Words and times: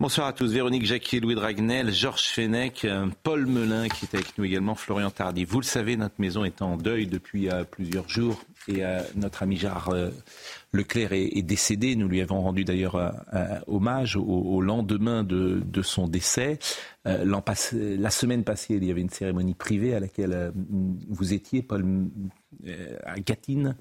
Bonsoir 0.00 0.28
à 0.28 0.32
tous. 0.32 0.52
Véronique 0.52 0.84
Jacquier, 0.84 1.18
Louis 1.18 1.34
Dragnel, 1.34 1.92
Georges 1.92 2.28
Fenech, 2.28 2.84
euh, 2.84 3.08
Paul 3.24 3.46
Melun 3.46 3.88
qui 3.88 4.04
est 4.04 4.14
avec 4.14 4.38
nous 4.38 4.44
également, 4.44 4.76
Florian 4.76 5.10
Tardy. 5.10 5.44
Vous 5.44 5.58
le 5.58 5.64
savez, 5.64 5.96
notre 5.96 6.14
maison 6.20 6.44
est 6.44 6.62
en 6.62 6.76
deuil 6.76 7.08
depuis 7.08 7.50
euh, 7.50 7.64
plusieurs 7.64 8.08
jours 8.08 8.40
et 8.68 8.84
euh, 8.84 9.00
notre 9.16 9.42
ami 9.42 9.56
Gérard 9.56 9.92
Leclerc 10.72 11.12
est, 11.14 11.42
décédé. 11.42 11.96
Nous 11.96 12.06
lui 12.06 12.20
avons 12.20 12.40
rendu 12.40 12.64
d'ailleurs 12.64 13.12
hommage 13.66 14.14
au, 14.14 14.60
lendemain 14.60 15.24
de, 15.24 15.82
son 15.82 16.06
décès. 16.06 16.60
la 17.04 18.10
semaine 18.10 18.44
passée, 18.44 18.74
il 18.74 18.84
y 18.84 18.92
avait 18.92 19.00
une 19.00 19.10
cérémonie 19.10 19.54
privée 19.54 19.94
à 19.94 20.00
laquelle 20.00 20.52
vous 21.08 21.32
étiez, 21.32 21.62
Paul, 21.62 21.84
à 23.04 23.18
Gatine, 23.18 23.74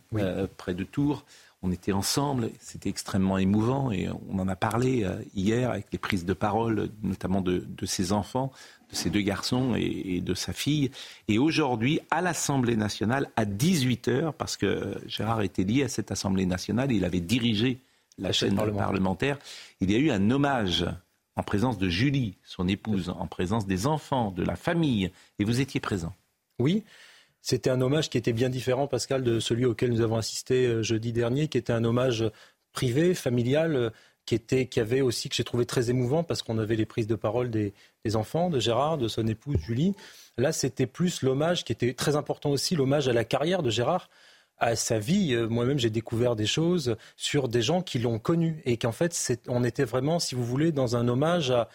près 0.57 0.73
de 0.73 0.83
Tours. 0.83 1.25
On 1.63 1.71
était 1.71 1.91
ensemble, 1.91 2.51
c'était 2.59 2.89
extrêmement 2.89 3.39
émouvant 3.39 3.91
et 3.91 4.07
on 4.29 4.37
en 4.37 4.47
a 4.47 4.55
parlé 4.55 5.03
euh, 5.03 5.15
hier 5.33 5.71
avec 5.71 5.87
les 5.91 5.97
prises 5.97 6.23
de 6.23 6.33
parole, 6.33 6.89
notamment 7.01 7.41
de, 7.41 7.65
ses 7.85 8.11
enfants, 8.13 8.51
de 8.91 8.95
ses 8.95 9.09
deux 9.09 9.21
garçons 9.21 9.73
et, 9.75 10.21
de 10.21 10.33
sa 10.35 10.53
fille. 10.53 10.91
Et 11.27 11.39
aujourd'hui, 11.39 11.99
à 12.11 12.21
l'Assemblée 12.21 12.75
nationale, 12.75 13.31
à 13.35 13.45
18h, 13.45 14.33
parce 14.33 14.55
que 14.55 14.97
Gérard 15.07 15.41
était 15.41 15.63
lié 15.63 15.83
à 15.83 15.87
cette 15.87 16.11
Assemblée 16.11 16.45
nationale, 16.45 16.91
il 16.91 17.03
avait 17.03 17.21
dirigé 17.21 17.79
la 18.19 18.31
chaîne 18.31 18.55
parlementaire, 18.55 19.37
il 19.79 19.91
y 19.91 19.95
a 19.95 19.99
eu 19.99 20.11
un 20.11 20.29
hommage 20.29 20.85
en 21.35 21.43
présence 21.43 21.77
de 21.77 21.87
Julie, 21.87 22.35
son 22.43 22.67
épouse, 22.67 23.09
en 23.09 23.27
présence 23.27 23.67
des 23.67 23.85
enfants, 23.87 24.31
de 24.31 24.43
la 24.43 24.55
famille, 24.55 25.11
et 25.39 25.45
vous 25.45 25.61
étiez 25.61 25.79
présent. 25.79 26.13
Oui, 26.59 26.83
c'était 27.47 27.69
un 27.69 27.79
hommage 27.79 28.09
qui 28.09 28.17
était 28.17 28.33
bien 28.33 28.49
différent, 28.49 28.87
Pascal, 28.87 29.23
de 29.23 29.39
celui 29.39 29.63
auquel 29.63 29.89
nous 29.89 30.01
avons 30.01 30.17
assisté 30.17 30.65
euh, 30.65 30.83
jeudi 30.83 31.13
dernier, 31.13 31.47
qui 31.47 31.57
était 31.57 31.71
un 31.71 31.85
hommage 31.85 32.29
privé, 32.73 33.13
familial, 33.13 33.75
euh, 33.77 33.89
qui, 34.25 34.35
était, 34.35 34.65
qui 34.65 34.81
avait 34.81 34.99
aussi, 34.99 35.29
que 35.29 35.35
j'ai 35.35 35.45
trouvé 35.45 35.65
très 35.65 35.89
émouvant, 35.89 36.25
parce 36.25 36.43
qu'on 36.43 36.57
avait 36.57 36.75
les 36.75 36.85
prises 36.85 37.07
de 37.07 37.15
parole 37.15 37.49
des, 37.49 37.73
enfants, 38.15 38.49
de 38.49 38.59
Gérard, 38.59 38.97
de 38.97 39.07
son 39.07 39.25
épouse 39.27 39.55
Julie. 39.59 39.93
Là, 40.37 40.51
c'était 40.51 40.87
plus 40.87 41.21
l'hommage 41.21 41.63
qui 41.63 41.71
était 41.71 41.93
très 41.93 42.17
important 42.17 42.49
aussi, 42.49 42.75
l'hommage 42.75 43.07
à 43.07 43.13
la 43.13 43.23
carrière 43.23 43.63
de 43.63 43.69
Gérard 43.69 44.09
à 44.57 44.75
sa 44.75 44.99
vie. 44.99 45.33
Euh, 45.33 45.47
moi-même, 45.47 45.79
j'ai 45.79 45.89
découvert 45.89 46.35
des 46.35 46.47
choses 46.47 46.97
sur 47.15 47.47
des 47.47 47.61
gens 47.61 47.81
qui 47.81 47.97
l'ont 47.97 48.19
connu 48.19 48.61
et 48.65 48.75
qu'en 48.75 48.91
fait, 48.91 49.39
on 49.47 49.63
était 49.63 49.85
vraiment, 49.85 50.19
si 50.19 50.35
vous 50.35 50.43
voulez, 50.43 50.73
dans 50.73 50.97
un 50.97 51.07
hommage 51.07 51.51
à, 51.51 51.69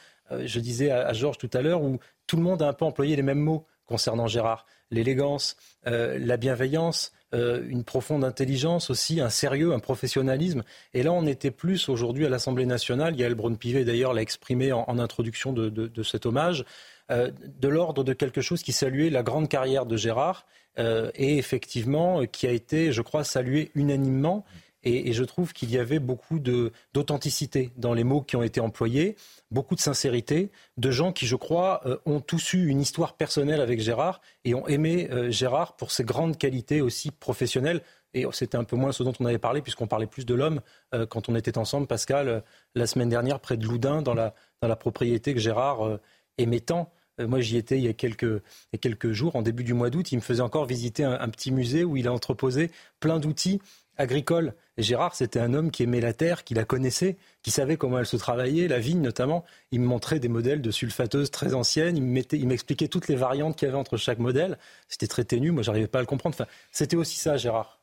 je 0.45 0.61
disais 0.61 0.91
à 0.91 1.15
Georges 1.15 1.39
tout 1.39 1.51
à 1.55 1.63
l'heure, 1.63 1.83
où 1.83 1.99
tout 2.27 2.37
le 2.37 2.43
monde 2.43 2.61
a 2.61 2.69
un 2.69 2.73
peu 2.75 2.85
employé 2.85 3.17
les 3.17 3.23
mêmes 3.23 3.41
mots 3.41 3.65
concernant 3.87 4.27
Gérard 4.27 4.67
l'élégance, 4.93 5.57
euh, 5.89 6.19
la 6.21 6.37
bienveillance, 6.37 7.13
euh, 7.35 7.65
une 7.67 7.83
profonde 7.83 8.25
intelligence 8.25 8.91
aussi, 8.91 9.21
un 9.21 9.31
sérieux, 9.31 9.73
un 9.73 9.81
professionnalisme. 9.81 10.63
Et 10.95 11.03
là, 11.03 11.13
on 11.13 11.27
était 11.27 11.51
plus 11.51 11.89
aujourd'hui 11.89 12.27
à 12.27 12.29
l'Assemblée 12.29 12.67
nationale. 12.67 13.17
Yael 13.19 13.35
Braun-Pivet, 13.35 13.85
d'ailleurs, 13.85 14.13
l'a 14.13 14.23
exprimé 14.23 14.71
en, 14.71 14.99
introduction 14.99 15.53
de, 15.53 16.03
cet 16.05 16.27
hommage, 16.27 16.65
euh, 17.11 17.31
de 17.59 17.69
l'ordre 17.69 18.05
de 18.05 18.13
quelque 18.13 18.41
chose 18.41 18.63
qui 18.63 18.73
saluait 18.73 19.11
la 19.11 19.23
grande 19.23 19.49
carrière 19.49 19.87
de 19.87 19.97
Gérard 19.97 20.47
et 20.79 21.37
effectivement 21.37 22.25
qui 22.25 22.47
a 22.47 22.51
été, 22.51 22.93
je 22.93 23.03
crois, 23.03 23.25
salué 23.25 23.71
unanimement. 23.75 24.47
Et, 24.85 25.13
je 25.13 25.25
trouve 25.25 25.53
qu'il 25.53 25.71
y 25.71 25.79
avait 25.79 26.01
beaucoup 26.01 26.39
d'authenticité 26.41 27.71
dans 27.77 27.95
les 27.95 28.05
mots 28.05 28.23
qui 28.23 28.37
ont 28.37 28.43
été 28.43 28.61
employés, 28.61 29.17
beaucoup 29.51 29.75
de 29.75 29.81
sincérité, 29.81 30.51
de 30.77 30.91
gens 30.91 31.13
qui, 31.13 31.27
je 31.27 31.37
crois, 31.37 31.83
euh, 31.87 31.99
ont 32.05 32.21
tous 32.21 32.55
eu 32.55 32.67
une 32.67 32.81
histoire 32.81 33.15
personnelle 33.15 33.61
avec 33.61 33.81
Gérard 33.81 34.21
et 34.45 34.55
ont 34.55 34.67
aimé 34.67 35.09
euh, 35.11 35.31
Gérard 35.31 35.77
pour 35.77 35.93
ses 35.93 36.05
grandes 36.05 36.37
qualités 36.37 36.81
aussi 36.81 37.11
professionnelles. 37.13 37.83
Et 38.15 38.27
c'était 38.33 38.59
un 38.59 38.65
peu 38.65 38.77
moins 38.77 38.93
ce 38.93 39.03
dont 39.03 39.13
on 39.21 39.25
avait 39.25 39.39
parlé, 39.39 39.63
puisqu'on 39.63 39.87
parlait 39.87 40.07
plus 40.07 40.27
de 40.27 40.35
l'homme 40.35 40.61
euh, 40.95 41.07
quand 41.07 41.29
on 41.29 41.35
était 41.37 41.59
ensemble, 41.59 41.87
Pascal, 41.87 42.43
la 42.75 42.87
semaine 42.87 43.09
dernière, 43.09 43.41
près 43.41 43.57
de 43.57 43.65
Loudun, 43.65 44.03
dans 44.03 44.15
la, 44.15 44.35
dans 44.61 44.69
la 44.69 44.77
propriété 44.77 45.33
que 45.33 45.41
Gérard 45.41 45.99
aimait 46.39 46.61
tant. 46.61 46.93
Moi, 47.19 47.41
j'y 47.41 47.57
étais 47.57 47.79
il 47.79 47.85
y, 47.85 47.89
a 47.89 47.93
quelques, 47.93 48.23
il 48.23 48.73
y 48.73 48.77
a 48.77 48.79
quelques 48.79 49.13
jours, 49.13 49.37
en 49.37 49.43
début 49.43 49.65
du 49.65 49.75
mois 49.75 49.91
d'août. 49.91 50.11
Il 50.13 50.17
me 50.17 50.23
faisait 50.23 50.43
encore 50.43 50.65
visiter 50.65 51.05
un, 51.05 51.13
un 51.13 51.29
petit 51.29 51.53
musée 51.53 51.85
où 51.85 51.97
il 51.97 52.09
a 52.09 52.13
entreposé 52.13 52.71
plein 53.01 53.19
d'outils 53.21 53.61
agricoles 53.97 54.55
et 54.79 54.83
Gérard, 54.83 55.15
c'était 55.15 55.39
un 55.39 55.53
homme 55.53 55.71
qui 55.71 55.83
aimait 55.83 56.01
la 56.01 56.15
terre, 56.15 56.45
qui 56.45 56.55
la 56.55 56.65
connaissait, 56.65 57.19
qui 57.43 57.51
savait 57.51 57.77
comment 57.77 57.99
elle 57.99 58.07
se 58.07 58.17
travaillait, 58.17 58.69
la 58.69 58.79
vigne 58.79 59.03
notamment. 59.03 59.45
Il 59.71 59.81
me 59.81 59.87
montrait 59.87 60.19
des 60.19 60.29
modèles 60.29 60.63
de 60.63 60.71
sulfateuses 60.71 61.31
très 61.31 61.53
anciennes. 61.53 61.99
Il 61.99 62.47
m'expliquait 62.47 62.89
toutes 62.89 63.09
les 63.09 63.17
variantes 63.17 63.57
qu'il 63.57 63.67
y 63.67 63.69
avait 63.69 63.79
entre 63.79 63.99
chaque 63.99 64.19
modèle. 64.19 64.59
C'était 64.89 65.09
très 65.09 65.25
ténu. 65.25 65.51
Moi, 65.51 65.63
j'arrivais 65.63 65.89
pas 65.89 65.99
à 65.99 66.03
le 66.03 66.07
comprendre. 66.07 66.35
Enfin, 66.35 66.49
c'était 66.71 66.97
aussi 66.97 67.19
ça, 67.19 67.37
Gérard. 67.37 67.81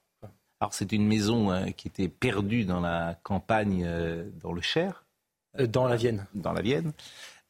Alors, 0.60 0.74
c'est 0.74 0.92
une 0.92 1.08
maison 1.08 1.52
euh, 1.52 1.68
qui 1.68 1.88
était 1.88 2.10
perdue 2.10 2.66
dans 2.66 2.82
la 2.82 3.18
campagne, 3.24 3.84
euh, 3.86 4.28
dans 4.42 4.52
le 4.52 4.62
Cher. 4.62 5.06
Euh, 5.60 5.68
dans 5.68 5.88
la 5.88 5.96
Vienne. 5.96 6.26
Dans 6.34 6.54
la 6.54 6.62
Vienne. 6.62 6.92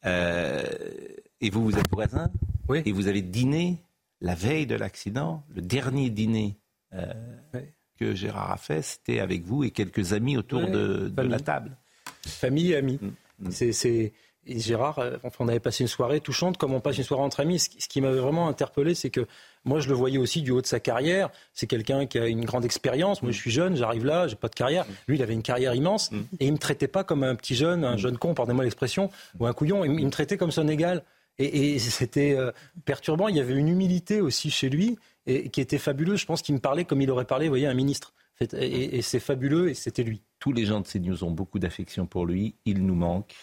et 0.04 1.50
vous, 1.50 1.64
vous 1.64 1.78
êtes 1.78 1.90
voisin. 1.90 2.30
Oui. 2.68 2.82
Et 2.84 2.92
vous 2.92 3.08
avez 3.08 3.22
dîné 3.22 3.78
la 4.20 4.34
veille 4.34 4.66
de 4.66 4.74
l'accident, 4.74 5.42
le 5.48 5.62
dernier 5.62 6.10
dîner. 6.10 6.58
Oui 6.92 7.60
que 8.00 8.14
Gérard 8.14 8.50
a 8.50 8.56
fait, 8.56 8.82
c'était 8.82 9.20
avec 9.20 9.44
vous 9.44 9.62
et 9.62 9.70
quelques 9.70 10.14
amis 10.14 10.36
autour 10.36 10.66
de, 10.66 11.12
la 11.16 11.38
table. 11.38 11.76
Famille 12.26 12.72
et 12.72 12.76
amis. 12.76 12.98
Mm, 13.00 13.48
mm. 13.48 13.72
C'est 13.72 14.12
Gérard, 14.46 14.98
euh, 14.98 15.18
on 15.38 15.48
avait 15.48 15.60
passé 15.60 15.84
une 15.84 15.88
soirée 15.88 16.20
touchante 16.20 16.56
comme 16.56 16.72
on 16.72 16.80
passe 16.80 16.96
une 16.96 17.04
soirée 17.04 17.22
entre 17.22 17.40
amis. 17.40 17.58
Ce 17.58 17.88
qui 17.88 18.00
m'avait 18.00 18.18
vraiment 18.18 18.48
interpellé, 18.48 18.94
c'est 18.94 19.10
que 19.10 19.26
moi, 19.64 19.80
je 19.80 19.88
le 19.88 19.94
voyais 19.94 20.16
aussi 20.16 20.40
du 20.40 20.50
haut 20.50 20.62
de 20.62 20.66
sa 20.66 20.80
carrière. 20.80 21.28
C'est 21.52 21.66
quelqu'un 21.66 22.06
qui 22.06 22.18
a 22.18 22.26
une 22.26 22.46
grande 22.46 22.64
expérience. 22.64 23.22
Moi, 23.22 23.32
je 23.32 23.36
suis 23.36 23.50
jeune, 23.50 23.76
j'arrive 23.76 24.06
là, 24.06 24.26
j'ai 24.26 24.36
pas 24.36 24.48
de 24.48 24.54
carrière. 24.54 24.86
Lui, 25.06 25.18
il 25.18 25.22
avait 25.22 25.34
une 25.34 25.42
carrière 25.42 25.74
immense 25.74 26.10
mm. 26.10 26.20
et 26.40 26.46
il 26.46 26.52
me 26.52 26.58
traitait 26.58 26.88
pas 26.88 27.04
comme 27.04 27.22
un 27.22 27.34
petit 27.34 27.54
jeune, 27.54 27.84
un 27.84 27.98
jeune 27.98 28.16
con, 28.16 28.32
pardonnez-moi 28.32 28.64
l'expression, 28.64 29.10
ou 29.38 29.46
un 29.46 29.52
couillon. 29.52 29.84
Il, 29.84 29.92
me 29.92 30.10
traitait 30.10 30.38
comme 30.38 30.50
son 30.50 30.68
égal. 30.68 31.04
Et, 31.38 31.78
c'était 31.78 32.34
euh, 32.36 32.50
perturbant. 32.84 33.28
Il 33.28 33.36
y 33.36 33.40
avait 33.40 33.54
une 33.54 33.68
humilité 33.68 34.20
aussi 34.20 34.50
chez 34.50 34.68
lui 34.70 34.98
et 35.26 35.50
qui 35.50 35.60
était 35.60 35.78
fabuleux. 35.78 36.16
Je 36.16 36.26
pense 36.26 36.42
qu'il 36.42 36.54
me 36.54 36.60
parlait 36.60 36.84
comme 36.84 37.00
il 37.00 37.10
aurait 37.10 37.24
parlé, 37.24 37.46
vous 37.46 37.52
voyez, 37.52 37.66
un 37.66 37.74
ministre. 37.74 38.14
Et, 38.52 39.02
c'est 39.02 39.20
fabuleux, 39.20 39.68
et 39.68 39.74
c'était 39.74 40.02
lui. 40.02 40.22
Tous 40.38 40.52
les 40.52 40.64
gens 40.64 40.80
de 40.80 40.86
CNews 40.86 41.24
ont 41.24 41.30
beaucoup 41.30 41.58
d'affection 41.58 42.06
pour 42.06 42.24
lui. 42.24 42.54
Il 42.64 42.84
nous 42.86 42.94
manque. 42.94 43.34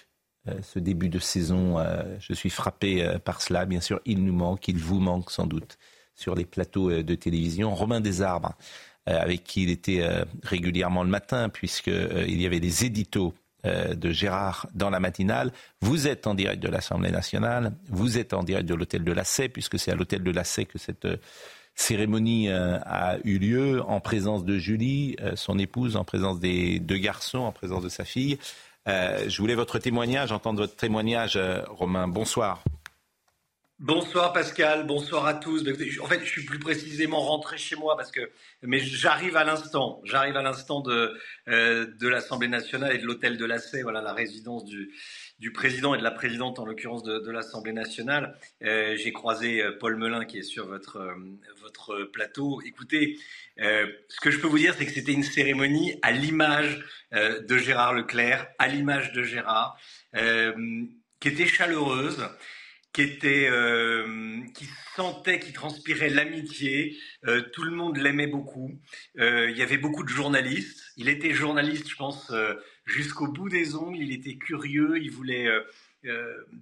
Euh, 0.47 0.59
ce 0.63 0.79
début 0.79 1.09
de 1.09 1.19
saison, 1.19 1.77
euh, 1.77 2.03
je 2.19 2.33
suis 2.33 2.49
frappé 2.49 3.03
euh, 3.03 3.19
par 3.19 3.41
cela. 3.41 3.65
Bien 3.65 3.81
sûr, 3.81 3.99
il 4.05 4.23
nous 4.23 4.33
manque, 4.33 4.67
il 4.67 4.77
vous 4.77 4.99
manque 4.99 5.29
sans 5.29 5.45
doute 5.45 5.77
sur 6.15 6.33
les 6.33 6.45
plateaux 6.45 7.03
de 7.03 7.15
télévision. 7.15 7.75
Romain 7.75 8.01
Desarbres, 8.01 8.55
avec 9.05 9.43
qui 9.43 9.63
il 9.63 9.69
était 9.69 10.03
régulièrement 10.41 11.03
le 11.03 11.11
matin, 11.11 11.47
puisqu'il 11.47 12.41
y 12.41 12.45
avait 12.47 12.59
des 12.59 12.85
éditos 12.85 13.35
de 13.63 14.11
Gérard 14.11 14.67
dans 14.73 14.89
la 14.89 14.99
matinale. 14.99 15.51
Vous 15.79 16.07
êtes 16.07 16.25
en 16.25 16.33
direct 16.33 16.59
de 16.59 16.69
l'Assemblée 16.69 17.11
nationale, 17.11 17.71
vous 17.89 18.17
êtes 18.17 18.33
en 18.33 18.41
direct 18.41 18.67
de 18.67 18.73
l'hôtel 18.73 19.03
de 19.03 19.11
la 19.11 19.23
Sey, 19.23 19.47
puisque 19.47 19.77
c'est 19.77 19.91
à 19.91 19.95
l'hôtel 19.95 20.23
de 20.23 20.31
la 20.31 20.43
Sey 20.43 20.65
que 20.65 20.79
cette 20.79 21.07
cérémonie 21.77 22.49
euh, 22.49 22.79
a 22.85 23.17
eu 23.23 23.37
lieu 23.37 23.81
en 23.83 24.01
présence 24.01 24.43
de 24.43 24.57
Julie, 24.57 25.15
euh, 25.21 25.35
son 25.35 25.59
épouse, 25.59 25.95
en 25.95 26.03
présence 26.03 26.39
des 26.39 26.79
deux 26.79 26.97
garçons, 26.97 27.37
en 27.37 27.51
présence 27.51 27.83
de 27.83 27.89
sa 27.89 28.03
fille. 28.03 28.39
Euh, 28.87 29.29
je 29.29 29.37
voulais 29.37 29.55
votre 29.55 29.77
témoignage, 29.79 30.31
entendre 30.31 30.59
votre 30.59 30.75
témoignage, 30.75 31.39
Romain. 31.69 32.07
Bonsoir. 32.07 32.63
Bonsoir 33.79 34.33
Pascal, 34.33 34.87
bonsoir 34.87 35.27
à 35.27 35.35
tous. 35.35 35.63
En 36.01 36.07
fait, 36.07 36.21
je 36.21 36.29
suis 36.29 36.45
plus 36.45 36.57
précisément 36.57 37.19
rentré 37.21 37.59
chez 37.59 37.75
moi 37.75 37.95
parce 37.95 38.09
que, 38.09 38.31
mais 38.63 38.79
j'arrive 38.79 39.37
à 39.37 39.43
l'instant, 39.43 40.01
j'arrive 40.03 40.35
à 40.35 40.41
l'instant 40.41 40.81
de 40.81 41.15
de 41.45 42.07
l'Assemblée 42.07 42.47
nationale 42.47 42.95
et 42.95 42.97
de 42.97 43.05
l'hôtel 43.05 43.37
de 43.37 43.45
la 43.45 43.59
Sey, 43.59 43.83
voilà 43.83 44.01
la 44.01 44.13
résidence 44.13 44.65
du 44.65 44.89
du 45.39 45.51
président 45.51 45.93
et 45.93 45.99
de 45.99 46.03
la 46.03 46.11
présidente, 46.11 46.57
en 46.59 46.65
l'occurrence 46.65 47.03
de, 47.03 47.29
l'Assemblée 47.29 47.73
nationale. 47.73 48.37
Euh, 48.63 48.95
j'ai 48.97 49.13
croisé 49.13 49.61
euh, 49.61 49.77
Paul 49.79 49.95
Melun 49.95 50.25
qui 50.25 50.39
est 50.39 50.43
sur 50.43 50.65
votre, 50.65 50.97
euh, 50.97 51.15
votre 51.61 52.03
plateau. 52.05 52.61
Écoutez, 52.65 53.19
ce 53.57 54.19
que 54.21 54.31
je 54.31 54.39
peux 54.39 54.47
vous 54.47 54.57
dire, 54.57 54.73
c'est 54.77 54.85
que 54.85 54.91
c'était 54.91 55.13
une 55.13 55.23
cérémonie 55.23 55.97
à 56.03 56.11
l'image 56.11 56.83
de 57.11 57.57
Gérard 57.57 57.93
Leclerc, 57.93 58.47
à 58.59 58.67
l'image 58.67 59.13
de 59.13 59.23
Gérard, 59.23 59.79
qui 60.13 61.27
était 61.27 61.47
chaleureuse, 61.47 62.29
qui 62.93 63.01
était, 63.01 63.49
qui 64.53 64.67
sentait, 64.95 65.39
qui 65.39 65.53
transpirait 65.53 66.09
l'amitié. 66.09 66.99
tout 67.51 67.63
le 67.63 67.71
monde 67.71 67.97
l'aimait 67.97 68.27
beaucoup. 68.27 68.79
il 69.15 69.57
y 69.57 69.63
avait 69.63 69.79
beaucoup 69.79 70.03
de 70.03 70.09
journalistes. 70.09 70.83
Il 70.97 71.09
était 71.09 71.33
journaliste, 71.33 71.89
je 71.89 71.95
pense 71.95 72.31
jusqu'au 72.87 73.27
bout 73.27 73.49
des 73.49 73.75
ongles. 73.75 73.97
Il 73.99 74.11
était 74.11 74.35
curieux, 74.35 74.97
il 74.99 75.11
voulait 75.11 75.47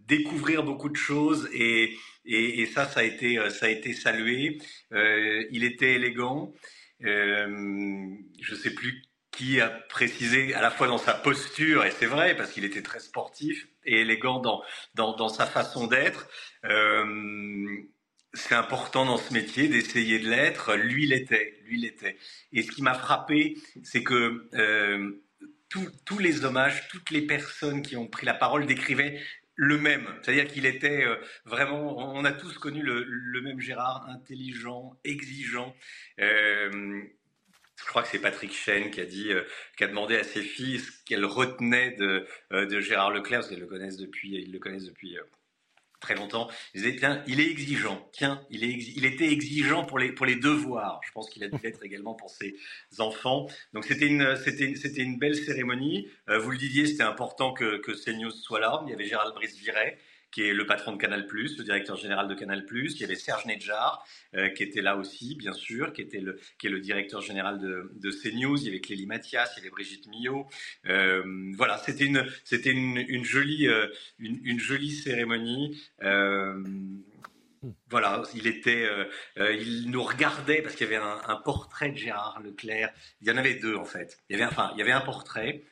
découvrir 0.07 0.63
beaucoup 0.63 0.89
de 0.89 0.95
choses 0.95 1.48
et, 1.54 1.95
et, 2.25 2.66
ça, 2.66 2.86
ça 2.86 3.01
a 3.01 3.04
été, 3.04 3.38
ça 3.50 3.68
a 3.68 3.69
été 3.69 3.94
salué. 3.94 4.57
il 4.92 5.63
était 5.63 5.94
élégant. 5.94 6.54
je 7.00 7.45
ne 7.48 8.57
sais 8.57 8.74
plus 8.74 9.04
qui 9.36 9.60
a 9.60 9.69
précisé 9.69 10.54
à 10.54 10.62
la 10.62 10.72
fois 10.72 10.88
dans 10.88 10.98
sa 10.98 11.13
posture, 11.13 11.86
et 11.86 11.92
c'est 11.92 12.06
vrai, 12.06 12.36
parce 12.36 12.51
qu'il 12.51 12.63
était 12.63 12.81
très 12.81 13.00
sportif 13.00 13.68
et 13.86 14.01
élégant 14.01 14.39
dans, 14.39 14.63
dans, 14.94 15.16
dans 15.16 15.30
sa 15.30 15.45
façon 15.45 15.88
d'être. 15.88 16.27
Euh, 16.63 17.77
c'est 18.33 18.56
important 18.56 19.06
dans 19.06 19.18
ce 19.18 19.33
métier 19.33 19.68
d'essayer 19.68 20.19
de 20.19 20.30
l'être. 20.30 20.75
Lui 20.75 21.07
l'était, 21.07 21.60
lui 21.66 21.80
l'était. 21.80 22.18
Et 22.51 22.63
ce 22.63 22.72
qui 22.72 22.81
m'a 22.81 22.94
frappé, 22.94 23.57
c'est 23.83 24.04
que 24.04 24.48
euh, 24.54 25.24
tous 25.69 26.19
les 26.19 26.45
hommages, 26.45 26.88
toutes 26.89 27.09
les 27.09 27.21
personnes 27.21 27.81
qui 27.81 27.97
ont 27.97 28.07
pris 28.07 28.25
la 28.25 28.33
parole 28.33 28.65
décrivaient 28.65 29.19
le 29.56 29.77
même. 29.77 30.06
C'est-à-dire 30.21 30.47
qu'il 30.47 30.65
était 30.65 31.06
euh, 31.06 31.15
vraiment, 31.45 32.13
on 32.13 32.25
a 32.25 32.31
tous 32.31 32.57
connu 32.57 32.81
le, 32.81 33.41
même 33.41 33.59
Gérard, 33.59 34.07
intelligent, 34.09 34.97
exigeant. 35.03 35.75
Euh, 36.19 37.01
je 37.77 37.85
crois 37.85 38.03
que 38.03 38.09
c'est 38.09 38.19
Patrick 38.19 38.53
Chen 38.53 38.91
qui 38.91 39.01
a 39.01 39.06
dit, 39.06 39.31
euh, 39.31 39.44
qui 39.77 39.83
a 39.83 39.88
demandé 39.88 40.15
à 40.17 40.23
ses 40.23 40.41
filles 40.41 40.79
ce 40.79 40.91
qu'elles 41.06 41.25
retenaient 41.25 41.91
de, 41.91 42.27
Gérard 42.79 43.12
Leclerc, 43.12 43.39
parce 43.39 43.50
qu'elles 43.50 43.59
le 43.59 43.67
connaissent 43.67 43.97
depuis, 43.97 44.35
ils 44.35 44.51
le 44.51 44.59
connaissent 44.59 44.85
depuis 44.85 45.17
très 46.06 46.16
longtemps. 46.16 46.48
Il 46.75 46.86
est 46.86 47.50
exigeant. 47.50 48.07
Tiens, 48.12 48.46
il, 48.52 48.63
était 49.06 49.31
exigeant 49.31 49.86
pour 49.86 49.98
les, 49.98 50.36
devoirs. 50.36 51.02
Je 51.06 51.12
pense 51.12 51.30
qu'il 51.30 51.44
a 51.44 51.48
dû 51.48 51.57
l'être 51.63 51.84
également 51.84 52.13
pour 52.13 52.30
ses 52.30 52.56
enfants. 53.00 53.48
Donc 53.74 53.86
c'était 53.86 54.06
une, 54.06 55.18
belle 55.18 55.36
cérémonie. 55.36 56.07
vous 56.28 56.52
le 56.52 56.57
disiez, 56.57 56.86
c'était 56.86 57.04
important 57.04 57.54
que, 57.54 57.78
que 57.78 57.92
CNews 57.92 58.31
soit 58.31 58.60
là. 58.60 58.84
Il 58.86 58.92
y 58.92 58.94
avait 58.94 59.06
Gérald 59.06 59.34
Brice-Viret 59.34 59.98
qui 60.36 60.42
est 60.42 60.54
le 60.54 60.66
patron 60.66 60.92
de 60.92 60.98
Canal+, 60.98 61.26
le 61.32 61.64
directeur 61.64 61.96
général 61.96 62.28
de 62.28 62.34
Canal+. 62.34 62.66
Il 62.70 63.00
y 63.00 63.04
avait 63.06 63.16
Serge 63.16 63.46
Nedjar, 63.46 64.06
euh, 64.36 64.50
qui 64.50 64.64
était 64.64 64.82
là 64.82 64.98
aussi, 64.98 65.34
bien 65.36 65.54
sûr, 65.54 65.94
qui, 65.94 66.02
était 66.02 66.20
le, 66.20 66.38
qui 66.60 66.68
est 66.68 66.70
le 66.70 66.82
directeur 66.82 67.22
général 67.22 67.58
de, 67.58 67.90
de 67.96 68.12
CNews. 68.12 68.58
Il 68.58 68.66
y 68.66 68.68
avait 68.68 68.82
Clélie 68.82 69.06
Mathias, 69.06 69.54
il 69.56 69.60
y 69.60 69.62
avait 69.62 69.70
Brigitte 69.70 70.08
Millot. 70.08 70.46
Euh, 70.88 71.24
voilà, 71.56 71.78
c'était 71.78 72.04
une, 72.04 72.28
c'était 72.44 72.72
une, 72.72 72.98
une 72.98 73.24
jolie, 73.24 73.70
euh, 73.70 73.88
une, 74.20 74.60
jolie 74.60 74.92
cérémonie. 74.92 75.82
Voilà, 77.90 78.22
il 78.36 78.46
était, 78.46 78.88
il 79.38 79.90
nous 79.90 80.04
regardait 80.04 80.62
parce 80.62 80.76
qu'il 80.76 80.86
y 80.86 80.94
avait 80.94 81.04
un, 81.04 81.22
un, 81.28 81.38
portrait 81.38 81.90
de 81.90 81.98
Gérard 81.98 82.42
Leclerc. 82.44 82.94
Il 83.22 83.28
y 83.30 83.32
en 83.32 83.38
avait 83.38 83.56
deux 83.56 83.76
en 83.76 83.86
fait. 83.86 84.20
Il 84.30 84.38
y 84.38 84.42
avait, 84.42 84.52
enfin, 84.52 84.72
il 84.76 84.80
y 84.80 84.82
avait 84.82 84.92
un 84.92 85.02
portrait 85.02 85.64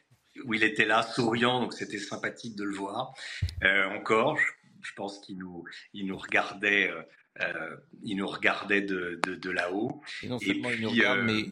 où 0.46 0.54
il 0.54 0.64
était 0.64 0.86
là, 0.86 1.04
souriant, 1.04 1.62
donc 1.62 1.74
c'était 1.74 2.00
sympathique 2.00 2.56
de 2.56 2.64
le 2.64 2.74
voir. 2.74 3.14
Euh, 3.64 3.86
encore, 3.90 4.38
je, 4.82 4.94
pense 4.96 5.20
qu'il 5.20 5.38
nous, 5.38 5.64
il 5.94 6.08
nous 6.08 6.18
regardait. 6.18 6.90
Euh, 6.90 7.02
euh 7.42 7.76
il 8.04 8.18
nous 8.18 8.28
regardait 8.28 8.82
de, 8.82 9.20
de, 9.24 9.36
de 9.36 9.50
là-haut. 9.50 10.02
Et 10.24 10.28
non 10.28 10.40
seulement 10.40 10.70
il 10.70 10.82
nous 10.82 10.90
regarde, 10.90 11.22
mais 11.22 11.46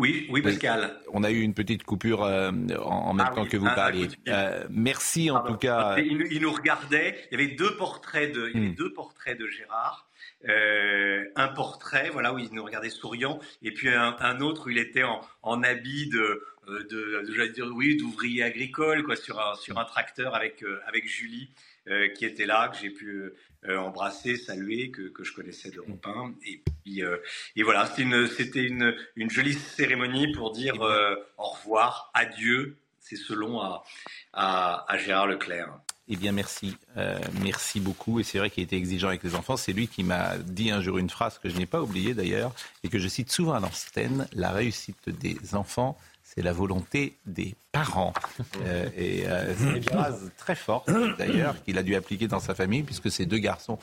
oui, 0.00 0.26
oui, 0.30 0.40
Pascal. 0.40 0.98
On 1.12 1.22
a 1.24 1.30
eu 1.30 1.42
une 1.42 1.52
petite 1.52 1.82
coupure 1.82 2.24
euh, 2.24 2.50
en, 2.50 3.12
même 3.12 3.26
ah 3.30 3.34
temps 3.34 3.44
que 3.44 3.58
vous 3.58 3.66
parliez. 3.66 4.08
Euh, 4.28 4.66
merci 4.70 5.30
en 5.30 5.42
tout 5.42 5.56
cas. 5.56 5.98
Il, 5.98 6.26
il, 6.30 6.40
nous 6.40 6.52
regardait. 6.52 7.28
Il 7.30 7.38
y 7.38 7.42
avait 7.42 7.54
deux 7.54 7.76
portraits 7.76 8.32
de, 8.32 8.48
il 8.48 8.56
y 8.56 8.62
avait 8.62 8.72
hmm. 8.72 8.76
deux 8.76 8.94
portraits 8.94 9.38
de 9.38 9.46
Gérard. 9.46 10.08
Euh, 10.48 11.24
un 11.36 11.48
portrait, 11.48 12.08
voilà, 12.10 12.32
où 12.32 12.38
il 12.38 12.48
nous 12.52 12.64
regardait 12.64 12.88
souriant, 12.88 13.40
et 13.60 13.72
puis 13.72 13.90
un, 13.90 14.16
un 14.20 14.40
autre 14.40 14.68
où 14.68 14.70
il 14.70 14.78
était 14.78 15.02
en, 15.02 15.20
en 15.42 15.62
habit 15.62 16.08
de, 16.08 16.42
euh, 16.70 16.84
de, 16.84 17.24
de 17.26 17.46
dire, 17.46 17.66
oui, 17.74 17.96
d'ouvrier 17.96 18.42
agricole, 18.42 19.02
quoi, 19.02 19.16
sur 19.16 19.40
un, 19.40 19.54
sur 19.56 19.78
un 19.78 19.84
tracteur 19.84 20.34
avec, 20.34 20.62
euh, 20.62 20.80
avec 20.86 21.08
Julie, 21.08 21.50
euh, 21.88 22.08
qui 22.08 22.24
était 22.24 22.46
là, 22.46 22.68
que 22.68 22.78
j'ai 22.80 22.90
pu 22.90 23.32
embrasser, 23.68 24.36
saluer, 24.36 24.90
que, 24.90 25.02
que 25.08 25.22
je 25.22 25.34
connaissais 25.34 25.70
de 25.70 25.82
1. 25.82 26.34
Et 26.46 26.62
puis, 26.82 27.02
et 27.56 27.62
voilà, 27.62 27.84
c'était 27.84 28.02
une, 28.02 28.26
c'était 28.26 28.62
une, 28.62 28.96
une 29.16 29.28
jolie 29.28 29.52
cérémonie 29.52 30.32
pour 30.32 30.52
dire 30.52 30.80
au 31.36 31.44
revoir, 31.44 32.10
adieu. 32.14 32.78
C'est 33.00 33.16
selon 33.16 33.60
à, 33.60 33.84
à, 34.32 34.90
à 34.90 34.96
Gérard 34.96 35.26
Leclerc. 35.26 35.78
Eh 36.08 36.16
bien, 36.16 36.32
merci. 36.32 36.74
Merci 37.42 37.80
beaucoup. 37.80 38.18
Et 38.18 38.22
c'est 38.22 38.38
vrai 38.38 38.48
qu'il 38.48 38.64
était 38.64 38.76
exigeant 38.76 39.08
avec 39.08 39.22
les 39.22 39.34
enfants. 39.34 39.58
C'est 39.58 39.74
lui 39.74 39.88
qui 39.88 40.04
m'a 40.04 40.38
dit 40.38 40.70
un 40.70 40.80
jour 40.80 40.96
une 40.96 41.10
phrase 41.10 41.38
que 41.38 41.50
je 41.50 41.58
n'ai 41.58 41.66
pas 41.66 41.82
oubliée 41.82 42.14
d'ailleurs 42.14 42.54
et 42.82 42.88
que 42.88 42.98
je 42.98 43.08
cite 43.08 43.30
souvent 43.30 43.52
à 43.52 43.60
l'antenne. 43.60 44.26
La 44.32 44.52
réussite 44.52 45.10
des 45.10 45.54
enfants, 45.54 45.98
c'est 46.32 46.42
la 46.42 46.52
volonté 46.52 47.16
des 47.26 47.54
parents. 47.72 48.12
Euh, 48.66 48.90
et 48.96 49.26
euh, 49.26 49.54
c'est 49.56 49.76
une 49.76 49.82
phrase 49.82 50.30
très 50.36 50.54
forte, 50.54 50.90
d'ailleurs, 51.18 51.62
qu'il 51.62 51.78
a 51.78 51.82
dû 51.82 51.94
appliquer 51.94 52.28
dans 52.28 52.40
sa 52.40 52.54
famille, 52.54 52.82
puisque 52.82 53.10
ces 53.10 53.24
deux 53.24 53.38
garçons 53.38 53.78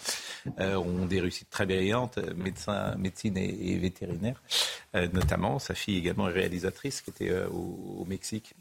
euh, 0.60 0.76
ont 0.76 1.06
des 1.06 1.20
réussites 1.20 1.50
très 1.50 1.66
brillantes, 1.66 2.20
médecin, 2.36 2.96
médecine 2.98 3.38
et, 3.38 3.72
et 3.72 3.78
vétérinaire, 3.78 4.42
notamment. 5.14 5.58
Sa 5.58 5.74
fille 5.74 5.98
également 5.98 6.30
est 6.30 6.34
réalisatrice, 6.34 7.02
qui 7.02 7.10
était 7.10 7.34
au, 7.46 8.02
au, 8.02 8.06
Mexique. 8.06 8.54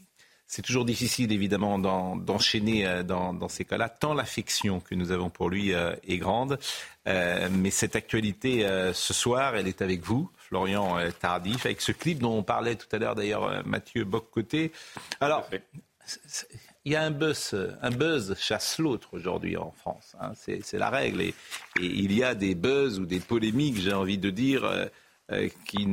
C'est 0.47 0.63
toujours 0.63 0.85
difficile, 0.85 1.31
évidemment, 1.31 1.77
d'enchaîner 1.77 3.03
dans, 3.03 3.33
dans, 3.33 3.49
ces 3.49 3.65
cas-là, 3.65 3.89
tant 3.89 4.13
l'affection 4.13 4.79
que 4.79 4.95
nous 4.95 5.11
avons 5.11 5.29
pour 5.29 5.49
lui 5.49 5.71
est 5.71 6.17
grande. 6.17 6.57
mais 7.05 7.69
cette 7.69 7.95
actualité, 7.95 8.65
ce 8.93 9.13
soir, 9.13 9.55
elle 9.55 9.67
est 9.67 9.81
avec 9.81 10.03
vous. 10.03 10.31
Florian 10.47 10.97
euh, 10.97 11.11
Tardif, 11.11 11.65
avec 11.65 11.81
ce 11.81 11.91
clip 11.91 12.19
dont 12.19 12.37
on 12.37 12.43
parlait 12.43 12.75
tout 12.75 12.87
à 12.91 12.97
l'heure 12.97 13.15
d'ailleurs 13.15 13.43
euh, 13.43 13.61
Mathieu 13.65 14.05
Boccoté. 14.05 14.71
Alors, 15.19 15.47
il 16.85 16.91
y 16.93 16.95
a 16.95 17.03
un 17.03 17.11
buzz, 17.11 17.53
un 17.81 17.91
buzz 17.91 18.35
chasse 18.39 18.79
l'autre 18.79 19.09
aujourd'hui 19.11 19.57
en 19.57 19.71
France. 19.71 20.15
Hein. 20.21 20.31
c'est 20.35 20.77
la 20.77 20.89
règle. 20.89 21.21
Et, 21.21 21.35
il 21.79 22.13
y 22.13 22.23
a 22.23 22.33
des 22.33 22.55
buzz 22.55 22.99
ou 22.99 23.05
des 23.05 23.19
polémiques, 23.19 23.77
j'ai 23.77 23.93
envie 23.93 24.17
de 24.17 24.29
dire, 24.29 24.63
euh, 24.63 25.49
qui... 25.65 25.87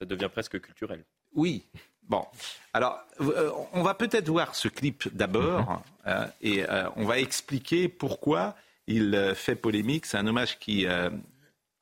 Ça 0.00 0.06
devient 0.06 0.28
presque 0.30 0.60
culturel. 0.60 1.04
Oui. 1.34 1.66
Bon. 2.08 2.24
Alors, 2.72 3.00
on 3.72 3.82
va 3.82 3.94
peut-être 3.94 4.28
voir 4.28 4.54
ce 4.54 4.68
clip 4.68 5.08
d'abord 5.12 5.82
mm-hmm. 6.06 6.30
et 6.42 6.64
on 6.94 7.04
va 7.04 7.18
expliquer 7.18 7.88
pourquoi 7.88 8.54
il 8.86 9.32
fait 9.34 9.56
polémique. 9.56 10.06
C'est 10.06 10.18
un 10.18 10.26
hommage 10.28 10.58
qui 10.60 10.86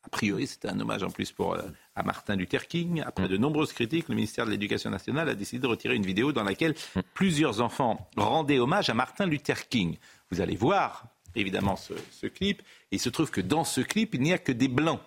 a 0.05 0.09
priori, 0.11 0.47
c'était 0.47 0.69
un 0.69 0.79
hommage 0.79 1.03
en 1.03 1.11
plus 1.11 1.33
pour, 1.33 1.55
euh, 1.55 1.63
à 1.95 2.03
Martin 2.03 2.37
Luther 2.37 2.67
King. 2.67 3.03
Après 3.07 3.27
de 3.27 3.37
nombreuses 3.37 3.73
critiques, 3.73 4.09
le 4.09 4.15
ministère 4.15 4.45
de 4.45 4.51
l'Éducation 4.51 4.91
nationale 4.91 5.29
a 5.31 5.35
décidé 5.35 5.63
de 5.63 5.67
retirer 5.67 5.95
une 5.95 6.05
vidéo 6.05 6.33
dans 6.33 6.45
laquelle 6.45 6.75
plusieurs 7.15 7.61
enfants 7.61 8.09
rendaient 8.17 8.59
hommage 8.59 8.91
à 8.91 8.95
Martin 8.95 9.27
Luther 9.27 9.69
King. 9.69 9.97
Vous 10.31 10.41
allez 10.43 10.57
voir, 10.57 11.07
évidemment, 11.35 11.77
ce, 11.77 12.27
clip. 12.27 12.61
Et 12.93 12.97
il 12.97 13.01
se 13.01 13.09
trouve 13.09 13.31
que 13.31 13.41
dans 13.41 13.65
ce 13.65 13.81
clip, 13.81 14.15
il 14.15 14.21
n'y 14.21 14.33
a 14.33 14.39
que 14.39 14.53
des 14.53 14.69
blancs. 14.69 15.01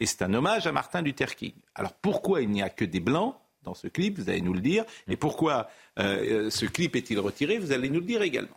Et 0.00 0.06
c'est 0.06 0.22
un 0.22 0.32
hommage 0.32 0.66
à 0.66 0.72
Martin 0.72 1.02
Luther 1.02 1.34
King. 1.34 1.52
Alors 1.74 1.92
pourquoi 1.92 2.40
il 2.42 2.50
n'y 2.50 2.62
a 2.62 2.70
que 2.70 2.84
des 2.84 3.00
blancs 3.00 3.34
dans 3.62 3.74
ce 3.74 3.86
clip? 3.86 4.18
Vous 4.18 4.30
allez 4.30 4.40
nous 4.40 4.54
le 4.54 4.60
dire. 4.60 4.84
Et 5.08 5.16
pourquoi 5.16 5.68
euh, 5.98 6.46
euh, 6.46 6.50
ce 6.50 6.64
clip 6.64 6.96
est-il 6.96 7.18
retiré? 7.18 7.58
Vous 7.58 7.72
allez 7.72 7.90
nous 7.90 8.00
le 8.00 8.06
dire 8.06 8.22
également. 8.22 8.56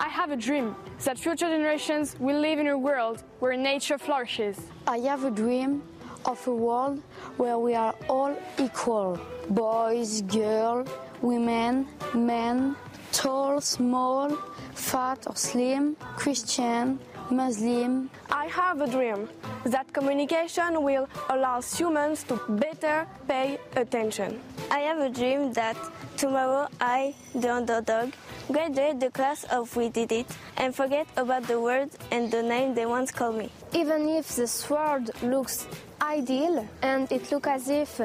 I 0.00 0.08
have 0.08 0.30
a 0.30 0.36
dream 0.36 0.74
that 1.04 1.18
future 1.18 1.46
generations 1.46 2.16
will 2.18 2.40
live 2.40 2.58
in 2.58 2.68
a 2.68 2.78
world 2.78 3.22
where 3.38 3.54
nature 3.54 3.98
flourishes. 3.98 4.56
I 4.86 4.96
have 5.00 5.24
a 5.24 5.30
dream 5.30 5.82
of 6.24 6.40
a 6.46 6.54
world 6.54 7.02
where 7.36 7.58
we 7.58 7.74
are 7.74 7.94
all 8.08 8.34
equal 8.58 9.20
boys, 9.50 10.22
girls, 10.22 10.88
women, 11.20 11.86
men, 12.14 12.76
tall, 13.12 13.60
small, 13.60 14.30
fat 14.72 15.26
or 15.26 15.36
slim, 15.36 15.96
Christian, 16.16 16.98
Muslim. 17.30 18.10
I 18.30 18.46
have 18.46 18.80
a 18.80 18.86
dream 18.86 19.28
that 19.64 19.92
communication 19.92 20.82
will 20.82 21.08
allow 21.28 21.60
humans 21.60 22.24
to 22.24 22.40
better 22.48 23.06
pay 23.28 23.58
attention. 23.76 24.40
I 24.70 24.80
have 24.80 24.98
a 24.98 25.08
dream 25.10 25.52
that 25.54 25.76
tomorrow 26.16 26.68
I, 26.80 27.14
the 27.34 27.52
underdog, 27.52 28.12
graduate 28.50 29.00
the 29.00 29.10
class 29.10 29.44
of 29.44 29.74
We 29.76 29.88
Did 29.88 30.12
It 30.12 30.26
and 30.56 30.74
forget 30.74 31.06
about 31.16 31.46
the 31.46 31.60
word 31.60 31.90
and 32.10 32.30
the 32.30 32.42
name 32.42 32.74
they 32.74 32.86
once 32.86 33.10
called 33.10 33.36
me. 33.36 33.50
Even 33.72 34.08
if 34.08 34.36
this 34.36 34.68
world 34.68 35.10
looks 35.22 35.66
ideal 36.02 36.66
and 36.82 37.10
it 37.12 37.30
looks 37.30 37.48
as 37.48 37.68
if 37.68 38.00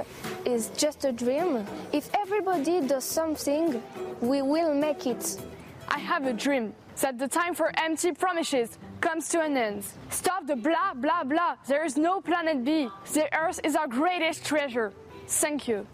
it's 0.46 0.70
just 0.70 1.06
a 1.06 1.12
dream, 1.12 1.66
if 1.92 2.10
everybody 2.14 2.82
does 2.82 3.04
something, 3.04 3.82
we 4.22 4.42
will 4.42 4.74
make 4.74 5.08
it. 5.08 5.42
I 5.88 6.00
have 6.00 6.26
a 6.26 6.34
dream 6.34 6.74
that 7.02 7.18
the 7.18 7.28
time 7.28 7.54
for 7.54 7.72
empty 7.78 8.12
promises 8.12 8.78
comes 9.02 9.30
to 9.30 9.42
an 9.42 9.58
end. 9.58 9.84
Stop 10.10 10.48
the 10.48 10.56
blah 10.56 10.94
blah 10.96 11.24
blah. 11.24 11.56
There 11.68 11.86
is 11.86 11.98
no 11.98 12.22
planet 12.22 12.64
B. 12.64 12.90
The 13.14 13.28
Earth 13.34 13.60
is 13.64 13.76
our 13.76 13.88
greatest 13.88 14.46
treasure. 14.46 14.92
Thank 15.28 15.68
you. 15.68 15.86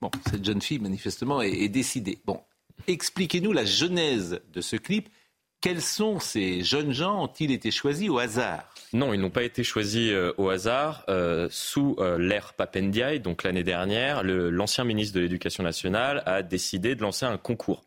Bon, 0.00 0.10
cette 0.30 0.44
jeune 0.44 0.60
fille, 0.60 0.80
manifestement, 0.80 1.40
est, 1.40 1.68
décidée. 1.68 2.18
Bon, 2.26 2.40
expliquez-nous 2.86 3.52
la 3.52 3.64
genèse 3.64 4.40
de 4.52 4.60
ce 4.60 4.76
clip. 4.76 5.08
Quels 5.62 5.80
sont 5.80 6.20
ces 6.20 6.62
jeunes 6.62 6.92
gens? 6.92 7.24
Ont-ils 7.24 7.50
été 7.50 7.70
choisis 7.70 8.10
au 8.10 8.18
hasard? 8.18 8.64
Non, 8.94 9.12
ils 9.12 9.20
n'ont 9.20 9.28
pas 9.28 9.42
été 9.42 9.64
choisis 9.64 10.12
euh, 10.12 10.32
au 10.38 10.50
hasard. 10.50 11.04
Euh, 11.08 11.48
sous 11.50 11.96
euh, 11.98 12.16
l'ère 12.16 12.54
Papendiaï, 12.54 13.18
donc 13.18 13.42
l'année 13.42 13.64
dernière, 13.64 14.22
l'ancien 14.22 14.84
ministre 14.84 15.16
de 15.16 15.20
l'Éducation 15.20 15.64
nationale 15.64 16.22
a 16.26 16.44
décidé 16.44 16.94
de 16.94 17.02
lancer 17.02 17.26
un 17.26 17.36
concours. 17.36 17.84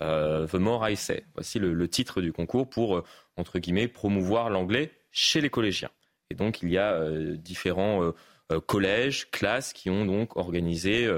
The 0.00 0.54
More 0.54 0.88
I 0.88 0.96
Say. 0.96 1.24
Voici 1.34 1.58
le, 1.58 1.74
le 1.74 1.88
titre 1.88 2.20
du 2.20 2.32
concours 2.32 2.68
pour, 2.68 3.02
entre 3.36 3.58
guillemets, 3.58 3.88
promouvoir 3.88 4.48
l'anglais 4.48 4.92
chez 5.10 5.40
les 5.40 5.50
collégiens. 5.50 5.90
Et 6.30 6.36
donc, 6.36 6.62
il 6.62 6.70
y 6.70 6.78
a 6.78 7.02
différents 7.34 8.12
collèges, 8.66 9.28
classes 9.32 9.72
qui 9.72 9.90
ont 9.90 10.06
donc 10.06 10.36
organisé 10.36 11.12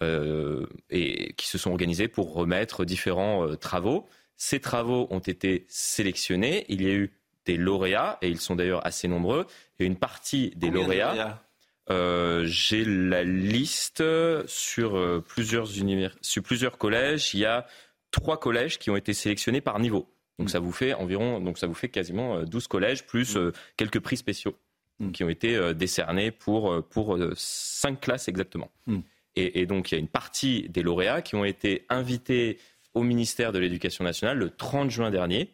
et 0.00 1.34
qui 1.36 1.48
se 1.48 1.58
sont 1.58 1.72
organisés 1.72 2.06
pour 2.06 2.32
remettre 2.32 2.84
différents 2.84 3.56
travaux. 3.56 4.06
Ces 4.36 4.60
travaux 4.60 5.08
ont 5.10 5.18
été 5.18 5.66
sélectionnés. 5.68 6.66
Il 6.68 6.82
y 6.82 6.86
a 6.86 6.94
eu 6.94 7.19
des 7.46 7.56
lauréats, 7.56 8.18
et 8.22 8.28
ils 8.28 8.40
sont 8.40 8.56
d'ailleurs 8.56 8.84
assez 8.86 9.08
nombreux. 9.08 9.46
Et 9.78 9.84
une 9.84 9.96
partie 9.96 10.50
des 10.56 10.68
Combien 10.68 10.70
de 10.70 10.76
lauréats, 10.86 11.42
euh, 11.90 12.44
j'ai 12.44 12.84
la 12.84 13.24
liste 13.24 14.02
sur, 14.46 14.96
euh, 14.96 15.24
plusieurs 15.26 15.78
univers, 15.78 16.16
sur 16.20 16.42
plusieurs 16.42 16.78
collèges. 16.78 17.34
Il 17.34 17.40
y 17.40 17.46
a 17.46 17.66
trois 18.10 18.38
collèges 18.38 18.78
qui 18.78 18.90
ont 18.90 18.96
été 18.96 19.12
sélectionnés 19.12 19.60
par 19.60 19.78
niveau. 19.78 20.08
Donc 20.38 20.48
Mm. 20.48 20.52
ça 20.52 20.58
vous 20.60 20.72
fait 20.72 20.94
environ, 20.94 21.40
donc 21.40 21.58
ça 21.58 21.66
vous 21.66 21.74
fait 21.74 21.88
quasiment 21.88 22.36
euh, 22.38 22.44
12 22.44 22.66
collèges 22.68 23.06
plus 23.06 23.36
euh, 23.36 23.52
quelques 23.76 24.00
prix 24.00 24.16
spéciaux 24.16 24.56
Mm. 25.00 25.12
qui 25.12 25.24
ont 25.24 25.28
été 25.30 25.56
euh, 25.56 25.72
décernés 25.72 26.30
pour 26.30 26.70
euh, 26.70 26.82
pour 26.82 27.16
euh, 27.16 27.32
cinq 27.34 28.00
classes 28.02 28.28
exactement. 28.28 28.70
Mm. 28.86 28.98
Et, 29.36 29.60
et 29.60 29.66
donc 29.66 29.90
il 29.90 29.94
y 29.94 29.96
a 29.96 30.00
une 30.00 30.08
partie 30.08 30.68
des 30.68 30.82
lauréats 30.82 31.22
qui 31.22 31.34
ont 31.36 31.44
été 31.44 31.86
invités 31.88 32.58
au 32.94 33.02
ministère 33.02 33.52
de 33.52 33.58
l'Éducation 33.58 34.04
nationale 34.04 34.38
le 34.38 34.50
30 34.50 34.90
juin 34.90 35.10
dernier. 35.10 35.48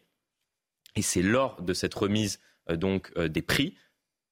Et 0.97 1.03
c'est 1.03 1.23
lors 1.23 1.63
de 1.63 1.73
cette 1.75 1.95
remise 1.95 2.41
euh, 2.71 2.77
donc 2.77 3.13
euh, 3.17 3.29
des 3.29 3.43
prix 3.43 3.77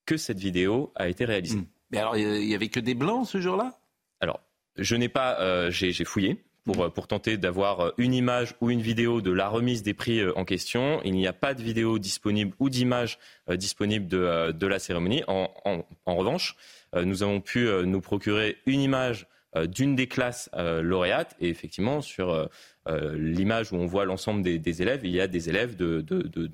que 0.06 0.16
cette 0.16 0.38
vidéo 0.38 0.92
a 0.96 1.08
été 1.08 1.24
réalisée. 1.24 1.58
Mm. 1.58 1.66
Mais 1.90 1.98
alors, 1.98 2.16
il 2.16 2.44
y 2.48 2.54
avait 2.54 2.68
que 2.68 2.80
des 2.80 2.94
blancs 2.94 3.26
ce 3.28 3.40
jour-là? 3.40 3.78
Alors, 4.20 4.40
je 4.76 4.96
n'ai 4.96 5.08
pas, 5.08 5.38
euh, 5.40 5.70
j'ai 5.70 5.92
fouillé 6.04 6.42
pour, 6.64 6.84
euh, 6.84 6.88
pour 6.90 7.06
tenter 7.06 7.36
d'avoir 7.36 7.92
une 7.98 8.14
image 8.14 8.54
ou 8.60 8.70
une 8.70 8.80
vidéo 8.80 9.20
de 9.20 9.30
la 9.30 9.48
remise 9.48 9.82
des 9.82 9.94
prix 9.94 10.26
en 10.30 10.44
question. 10.44 11.00
Il 11.04 11.12
n'y 11.12 11.26
a 11.28 11.32
pas 11.32 11.54
de 11.54 11.62
vidéo 11.62 11.98
disponible 11.98 12.54
ou 12.58 12.68
d'image 12.70 13.18
disponible 13.48 14.08
de, 14.08 14.50
de 14.52 14.66
la 14.66 14.78
cérémonie. 14.78 15.22
En, 15.28 15.50
en- 15.64 15.84
en 16.06 16.16
revanche, 16.16 16.56
nous 16.96 17.22
avons 17.22 17.40
pu 17.40 17.68
nous 17.84 18.00
procurer 18.00 18.56
une 18.66 18.80
image 18.80 19.26
d'une 19.66 19.94
des 19.94 20.08
classes 20.08 20.48
lauréates. 20.54 21.36
Et 21.38 21.48
effectivement, 21.48 22.00
sur 22.00 22.48
l'image 22.88 23.72
où 23.72 23.76
on 23.76 23.86
voit 23.86 24.04
l'ensemble 24.04 24.42
des, 24.42 24.58
des 24.58 24.82
élèves, 24.82 25.00
il 25.04 25.10
y 25.10 25.20
a 25.20 25.26
des 25.26 25.48
élèves 25.48 25.76
de, 25.76 26.00
de- 26.00 26.22
de- 26.22 26.50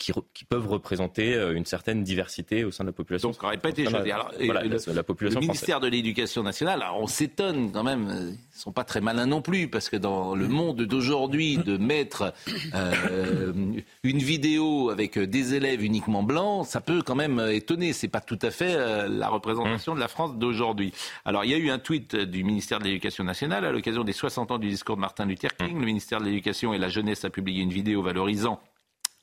qui, 0.00 0.44
peuvent 0.48 0.66
représenter 0.66 1.34
euh, 1.34 1.54
une 1.54 1.66
certaine 1.66 2.02
diversité 2.02 2.64
au 2.64 2.70
sein 2.70 2.84
de 2.84 2.88
la 2.88 2.92
population. 2.92 3.30
Donc, 3.30 3.38
pas 3.60 3.68
été 3.68 3.82
Enfin, 3.86 3.98
choisi. 3.98 4.10
Alors, 4.10 4.30
voilà, 4.44 4.62
le- 4.64 4.76
la, 4.86 4.92
la 4.94 5.02
population 5.02 5.40
Le 5.40 5.44
française. 5.44 5.60
ministère 5.62 5.80
de 5.80 5.88
l'Éducation 5.88 6.42
nationale, 6.42 6.82
alors 6.82 7.00
on 7.00 7.06
s'étonne 7.06 7.70
quand 7.70 7.84
même, 7.84 8.08
euh, 8.08 8.30
ils 8.32 8.58
sont 8.58 8.72
pas 8.72 8.84
très 8.84 9.00
malins 9.00 9.26
non 9.26 9.42
plus, 9.42 9.68
parce 9.68 9.88
que 9.90 9.96
dans 9.96 10.34
le 10.34 10.48
monde 10.48 10.82
d'aujourd'hui, 10.82 11.58
de 11.58 11.76
mettre 11.76 12.32
euh, 12.74 13.52
une 14.02 14.18
vidéo 14.18 14.90
avec 14.90 15.18
des 15.18 15.54
élèves 15.54 15.84
uniquement 15.84 16.22
blancs, 16.22 16.66
ça 16.66 16.80
peut 16.80 17.02
quand 17.02 17.14
même 17.14 17.38
étonner. 17.50 17.92
C'est 17.92 18.08
pas 18.08 18.20
tout 18.20 18.38
à 18.42 18.50
fait 18.50 18.74
euh, 18.74 19.08
la 19.08 19.28
représentation 19.28 19.94
de 19.94 20.00
la 20.00 20.08
France 20.08 20.36
d'aujourd'hui. 20.36 20.92
Alors 21.24 21.44
il 21.44 21.50
y 21.50 21.54
a 21.54 21.58
eu 21.58 21.70
un 21.70 21.78
tweet 21.78 22.16
du 22.16 22.42
ministère 22.44 22.78
de 22.78 22.84
l'Éducation 22.84 23.24
nationale 23.24 23.64
à 23.64 23.72
l'occasion 23.72 24.04
des 24.04 24.12
60 24.12 24.50
ans 24.50 24.58
du 24.58 24.68
discours 24.68 24.96
de 24.96 25.00
Martin 25.00 25.26
Luther 25.26 25.54
King. 25.56 25.78
Le 25.78 25.86
ministère 25.86 26.20
de 26.20 26.24
l'Éducation 26.24 26.72
et 26.74 26.78
la 26.78 26.88
jeunesse 26.88 27.24
a 27.24 27.30
publié 27.30 27.62
une 27.62 27.70
vidéo 27.72 28.02
valorisant 28.02 28.60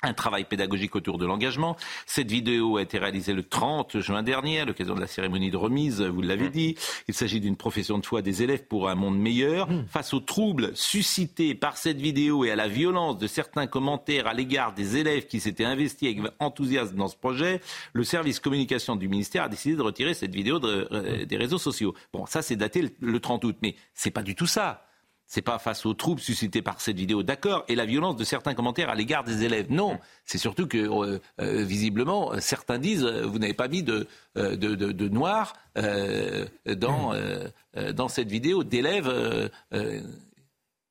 un 0.03 0.13
travail 0.13 0.43
pédagogique 0.45 0.95
autour 0.95 1.17
de 1.17 1.25
l'engagement. 1.25 1.75
Cette 2.05 2.29
vidéo 2.29 2.77
a 2.77 2.83
été 2.83 2.99
réalisée 2.99 3.33
le 3.33 3.43
30 3.43 3.99
juin 3.99 4.21
dernier 4.23 4.59
à 4.59 4.65
l'occasion 4.65 4.93
de 4.95 4.99
la 5.01 5.07
cérémonie 5.07 5.49
de 5.49 5.57
remise, 5.57 6.01
vous 6.01 6.21
l'avez 6.21 6.49
dit. 6.49 6.75
Il 7.07 7.13
s'agit 7.13 7.39
d'une 7.39 7.55
profession 7.55 7.97
de 7.97 8.05
foi 8.05 8.21
des 8.21 8.43
élèves 8.43 8.65
pour 8.67 8.89
un 8.89 8.95
monde 8.95 9.17
meilleur. 9.19 9.67
Face 9.89 10.13
aux 10.13 10.19
troubles 10.19 10.71
suscités 10.75 11.55
par 11.55 11.77
cette 11.77 11.99
vidéo 11.99 12.45
et 12.45 12.51
à 12.51 12.55
la 12.55 12.67
violence 12.67 13.17
de 13.17 13.27
certains 13.27 13.65
commentaires 13.67 14.27
à 14.27 14.33
l'égard 14.33 14.73
des 14.73 14.97
élèves 14.97 15.27
qui 15.27 15.39
s'étaient 15.39 15.65
investis 15.65 16.07
avec 16.09 16.31
enthousiasme 16.39 16.95
dans 16.95 17.07
ce 17.07 17.15
projet, 17.17 17.59
le 17.93 18.03
service 18.03 18.39
communication 18.39 18.95
du 18.95 19.07
ministère 19.07 19.43
a 19.43 19.49
décidé 19.49 19.75
de 19.75 19.81
retirer 19.81 20.13
cette 20.13 20.33
vidéo 20.33 20.59
de- 20.59 20.87
euh, 20.91 21.25
des 21.25 21.37
réseaux 21.37 21.57
sociaux. 21.57 21.95
Bon, 22.13 22.25
ça 22.27 22.41
c'est 22.41 22.55
daté 22.55 22.81
le, 22.83 22.89
le 23.01 23.19
30 23.19 23.43
août, 23.45 23.55
mais 23.61 23.75
c'est 23.93 24.11
pas 24.11 24.21
du 24.23 24.35
tout 24.35 24.47
ça. 24.47 24.86
C'est 25.27 25.41
pas 25.41 25.59
face 25.59 25.85
aux 25.85 25.93
troubles 25.93 26.21
suscités 26.21 26.61
par 26.61 26.79
cette 26.79 26.95
vidéo, 26.95 27.21
d'accord, 27.21 27.65
et 27.67 27.75
la 27.75 27.85
violence 27.85 28.15
de 28.15 28.23
certains 28.23 28.53
commentaires 28.53 28.89
à 28.89 28.95
l'égard 28.95 29.25
des 29.25 29.43
élèves. 29.43 29.67
Non, 29.69 29.99
c'est 30.23 30.37
surtout 30.37 30.67
que 30.67 30.77
euh, 30.77 31.19
euh, 31.41 31.63
visiblement 31.63 32.31
certains 32.39 32.79
disent 32.79 33.03
euh, 33.03 33.25
vous 33.25 33.37
n'avez 33.37 33.53
pas 33.53 33.67
mis 33.67 33.83
de 33.83 34.07
euh, 34.37 34.55
de, 34.55 34.75
de, 34.75 34.93
de 34.93 35.09
noir 35.09 35.53
euh, 35.77 36.45
dans 36.65 37.13
euh, 37.13 37.47
euh, 37.75 37.91
dans 37.91 38.07
cette 38.07 38.29
vidéo 38.29 38.63
d'élèves. 38.63 39.11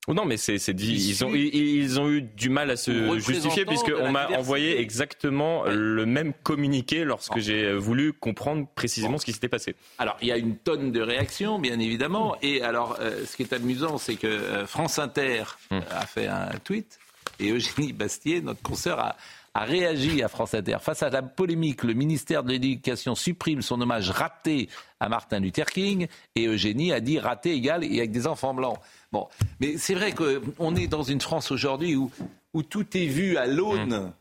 Euh, 0.08 0.10
euh, 0.10 0.12
Oh 0.12 0.14
Non, 0.14 0.24
mais 0.24 0.36
c'est 0.36 0.70
dit. 0.72 0.94
Ils 0.94 1.24
ont, 1.24 1.34
ils, 1.34 1.54
ils 1.54 2.00
ont 2.00 2.08
eu 2.08 2.22
du 2.22 2.48
mal 2.48 2.70
à 2.70 2.76
se 2.76 3.18
justifier 3.18 3.64
puisqu'on 3.64 4.10
m'a 4.12 4.28
envoyé 4.38 4.80
exactement 4.80 5.64
le 5.64 6.06
même 6.06 6.32
communiqué 6.42 7.04
lorsque 7.04 7.34
Bon. 7.34 7.40
j'ai 7.40 7.72
voulu 7.74 8.12
comprendre 8.12 8.66
précisément 8.74 9.12
Bon. 9.14 9.18
ce 9.18 9.24
qui 9.24 9.32
s'était 9.32 9.48
passé. 9.48 9.74
Alors, 9.98 10.16
il 10.22 10.28
y 10.28 10.32
a 10.32 10.36
une 10.36 10.56
tonne 10.56 10.92
de 10.92 11.00
réactions, 11.00 11.58
bien 11.58 11.78
évidemment. 11.80 12.36
Et 12.42 12.62
alors, 12.62 12.98
euh, 13.00 13.24
ce 13.26 13.36
qui 13.36 13.42
est 13.42 13.52
amusant, 13.52 13.98
c'est 13.98 14.16
que 14.16 14.26
euh, 14.26 14.66
France 14.66 14.98
Inter 14.98 15.42
euh, 15.72 15.80
a 15.90 16.06
fait 16.06 16.26
un 16.28 16.50
tweet 16.64 16.98
et 17.40 17.50
Eugénie 17.50 17.92
Bastier, 17.92 18.40
notre 18.40 18.62
consoeur, 18.62 18.98
a, 19.00 19.16
a 19.54 19.64
réagi 19.64 20.22
à 20.22 20.28
France 20.28 20.54
Inter. 20.54 20.76
Face 20.80 21.02
à 21.02 21.10
la 21.10 21.22
polémique, 21.22 21.82
le 21.82 21.92
ministère 21.94 22.44
de 22.44 22.52
l'Éducation 22.52 23.14
supprime 23.14 23.60
son 23.62 23.80
hommage 23.80 24.10
raté 24.10 24.68
à 25.00 25.08
Martin 25.08 25.40
Luther 25.40 25.66
King 25.66 26.06
et 26.34 26.46
Eugénie 26.46 26.92
a 26.92 27.00
dit 27.00 27.18
raté 27.18 27.52
égal 27.52 27.82
et 27.84 27.98
avec 27.98 28.12
des 28.12 28.26
enfants 28.26 28.54
blancs. 28.54 28.78
Bon, 29.16 29.28
mais 29.60 29.78
c'est 29.78 29.94
vrai 29.94 30.12
qu'on 30.12 30.76
est 30.76 30.88
dans 30.88 31.02
une 31.02 31.20
France 31.22 31.50
aujourd'hui 31.50 31.96
où, 31.96 32.10
où 32.52 32.62
tout 32.62 32.96
est 32.96 33.06
vu 33.06 33.36
à 33.38 33.46
l'aune 33.46 34.12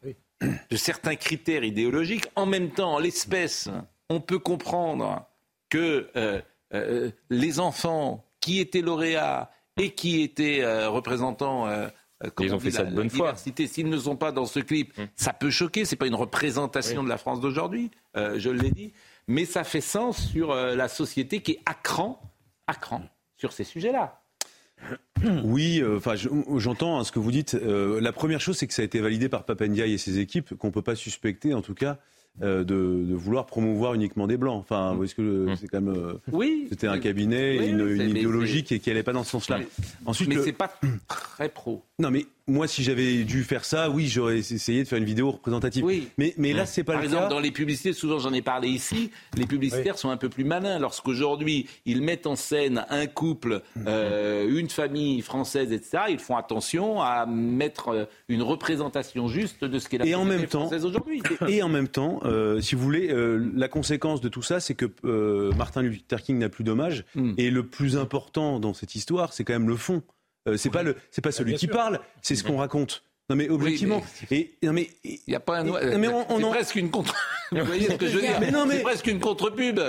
de 0.42 0.76
certains 0.78 1.16
critères 1.16 1.64
idéologiques. 1.66 2.28
En 2.36 2.46
même 2.46 2.70
temps, 2.70 2.94
en 2.94 3.00
l'espèce, 3.00 3.70
on 4.10 4.22
peut 4.22 4.40
comprendre 4.40 5.26
que 5.70 6.10
euh, 6.16 6.42
euh, 6.74 7.12
les 7.30 7.60
enfants 7.60 8.24
qui 8.40 8.60
étaient 8.60 8.82
lauréats 8.82 9.52
et 9.78 9.90
qui 9.92 10.22
étaient 10.22 10.62
euh, 10.62 10.90
représentants, 10.90 11.68
Ils 12.40 12.54
ont 12.54 12.58
on 12.58 12.60
fait 12.60 12.72
ça 12.72 12.84
la- 12.84 12.92
de 12.92 12.96
bonne 12.96 13.08
la 13.10 13.14
foi. 13.14 13.28
diversité, 13.28 13.68
s'ils 13.68 13.90
ne 13.90 13.98
sont 13.98 14.16
pas 14.16 14.32
dans 14.32 14.46
ce 14.46 14.60
clip, 14.60 14.94
ça 15.18 15.34
peut 15.34 15.50
choquer. 15.50 15.84
C'est 15.84 15.98
pas 15.98 16.08
une 16.08 16.16
représentation 16.16 17.04
de 17.04 17.10
la 17.10 17.18
France 17.18 17.42
d'aujourd'hui, 17.42 17.92
euh, 18.16 18.36
je 18.40 18.50
l'ai 18.50 18.72
dit, 18.72 18.94
mais 19.28 19.44
ça 19.46 19.64
fait 19.66 19.82
sens 19.82 20.26
sur 20.32 20.52
euh, 20.52 20.76
la 20.76 20.88
société 20.88 21.42
qui 21.42 21.52
est 21.54 21.62
à 21.66 21.74
cran, 21.74 22.22
à 22.68 22.74
cran 22.76 23.02
sur 23.38 23.52
ces 23.52 23.66
sujets-là. 23.66 24.22
Oui, 25.44 25.82
euh, 25.82 25.98
enfin, 25.98 26.14
j'entends 26.58 27.00
hein, 27.00 27.04
ce 27.04 27.12
que 27.12 27.20
vous 27.20 27.32
dites. 27.32 27.56
Euh, 27.56 28.00
la 28.02 28.12
première 28.12 28.40
chose, 28.42 28.58
c'est 28.58 28.68
que 28.68 28.74
ça 28.74 28.82
a 28.82 28.86
été 28.86 29.00
validé 29.00 29.30
par 29.30 29.44
Papendiaï 29.46 29.94
et 29.94 29.98
ses 29.98 30.20
équipes, 30.20 30.54
qu'on 30.56 30.72
peut 30.72 30.82
pas 30.82 30.96
suspecter, 30.96 31.54
en 31.54 31.62
tout 31.62 31.74
cas, 31.74 31.98
euh, 32.44 32.60
de, 32.64 33.06
de 33.08 33.14
vouloir 33.16 33.46
promouvoir 33.46 33.94
uniquement 33.94 34.28
des 34.28 34.38
blancs. 34.38 34.60
Enfin, 34.60 34.92
vous 34.92 34.98
voyez 34.98 35.10
ce 35.10 35.16
que 35.16 35.22
le- 35.22 35.56
c'est 35.56 35.68
quand 35.68 35.82
même. 35.82 35.96
euh, 35.96 36.14
Oui. 36.32 36.68
C'était 36.70 36.88
un 36.88 37.00
cabinet, 37.00 37.58
Oui, 37.60 37.68
une, 37.70 38.10
idéologie 38.10 38.64
qui, 38.64 38.80
qui 38.80 38.92
allait 38.92 39.04
pas 39.04 39.14
dans 39.14 39.24
ce 39.24 39.32
sens-là. 39.32 39.60
Mais- 39.60 39.68
Ensuite, 40.06 40.30
Mais 40.30 40.36
le- 40.36 40.44
c'est 40.44 40.52
pas 40.52 40.72
très 41.08 41.50
pro. 41.50 41.84
non, 41.98 42.12
mais 42.12 42.26
moi, 42.48 42.68
si 42.68 42.84
j'avais 42.84 43.24
dû 43.24 43.44
faire 43.44 43.66
ça, 43.66 43.90
oui, 43.90 44.08
j'aurais 44.08 44.38
essayé 44.38 44.84
de 44.84 44.88
faire 44.88 45.00
une 45.00 45.06
vidéo 45.06 45.32
représentative. 45.32 45.84
Oui. 45.84 46.10
Mais, 46.18 46.34
mais 46.38 46.54
là, 46.54 46.66
c'est 46.68 46.84
pas 46.84 46.94
Par 46.94 47.02
le 47.02 47.06
exemple, 47.08 47.24
cas. 47.24 47.30
dans 47.30 47.40
les 47.40 47.52
publicités, 47.52 47.92
souvent 47.94 48.20
j'en 48.20 48.34
ai 48.34 48.42
parlé 48.44 48.68
ici, 48.70 49.10
les 49.36 49.48
publicitaires 49.48 49.98
sont 49.98 50.10
un 50.10 50.18
peu 50.18 50.30
plus 50.30 50.44
malins. 50.44 50.78
Lorsqu'aujourd'hui, 50.78 51.68
ils 51.86 52.02
mettent 52.04 52.28
en 52.28 52.36
scène 52.36 52.86
un 52.90 53.08
couple, 53.08 53.62
euh, 53.88 54.48
une 54.60 54.70
famille 54.70 55.22
française, 55.22 55.72
etc., 55.72 56.04
ils 56.10 56.20
font 56.20 56.38
attention 56.38 57.02
à 57.02 57.26
mettre 57.26 57.90
euh, 57.90 58.06
une 58.30 58.44
représentation 58.44 59.28
juste 59.28 59.64
de 59.64 59.80
ce 59.80 59.90
qu'est 59.90 59.98
la 59.98 60.06
Et 60.06 60.14
en 60.16 60.26
même 60.26 60.46
temps- 60.46 60.62
française 60.62 60.86
aujourd'hui. 60.86 61.22
Et 61.48 61.64
en 61.64 61.70
même 61.70 61.88
temps, 61.88 62.20
euh, 62.26 62.62
si 62.62 62.76
vous 62.76 62.84
voulez, 62.84 63.10
euh, 63.12 63.52
la 63.56 63.68
conséquence 63.68 64.22
de 64.22 64.30
tout 64.30 64.42
ça, 64.44 64.60
c'est 64.60 64.76
que 64.76 64.86
euh, 65.04 65.52
Martin 65.56 65.82
Luther 65.82 66.22
King 66.22 66.38
n'a 66.38 66.50
plus 66.50 66.64
d'hommage. 66.64 67.06
Hmm. 67.16 67.34
Et 67.38 67.50
le 67.50 67.66
plus 67.66 67.98
important 67.98 68.60
dans 68.60 68.74
cette 68.74 68.94
histoire, 68.96 69.34
c'est 69.34 69.44
quand 69.44 69.54
même 69.54 69.68
le 69.68 69.76
fond. 69.78 70.04
Euh, 70.48 70.58
c'est 70.58 70.70
pas 70.70 70.84
le, 70.84 70.96
c'est 71.12 71.22
pas 71.24 71.32
celui 71.32 71.56
qui 71.56 71.68
parle, 71.68 72.00
c'est 72.22 72.36
ce 72.36 72.44
qu'on 72.44 72.58
raconte. 72.58 73.04
Non 73.30 73.36
mais 73.36 73.50
objectivement. 73.50 74.04
Et 74.30 74.54
non 74.62 74.74
mais 74.74 74.90
Il 75.04 75.20
n'y 75.28 75.34
a 75.36 75.40
pas 75.40 75.58
un. 75.60 75.64
Non, 75.64 75.74
mais 75.98 76.08
on- 76.08 76.32
on 76.32 76.44
en- 76.44 76.52
presque 76.52 76.76
une 76.76 76.92
contre. 76.92 77.16
Vous 77.52 77.64
voyez 77.66 77.88
ce 77.90 77.96
que 77.96 78.08
je 78.08 78.12
veux 78.16 78.22
dire 78.22 78.38
Mais 78.40 78.52
non, 78.52 78.66
mais- 78.66 78.76
C'est 78.78 78.82
presque 78.84 79.08
une 79.08 79.20
contre-pub. 79.20 79.80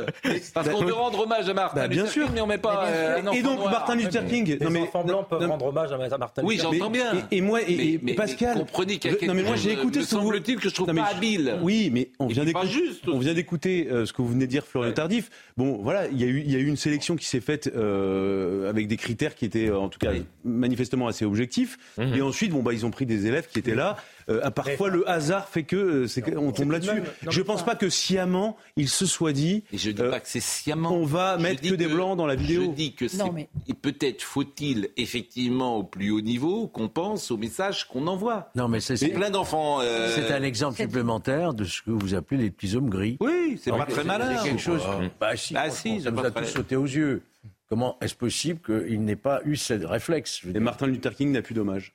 Parce 0.54 0.68
qu'on 0.68 0.80
Bah, 0.80 0.86
veut 0.86 0.92
rendre 0.92 1.20
hommage 1.20 1.48
à 1.48 1.54
Martin 1.54 1.80
bah, 1.82 1.88
bien 1.88 2.02
Luther 2.02 2.12
sûr. 2.12 2.24
King, 2.26 2.34
mais 2.34 2.40
on 2.40 2.46
met 2.46 2.58
pas 2.58 2.86
euh, 2.86 3.18
et 3.32 3.42
donc 3.42 3.58
noir. 3.58 3.70
Martin 3.70 3.94
Luther 3.96 4.26
King. 4.26 4.56
Les 4.58 4.64
non 4.64 4.70
mais 4.70 4.80
enfants 4.82 5.04
blancs 5.04 5.28
peuvent 5.28 5.42
non, 5.42 5.48
rendre 5.50 5.66
hommage 5.66 5.92
à 5.92 6.18
Martin 6.18 6.42
Oui, 6.44 6.56
Luther 6.56 6.72
j'entends 6.72 6.90
bien. 6.90 7.12
Et, 7.30 7.38
et 7.38 7.40
moi 7.40 7.60
et, 7.62 7.98
Mais- 8.02 8.12
et 8.12 8.14
Pascal. 8.14 8.54
mais 8.54 8.60
comprenez 8.60 8.98
qu'il 8.98 9.10
y 9.10 9.14
a 9.14 9.18
je- 9.20 9.26
non 9.26 9.34
mais 9.34 9.42
moi 9.42 9.56
j'ai 9.56 9.70
chose, 9.70 9.78
écouté 9.80 9.98
me 10.00 10.04
ce 10.04 10.10
que 10.10 10.14
vous. 10.16 10.22
semble-t-il, 10.22 10.56
que 10.58 10.68
je 10.68 10.74
trouve 10.74 10.88
Non, 10.88 10.94
mais 10.94 11.00
pas 11.00 11.08
habile. 11.08 11.56
Oui, 11.62 11.90
mais 11.92 12.10
on 12.18 12.26
vient 12.26 12.44
d'écouter. 12.44 12.68
juste. 12.68 13.08
On 13.08 13.18
vient 13.18 13.34
d'écouter 13.34 13.88
euh, 13.90 14.06
ce 14.06 14.12
que 14.12 14.22
vous 14.22 14.28
venez 14.28 14.46
de 14.46 14.50
dire, 14.50 14.64
Florian 14.66 14.92
Tardif. 14.92 15.30
Bon, 15.56 15.78
voilà, 15.82 16.06
il 16.08 16.20
y 16.20 16.24
a 16.24 16.26
eu 16.26 16.42
il 16.44 16.52
y 16.52 16.56
a 16.56 16.58
eu 16.58 16.66
une 16.66 16.76
sélection 16.76 17.16
qui 17.16 17.26
s'est 17.26 17.40
faite 17.40 17.70
euh, 17.74 18.68
avec 18.68 18.86
des 18.88 18.96
critères 18.96 19.34
qui 19.34 19.44
étaient 19.44 19.68
euh, 19.68 19.78
en 19.78 19.88
tout 19.88 19.98
cas 19.98 20.10
Oui. 20.12 20.24
manifestement 20.44 21.06
assez 21.08 21.24
objectifs. 21.24 21.78
Mhm. 21.98 22.14
Et 22.14 22.22
ensuite, 22.22 22.50
bon 22.52 22.62
bah 22.62 22.72
ils 22.72 22.84
ont 22.86 22.90
pris 22.90 23.06
des 23.06 23.26
élèves 23.26 23.48
qui 23.50 23.58
étaient 23.58 23.74
là. 23.74 23.96
Euh, 24.28 24.50
parfois 24.50 24.88
le 24.88 25.08
hasard 25.08 25.48
fait 25.48 25.62
que 25.62 25.76
euh, 25.76 26.06
c'est 26.08 26.20
qu'on 26.22 26.50
tombe 26.52 26.72
là-dessus. 26.72 27.02
Je 27.28 27.40
mais 27.40 27.44
pense 27.44 27.64
pas 27.64 27.76
que 27.76 27.88
sciemment 27.88 28.56
il 28.76 28.88
se 28.88 29.06
soit 29.06 29.32
dit. 29.32 29.62
Et 29.72 29.78
je 29.78 29.90
dis 29.90 30.02
euh, 30.02 30.10
pas 30.10 30.20
que 30.20 30.28
c'est 30.28 30.40
sciemment. 30.40 30.92
on 30.92 31.04
va 31.04 31.36
mettre 31.38 31.62
que 31.62 31.74
des 31.74 31.86
blancs 31.86 32.16
dans 32.16 32.26
la 32.26 32.34
vidéo. 32.34 32.62
Je 32.64 32.70
dis 32.70 32.94
que 32.94 33.08
c'est. 33.08 33.30
Mais- 33.32 33.48
Peut-être 33.82 34.22
faut-il 34.22 34.88
effectivement 34.96 35.76
au 35.76 35.84
plus 35.84 36.10
haut 36.10 36.20
niveau 36.20 36.66
qu'on 36.66 36.88
pense 36.88 37.30
au 37.30 37.36
message 37.36 37.86
qu'on 37.88 38.06
envoie. 38.08 38.50
Non, 38.56 38.66
mais 38.68 38.80
c'est 38.80 38.96
plein 39.08 39.30
d'enfants. 39.30 39.80
euh, 39.80 40.10
c'est 40.14 40.32
un 40.32 40.42
exemple 40.42 40.76
supplémentaire 40.76 41.54
de 41.54 41.64
ce 41.64 41.82
que 41.82 41.90
vous 41.90 42.14
appelez 42.14 42.42
les 42.42 42.50
petits 42.50 42.74
hommes 42.74 42.90
gris. 42.90 43.16
Oui, 43.20 43.60
c'est 43.62 43.70
pas 43.70 43.86
très 43.86 44.04
malin. 44.04 44.36
C'est 44.42 44.48
quelque 44.50 44.62
chose. 44.62 44.82
Bah 45.20 45.36
si, 45.36 45.54
Bah 45.54 45.68
franchement, 45.70 45.96
si, 45.98 46.02
ça 46.02 46.10
nous 46.10 46.20
pas 46.20 46.28
a 46.28 46.30
tous 46.32 46.46
sauté 46.46 46.74
aux 46.76 46.84
yeux. 46.84 47.22
Comment 47.68 47.96
est-ce 48.00 48.14
possible 48.14 48.60
qu'il 48.60 49.02
n'ait 49.04 49.16
pas 49.16 49.40
eu 49.44 49.56
ce 49.56 49.74
réflexe 49.74 50.42
Et 50.54 50.60
Martin 50.60 50.86
Luther 50.86 51.14
King 51.14 51.32
n'a 51.32 51.42
plus 51.42 51.54
d'hommage. 51.54 51.94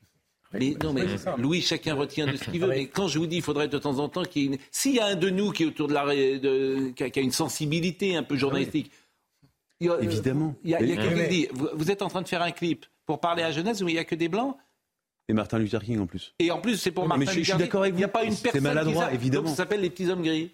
Mais, 0.53 0.75
non, 0.83 0.91
mais 0.93 1.03
c'est. 1.17 1.37
Louis, 1.37 1.61
chacun 1.61 1.93
retient 1.95 2.27
de 2.27 2.35
ce 2.37 2.43
qu'il 2.49 2.59
veut. 2.59 2.67
Mais 2.67 2.87
quand 2.87 3.07
je 3.07 3.17
vous 3.19 3.27
dis, 3.27 3.37
il 3.37 3.41
faudrait 3.41 3.67
de 3.69 3.77
temps 3.77 3.99
en 3.99 4.09
temps 4.09 4.23
qu'il 4.23 4.41
y 4.41 4.45
ait 4.45 4.47
une... 4.49 4.57
S'il 4.71 4.95
y 4.95 4.99
a 4.99 5.05
un 5.05 5.15
de 5.15 5.29
nous 5.29 5.51
qui 5.51 5.63
est 5.63 5.65
autour 5.67 5.87
de 5.87 5.93
la... 5.93 6.05
de- 6.05 6.91
qui, 6.95 7.03
a, 7.03 7.09
qui 7.09 7.19
a 7.19 7.21
une 7.21 7.31
sensibilité 7.31 8.15
un 8.15 8.23
peu 8.23 8.35
journalistique... 8.35 8.91
il 9.79 9.87
y 9.87 9.89
a- 9.89 9.99
Évidemment. 10.01 10.55
Il 10.63 10.71
y 10.71 10.73
a, 10.73 10.77
a 10.77 10.81
Mais- 10.81 10.87
quelqu'un 10.87 11.15
mais- 11.15 11.23
qui 11.29 11.29
dit, 11.29 11.47
vous, 11.53 11.69
vous 11.73 11.89
êtes 11.91 12.01
en 12.01 12.07
train 12.09 12.21
de 12.21 12.27
faire 12.27 12.41
un 12.41 12.51
clip 12.51 12.85
pour 13.05 13.19
parler 13.19 13.43
à 13.43 13.51
jeunesse 13.51 13.81
où 13.81 13.87
il 13.87 13.93
n'y 13.93 13.99
a 13.99 14.03
que 14.03 14.15
des 14.15 14.27
blancs? 14.29 14.55
Et 15.29 15.33
Martin 15.33 15.59
Luther 15.59 15.81
King 15.83 15.99
en 15.99 16.05
plus. 16.07 16.33
et 16.39 16.51
en 16.51 16.59
plus, 16.59 16.75
c'est 16.77 16.91
pour 16.91 17.03
Mais 17.07 17.15
Martin 17.17 17.25
je- 17.25 17.29
je 17.29 17.33
suis 17.33 17.39
Luther 17.43 17.53
King. 17.57 17.65
d'accord 17.67 17.81
avec 17.83 17.93
Il 17.93 17.97
n'y 17.97 18.03
a 18.03 18.07
vous. 18.07 18.11
pas 18.13 18.23
une 18.25 18.31
C'est 18.33 18.43
personne 18.43 18.63
maladroit, 18.63 19.07
qui 19.07 19.15
évidemment. 19.15 19.43
Donc, 19.43 19.51
ça 19.51 19.57
s'appelle 19.57 19.81
les 19.81 19.89
petits 19.89 20.09
hommes 20.09 20.23
gris. 20.23 20.51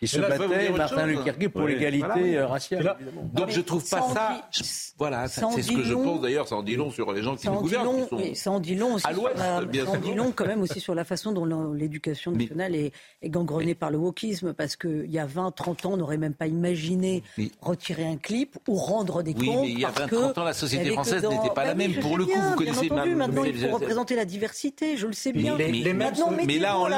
Il 0.00 0.06
se 0.06 0.20
là, 0.20 0.28
battait, 0.28 0.70
Martin. 0.70 1.06
Luther 1.06 1.36
King, 1.38 1.48
pour 1.48 1.62
l'égalité 1.66 2.06
Voilà. 2.06 2.22
euh, 2.22 2.46
raciale. 2.46 2.82
Là-. 2.84 2.96
Donc, 3.32 3.50
je 3.50 3.60
trouve 3.60 3.82
pas 3.88 4.02
ça... 4.02 4.46
dit- 4.52 4.92
Voilà, 4.98 5.26
c'est 5.26 5.40
ce 5.62 5.72
que 5.72 5.82
je 5.82 5.92
long. 5.92 6.04
pense 6.04 6.20
d'ailleurs. 6.20 6.46
Ça 6.46 6.54
en 6.56 6.62
dit 6.62 6.76
long 6.76 6.90
sur 6.90 7.12
les 7.12 7.22
gens 7.22 7.34
qui 7.34 7.42
Ça 7.44 7.50
nous 7.50 7.56
en, 7.56 7.60
dit 7.62 7.64
gouvernent. 7.64 7.86
long, 7.86 8.06
qui 8.18 8.28
sont- 8.28 8.34
ça 8.34 8.50
en 8.52 8.60
dit 8.60 8.74
long 8.76 8.94
aussi 8.94 9.06
à 9.06 9.12
sur 9.12 9.22
l'ouest, 9.22 9.36
la- 9.38 9.64
bien 9.64 9.84
ça 9.84 9.90
en 9.92 9.96
dit 9.96 10.14
long 10.14 10.32
quand 10.36 10.46
même 10.46 10.60
aussi 10.62 10.78
sur 10.80 10.94
la 10.94 11.04
façon 11.04 11.32
dont 11.32 11.44
l'éducation 11.72 12.30
Mais- 12.30 12.38
nationale 12.44 12.74
est, 12.76 12.92
est 13.22 13.30
gangrenée 13.30 13.74
par 13.74 13.90
le 13.90 13.98
wokisme 13.98 14.52
parce 14.52 14.76
qu'il 14.76 15.10
y 15.10 15.18
a 15.18 15.26
20, 15.26 15.50
30 15.50 15.86
ans, 15.86 15.92
on 15.94 15.96
n'aurait 15.96 16.18
même 16.18 16.34
pas 16.34 16.46
imaginé 16.46 17.22
Mais- 17.38 17.50
retirer 17.60 18.06
un 18.06 18.16
clip 18.16 18.56
ou 18.68 18.74
rendre 18.76 19.22
des 19.22 19.34
Oui, 19.36 19.46
comptes. 19.46 19.62
mais 19.62 19.70
il 19.70 19.80
y 19.80 19.84
a 19.84 19.88
parce 19.88 20.00
20, 20.02 20.08
que 20.08 20.14
30 20.16 20.38
ans, 20.38 20.44
la 20.44 20.52
société 20.52 20.90
française 20.90 21.22
n'était 21.24 21.48
pas 21.48 21.54
Bah 21.54 21.64
la 21.64 21.72
oui, 21.72 21.88
même. 21.88 22.00
Pour 22.00 22.16
le 22.16 22.26
coup, 22.26 22.30
vous 22.32 22.36
bien 22.40 22.52
connaissez 22.56 22.88
Maintenant, 22.90 23.44
il 23.44 23.56
faut 23.58 23.74
représenter 23.74 24.14
la 24.14 24.24
diversité, 24.24 24.96
je 24.96 25.06
le 25.06 25.12
sais 25.14 25.32
bien. 25.32 25.56
mais 25.56 25.72
là, 25.72 25.92
mettez-vous 25.94 26.22
en 26.22 26.88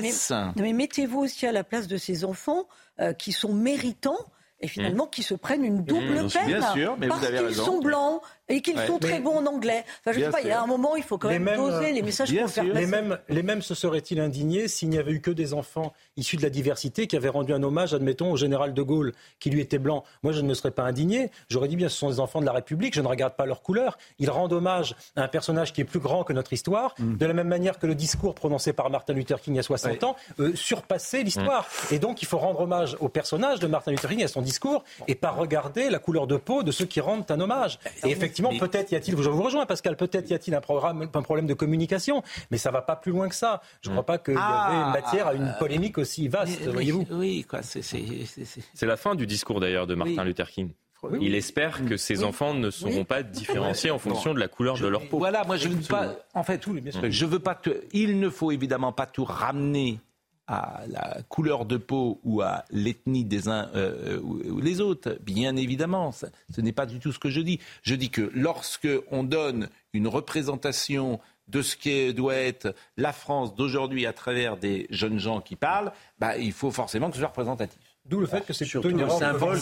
mais, 0.00 0.12
mais 0.56 0.72
mettez-vous 0.72 1.20
aussi 1.20 1.46
à 1.46 1.52
la 1.52 1.64
place 1.64 1.86
de 1.88 1.96
ces 1.96 2.24
enfants 2.24 2.66
euh, 3.00 3.12
qui 3.12 3.32
sont 3.32 3.52
méritants 3.52 4.18
et 4.60 4.68
finalement 4.68 5.06
qui 5.06 5.22
se 5.24 5.34
prennent 5.34 5.64
une 5.64 5.84
double 5.84 6.22
Mmh, 6.22 6.28
peine 6.30 6.46
bien 6.46 6.72
sûr, 6.72 6.96
mais 6.98 7.08
parce 7.08 7.26
qu'ils 7.28 7.54
sont 7.54 7.80
blancs 7.80 8.22
et 8.52 8.60
qu'ils 8.60 8.76
Ouais. 8.76 8.86
sont 8.86 8.98
très 8.98 9.18
bons 9.18 9.38
en 9.38 9.46
anglais. 9.46 9.84
Enfin, 10.00 10.16
je 10.16 10.24
sais 10.24 10.30
pas, 10.30 10.40
il 10.42 10.48
y 10.48 10.50
a 10.52 10.62
un 10.62 10.66
moment, 10.66 10.94
il 10.96 11.02
faut 11.02 11.18
quand 11.18 11.28
Les 11.28 11.38
même 11.38 11.56
doser 11.56 11.92
les 11.92 12.02
messages 12.02 12.30
bien 12.30 12.42
qu'on 12.42 12.48
faire. 12.48 12.64
Les 12.64 12.86
mêmes, 12.86 13.18
les 13.28 13.42
mêmes 13.42 13.62
se 13.62 13.74
seraient-ils 13.74 14.20
indignés 14.20 14.68
s'il 14.68 14.88
n'y 14.90 14.98
avait 14.98 15.12
eu 15.12 15.20
que 15.20 15.30
des 15.30 15.54
enfants 15.54 15.92
issus 16.16 16.36
de 16.36 16.42
la 16.42 16.50
diversité 16.50 17.06
qui 17.06 17.16
avaient 17.16 17.28
rendu 17.28 17.52
un 17.52 17.62
hommage, 17.62 17.94
admettons, 17.94 18.30
au 18.32 18.36
général 18.36 18.74
de 18.74 18.82
Gaulle, 18.82 19.12
qui 19.40 19.50
lui 19.50 19.60
était 19.60 19.78
blanc? 19.78 20.04
Moi, 20.22 20.32
je 20.32 20.40
ne 20.42 20.46
me 20.48 20.54
serais 20.54 20.70
pas 20.70 20.82
indigné. 20.84 21.30
J'aurais 21.48 21.68
dit 21.68 21.76
bien, 21.76 21.88
ce 21.88 21.96
sont 21.96 22.10
des 22.10 22.20
enfants 22.20 22.40
de 22.40 22.46
la 22.46 22.52
République, 22.52 22.94
je 22.94 23.00
ne 23.00 23.08
regarde 23.08 23.34
pas 23.34 23.46
leur 23.46 23.62
couleur. 23.62 23.98
Ils 24.18 24.30
rendent 24.30 24.52
hommage 24.52 24.94
à 25.16 25.22
un 25.22 25.28
personnage 25.28 25.72
qui 25.72 25.80
est 25.80 25.84
plus 25.84 26.00
grand 26.00 26.22
que 26.24 26.32
notre 26.32 26.52
histoire, 26.52 26.94
Mm. 26.98 27.16
de 27.16 27.26
la 27.26 27.32
même 27.32 27.48
manière 27.48 27.78
que 27.78 27.86
le 27.86 27.94
discours 27.94 28.34
prononcé 28.34 28.72
par 28.72 28.90
Martin 28.90 29.14
Luther 29.14 29.40
King 29.40 29.54
il 29.54 29.56
y 29.56 29.60
a 29.60 29.62
60 29.62 30.04
ans 30.04 30.16
euh, 30.40 30.54
surpassait 30.54 31.22
l'histoire. 31.22 31.66
Mm. 31.90 31.94
Et 31.94 31.98
donc, 31.98 32.22
il 32.22 32.26
faut 32.26 32.38
rendre 32.38 32.60
hommage 32.60 32.96
au 33.00 33.08
personnage 33.08 33.60
de 33.60 33.66
Martin 33.66 33.92
Luther 33.92 34.08
King 34.10 34.20
et 34.20 34.24
à 34.24 34.28
son 34.28 34.42
discours, 34.42 34.84
et 35.08 35.14
pas 35.14 35.30
regarder 35.30 35.88
la 35.90 35.98
couleur 35.98 36.26
de 36.26 36.36
peau 36.36 36.62
de 36.62 36.70
ceux 36.72 36.84
qui 36.84 37.00
rendent 37.00 37.24
un 37.30 37.40
hommage. 37.40 37.78
Et 38.04 38.10
effectivement, 38.10 38.41
mais- 38.50 38.58
peut-être 38.58 38.90
y 38.90 38.96
a-t-il, 38.96 39.16
je 39.16 39.28
vous 39.30 39.42
rejoins 39.42 39.66
Pascal, 39.66 39.96
peut-être 39.96 40.28
y 40.30 40.34
a-t-il 40.34 40.54
un, 40.54 40.60
programme, 40.60 41.02
un 41.14 41.22
problème 41.22 41.46
de 41.46 41.54
communication, 41.54 42.22
mais 42.50 42.58
ça 42.58 42.70
va 42.70 42.82
pas 42.82 42.96
plus 42.96 43.12
loin 43.12 43.28
que 43.28 43.34
ça. 43.34 43.60
Je 43.82 43.88
ne 43.90 43.94
crois 43.94 44.04
pas 44.06 44.18
qu'il 44.18 44.34
y 44.34 44.38
Ah, 44.40 44.88
avait 44.90 45.00
matière 45.00 45.26
à 45.28 45.34
une 45.34 45.54
polémique 45.58 45.98
aussi 45.98 46.26
vaste, 46.28 46.62
voyez-vous. 46.68 47.06
Oui, 47.10 47.44
quoi, 47.48 47.62
c'est... 47.62 47.82
c'est- 47.82 48.02
c'est- 48.26 48.44
c'est- 48.44 48.62
C'est 48.74 48.86
la 48.86 48.96
fin 48.96 49.14
du 49.14 49.26
discours 49.26 49.60
d'ailleurs 49.60 49.86
de 49.86 49.94
Martin 49.94 50.16
Oui. 50.22 50.24
Luther 50.24 50.48
King. 50.50 50.70
Oui, 51.04 51.18
Il 51.20 51.34
espère 51.34 51.84
que 51.84 51.96
ses 51.96 52.18
Oui. 52.18 52.24
enfants 52.24 52.54
ne 52.54 52.70
seront 52.70 52.98
Oui. 52.98 53.04
pas 53.04 53.24
différenciés 53.24 53.90
en 53.90 53.98
fonction 53.98 54.34
de 54.34 54.38
la 54.38 54.46
couleur 54.46 54.78
de 54.78 54.86
leur 54.86 55.02
peau. 55.08 55.18
Voilà, 55.18 55.42
moi 55.44 55.56
je 55.56 55.66
ne 55.66 55.74
veux 55.74 55.82
pas. 55.82 56.14
En 56.32 56.44
fait, 56.44 56.62
je 57.10 57.26
veux 57.26 57.40
pas. 57.40 57.56
te- 57.56 57.82
il 57.92 58.20
ne 58.20 58.28
faut 58.30 58.52
évidemment 58.52 58.92
pas 58.92 59.06
tout 59.06 59.24
ramener 59.24 59.98
à 60.48 60.80
la 60.88 61.18
couleur 61.28 61.64
de 61.64 61.76
peau 61.76 62.20
ou 62.24 62.42
à 62.42 62.64
l'ethnie 62.70 63.24
des 63.24 63.48
uns 63.48 63.70
euh, 63.74 64.18
ou, 64.20 64.60
les 64.60 64.80
autres. 64.80 65.16
Bien 65.22 65.56
évidemment, 65.56 66.12
ça- 66.12 66.28
ce 66.54 66.60
n'est 66.60 66.72
pas 66.72 66.86
du 66.86 66.98
tout 66.98 67.12
ce 67.12 67.18
que 67.18 67.30
je 67.30 67.40
dis. 67.40 67.60
Je 67.82 67.94
dis 67.94 68.10
que 68.10 68.30
lorsque 68.34 68.88
on 69.10 69.22
donne 69.22 69.68
une 69.92 70.08
représentation 70.08 71.20
de 71.48 71.60
ce 71.62 71.76
qui 71.76 72.12
doit 72.14 72.36
être 72.36 72.74
la 72.96 73.12
France 73.12 73.54
d'aujourd'hui 73.54 74.06
à 74.06 74.12
travers 74.12 74.56
des 74.56 74.86
jeunes 74.90 75.18
gens 75.18 75.40
qui 75.40 75.54
parlent, 75.56 75.92
bah, 76.18 76.36
il 76.38 76.52
faut 76.52 76.70
forcément 76.70 77.08
que 77.08 77.14
ce 77.14 77.20
soit 77.20 77.28
représentatif. 77.28 77.78
D'où 78.04 78.18
le 78.18 78.26
fait 78.26 78.44
que 78.44 78.52
c'est 78.52 78.64
plutôt 78.64 78.80
Surtout 78.82 78.90
une 78.90 78.98
le 78.98 79.04
de 79.04 79.10
symbole 79.10 79.58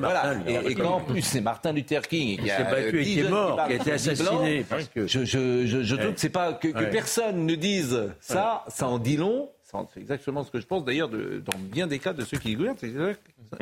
Voilà. 0.00 0.34
Luther 0.34 0.50
Et, 0.50 0.54
et 0.72 0.74
King. 0.74 0.82
qu'en 0.84 1.00
plus 1.00 1.22
c'est 1.22 1.40
Martin 1.40 1.72
Luther 1.72 2.00
King 2.08 2.38
qui 2.40 2.46
s'est 2.46 2.52
a 2.52 2.64
battu 2.64 2.96
euh, 2.96 3.00
et 3.00 3.04
dix 3.04 3.12
qui 3.14 3.20
est 3.20 3.28
mort, 3.28 3.54
qui 3.66 3.72
a 3.72 3.74
été 3.76 3.92
assassiné. 3.92 4.64
Parce 4.68 4.88
que... 4.88 5.06
je, 5.06 5.24
je, 5.24 5.66
je, 5.66 5.82
je 5.82 5.94
trouve 5.94 6.08
Ouais. 6.08 6.14
que 6.14 6.20
c'est 6.20 6.28
pas 6.30 6.52
que, 6.54 6.68
que 6.68 6.78
Ouais. 6.78 6.90
personne 6.90 7.46
ne 7.46 7.54
dise 7.54 8.10
ça, 8.20 8.64
ça 8.68 8.88
en 8.88 8.98
dit 8.98 9.16
long. 9.16 9.48
C'est 9.94 10.00
exactement 10.00 10.44
ce 10.44 10.50
que 10.50 10.60
je 10.60 10.66
pense 10.66 10.84
d'ailleurs 10.84 11.08
dans 11.08 11.58
bien 11.58 11.86
des 11.86 11.98
cas 11.98 12.12
de 12.12 12.24
ceux 12.24 12.38
qui 12.38 12.54
gouvernent. 12.54 12.76
C'est 12.78 12.92
des 12.92 13.16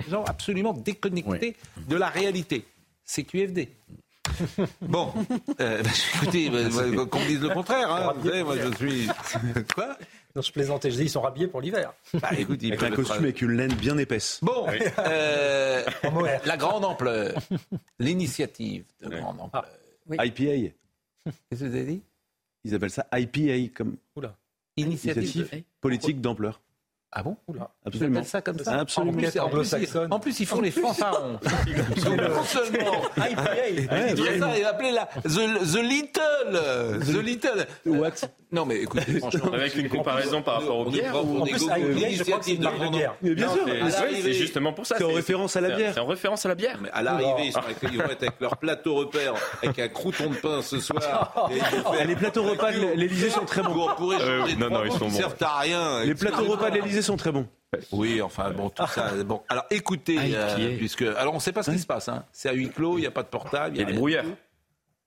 gens 0.08 0.24
absolument 0.24 0.72
déconnectés 0.72 1.56
de 1.88 1.96
la 1.96 2.08
réalité. 2.08 2.64
C'est 3.04 3.24
QFD. 3.24 3.68
Bon, 4.80 5.12
euh, 5.60 5.82
bah, 5.82 5.90
écoutez, 6.14 6.50
bah, 6.50 6.58
bah, 6.96 7.06
qu'on 7.06 7.20
me 7.20 7.26
dise 7.26 7.40
le 7.40 7.48
contraire. 7.50 7.90
Hein. 7.90 8.12
Vous 8.16 8.28
savez, 8.28 8.42
moi 8.42 8.56
je 8.56 8.74
suis. 8.76 9.08
Quoi 9.74 9.96
Non, 10.36 10.42
je 10.42 10.52
plaisantais, 10.52 10.90
je 10.90 10.96
dis 10.96 11.02
ils 11.04 11.10
sont 11.10 11.20
rhabillés 11.20 11.48
pour 11.48 11.60
l'hiver. 11.60 11.92
bah, 12.14 12.28
écoute, 12.36 12.60
il 12.62 12.72
Avec 12.72 12.92
un 12.92 12.94
costume 12.94 13.24
avec 13.24 13.42
une 13.42 13.52
laine 13.52 13.74
bien 13.74 13.96
épaisse. 13.98 14.38
Bon, 14.42 14.66
euh, 14.98 15.84
la 16.44 16.56
grande 16.56 16.84
ampleur, 16.84 17.40
l'initiative 17.98 18.84
de 19.02 19.08
grande 19.08 19.40
ampleur. 19.40 19.66
Oui. 20.08 20.16
IPA. 20.20 20.72
Qu'est-ce 21.24 21.60
que 21.60 21.68
vous 21.68 21.74
avez 21.74 21.84
dit? 21.84 22.02
Ils 22.64 22.74
appellent 22.74 22.90
ça 22.90 23.06
IPA 23.12 23.74
comme 23.74 23.96
Initiative. 24.76 25.22
initiative 25.24 25.64
politique 25.80 26.20
d'ampleur. 26.20 26.60
Ah 27.12 27.24
bon 27.24 27.36
Absolument. 27.84 28.20
Ils 28.20 28.26
ça 28.26 28.40
comme 28.40 28.58
ça 28.60 28.78
Absolument. 28.78 29.12
En 29.12 29.16
plus, 29.16 29.38
en 29.40 29.48
plus, 29.48 29.96
en 30.10 30.20
plus, 30.20 30.40
ils 30.40 30.46
font 30.46 30.60
les 30.60 30.70
fanfarons. 30.70 31.40
Non 32.06 32.44
seulement. 32.44 33.02
IPA. 33.16 33.68
Il 34.10 34.14
dirait 34.14 34.38
ça, 34.38 34.58
il 34.58 34.64
appelait 34.64 34.92
la 34.92 35.06
the, 35.24 35.72
the 35.72 35.82
Little. 35.82 37.00
The 37.00 37.22
Little. 37.22 37.66
What 37.86 38.10
Non, 38.52 38.64
mais 38.64 38.76
écoutez, 38.82 39.12
franchement. 39.18 39.52
Avec 39.52 39.74
une 39.74 39.88
comparaison 39.88 40.42
par 40.42 40.60
rapport 40.60 40.84
pas 40.84 41.20
pour 41.22 41.42
En 41.42 41.46
plus, 41.46 41.62
IPA, 41.62 42.10
je 42.12 42.22
crois 42.22 42.38
que 42.38 42.44
c'est 42.44 42.52
d'initiative 42.52 42.54
une 42.54 42.58
de 42.60 42.64
marque 42.64 42.76
de 42.76 42.80
grande 42.82 42.94
bière. 42.94 43.14
Mais 43.22 43.34
bien 43.34 43.48
sûr. 43.48 43.64
c'est- 44.22 44.32
justement 44.32 44.72
pour 44.72 44.86
ça. 44.86 44.94
C'est 44.96 45.04
en 45.04 45.12
référence 45.12 45.56
à 45.56 45.60
la 45.60 45.70
bière. 45.76 45.92
C'est 45.94 46.00
en 46.00 46.06
référence 46.06 46.46
à 46.46 46.48
la 46.48 46.54
bière. 46.54 46.78
Mais 46.80 46.90
à 46.92 47.02
l'arrivée, 47.02 47.46
ils, 47.48 47.88
ils 47.92 47.98
vont 47.98 48.04
être 48.04 48.22
avec 48.22 48.40
leur 48.40 48.56
plateau 48.56 48.94
repère, 48.94 49.34
avec 49.62 49.78
un 49.80 49.88
crouton 49.88 50.30
de 50.30 50.36
pain 50.36 50.62
ce 50.62 50.78
soir. 50.78 51.50
Ils 52.00 52.06
Les 52.06 52.16
plateaux 52.16 52.44
repas 52.44 52.72
de 52.72 52.94
l'Elysée 52.94 53.30
sont 53.30 53.44
très 53.44 53.62
bons. 53.62 53.88
Euh, 54.12 54.46
non, 54.58 54.70
non, 54.70 54.84
ils 54.84 54.92
sont 54.92 54.98
bons. 55.06 55.10
servent 55.10 55.36
à 55.40 55.58
rien. 55.58 56.04
Les 56.04 56.14
plateaux 56.14 56.44
repas 56.44 56.70
de 56.70 56.76
l'Elysée 56.76 56.99
sont 57.02 57.16
très 57.16 57.32
bons. 57.32 57.46
Oui, 57.92 58.20
enfin 58.20 58.50
bon, 58.50 58.68
tout 58.68 58.86
ça. 58.88 59.12
Bon, 59.24 59.42
alors 59.48 59.64
écoutez, 59.70 60.18
euh, 60.18 60.56
IPA. 60.58 60.76
puisque 60.78 61.02
alors 61.02 61.32
on 61.34 61.36
ne 61.36 61.42
sait 61.42 61.52
pas 61.52 61.62
ce 61.62 61.70
qui 61.70 61.78
se 61.78 61.86
passe. 61.86 62.08
Hein. 62.08 62.24
C'est 62.32 62.48
à 62.48 62.52
huis 62.52 62.70
clos, 62.70 62.98
il 62.98 63.02
n'y 63.02 63.06
a 63.06 63.12
pas 63.12 63.22
de 63.22 63.28
portable, 63.28 63.76
Il 63.76 63.80
y 63.80 63.82
a 63.82 63.86
des 63.86 63.92
brouilleurs. 63.92 64.24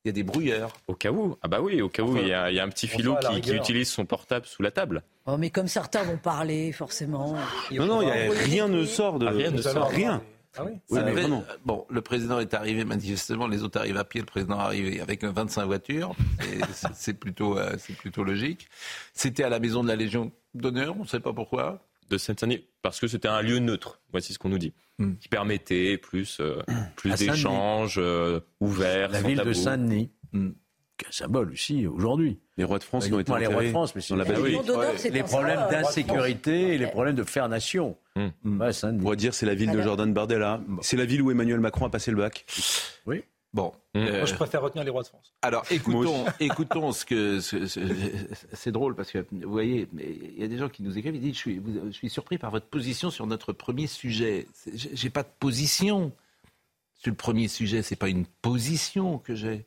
Il 0.05 0.07
y 0.07 0.09
a 0.09 0.13
des 0.13 0.23
brouilleurs. 0.23 0.73
Au 0.87 0.95
cas 0.95 1.11
où. 1.11 1.37
Ah 1.41 1.47
bah 1.47 1.61
oui, 1.61 1.81
au 1.81 1.87
cas 1.89 2.03
où 2.03 2.17
il 2.17 2.27
y 2.27 2.33
a, 2.33 2.51
il 2.51 2.55
y 2.55 2.59
a 2.59 2.63
un 2.63 2.69
petit 2.69 2.87
filou 2.87 3.15
qui, 3.41 3.51
utilise 3.53 3.89
son 3.89 4.05
portable 4.05 4.45
sous 4.45 4.61
la 4.61 4.71
table. 4.71 5.01
Oh, 5.25 5.37
mais 5.37 5.49
comme 5.49 5.67
certains 5.69 6.03
vont 6.03 6.17
parler, 6.17 6.71
forcément. 6.73 7.35
Non, 7.71 7.85
non, 7.85 8.01
il 8.01 8.07
y 8.07 8.11
a- 8.11 8.31
rien 8.43 8.67
ne 8.67 8.85
sort 8.85 9.19
de 9.19 9.27
Ah, 9.27 9.31
rien 9.31 9.51
ne 9.51 9.61
sort. 9.61 9.89
Rien. 9.89 10.21
Ah 10.55 10.63
oui 10.65 10.73
Oui, 10.89 10.99
mais 11.03 11.11
vraiment. 11.13 11.43
Bon, 11.65 11.85
le 11.89 12.01
président 12.01 12.39
est 12.39 12.53
arrivé 12.53 12.85
manifestement, 12.85 13.47
les 13.47 13.63
autres 13.63 13.79
arrivent 13.79 13.97
à 13.97 14.03
pied, 14.03 14.21
le 14.21 14.27
président 14.27 14.59
est 14.59 14.63
arrivé 14.63 15.01
avec 15.01 15.23
25 15.23 15.65
voitures, 15.65 16.13
c'est 16.93 17.13
plutôt, 17.13 17.57
euh, 17.57 17.73
c'est 17.79 17.95
plutôt 17.95 18.23
logique. 18.23 18.67
C'était 19.13 19.43
à 19.43 19.49
la 19.49 19.59
maison 19.59 19.83
de 19.83 19.87
la 19.87 19.95
Légion 19.95 20.31
d'honneur, 20.53 20.95
on 20.97 21.03
ne 21.03 21.07
sait 21.07 21.19
pas 21.19 21.33
pourquoi. 21.33 21.79
de 22.09 22.17
Seine-Saint-Denis 22.17 22.65
parce 22.81 22.99
que 22.99 23.07
c'était 23.07 23.29
un 23.29 23.41
lieu 23.41 23.59
neutre. 23.59 24.01
Voici 24.11 24.33
ce 24.33 24.37
qu'on 24.39 24.49
nous 24.49 24.57
dit, 24.59 24.73
Hmm. 24.99 25.13
qui 25.15 25.29
permettait 25.29 25.97
plus, 25.97 26.37
euh, 26.41 26.61
plus 26.97 27.15
d'échanges 27.15 27.95
euh, 27.97 28.41
ouverts. 28.59 29.09
La 29.09 29.21
sans 29.21 29.27
ville 29.27 29.37
de. 29.39 29.53
Saint-Denis, 29.53 30.11
qui 30.31 30.37
est 31.05 31.07
un 31.07 31.11
symbole 31.11 31.51
aussi 31.53 31.87
aujourd'hui. 31.87 32.39
Les 32.57 32.65
rois 32.65 32.77
de 32.77 32.83
France 32.83 33.07
qui 33.07 33.13
ont 33.13 33.19
été 33.19 33.31
les 33.39 33.47
rois 33.47 33.63
de 33.63 33.69
France, 33.69 33.95
mais 33.95 34.01
c'est 34.01 34.15
la 34.15 34.25
les- 34.25 34.59
c'est 34.97 35.09
les 35.09 35.21
un 35.21 35.23
problèmes 35.23 35.59
d'insécurité 35.71 36.75
et 36.75 36.77
les 36.77 36.87
problèmes 36.87 37.15
de 37.15 37.23
faire 37.23 37.49
nation. 37.49 37.97
Hmm. 38.15 38.27
On 38.43 38.97
pourrait 38.99 39.15
dire 39.15 39.33
c'est 39.33 39.45
la 39.47 39.55
ville 39.55 39.71
de 39.71 39.81
Jordan 39.81 40.13
Bardella. 40.13 40.61
C'est 40.81 40.97
la 40.97 41.05
ville 41.05 41.21
où 41.21 41.31
Emmanuel 41.31 41.61
Macron 41.61 41.85
a 41.85 41.89
passé 41.89 42.11
le 42.11 42.17
bac. 42.17 42.45
Bon, 43.53 43.71
Hmm. 43.93 43.99
euh, 43.99 44.17
Moi, 44.17 44.25
je 44.25 44.33
préfère 44.33 44.61
retenir 44.63 44.83
les 44.83 44.89
rois 44.89 45.03
de 45.03 45.07
France. 45.07 45.31
alors 45.43 45.63
écoutons, 45.69 46.25
écoutons 46.39 46.91
ce 46.91 47.05
que. 47.05 47.39
ce- 47.39 47.67
ce- 47.67 47.79
c'est 48.53 48.71
drôle 48.71 48.95
parce 48.95 49.11
que 49.11 49.19
vous 49.31 49.51
voyez, 49.51 49.87
il 49.95 50.39
y 50.39 50.43
a 50.43 50.47
des 50.47 50.57
gens 50.57 50.69
qui 50.69 50.81
nous 50.81 50.97
écrivent. 50.97 51.15
Ils 51.15 51.21
disent 51.21 51.35
je 51.35 51.39
suis, 51.39 51.61
je 51.87 51.91
suis 51.91 52.09
surpris 52.09 52.39
par 52.39 52.49
votre 52.49 52.65
position 52.65 53.11
sur 53.11 53.27
notre 53.27 53.53
premier 53.53 53.85
sujet. 53.85 54.47
J'ai 54.73 55.09
pas 55.11 55.21
de 55.21 55.29
position 55.39 56.11
sur 56.95 57.11
le 57.11 57.15
premier 57.15 57.47
sujet. 57.47 57.83
C'est 57.83 57.95
pas 57.95 58.09
une 58.09 58.25
position 58.25 59.19
que 59.19 59.35
j'ai. 59.35 59.65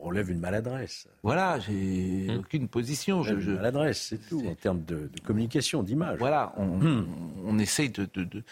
relève 0.00 0.30
une 0.30 0.38
maladresse. 0.38 1.08
Voilà, 1.24 1.58
j'ai 1.58 2.28
Hmm. 2.28 2.38
aucune 2.38 2.68
position. 2.68 3.24
Je- 3.24 3.34
une 3.34 3.54
maladresse, 3.56 4.00
c'est 4.10 4.28
tout, 4.28 4.40
en 4.46 4.54
termes 4.54 4.84
de, 4.84 5.10
de 5.12 5.20
communication, 5.26 5.82
d'image. 5.82 6.18
Voilà, 6.20 6.54
on, 6.56 6.66
Hmm. 6.78 7.06
on 7.44 7.58
essaye 7.58 7.90
de, 7.90 8.08
de- 8.14 8.22
de- 8.22 8.44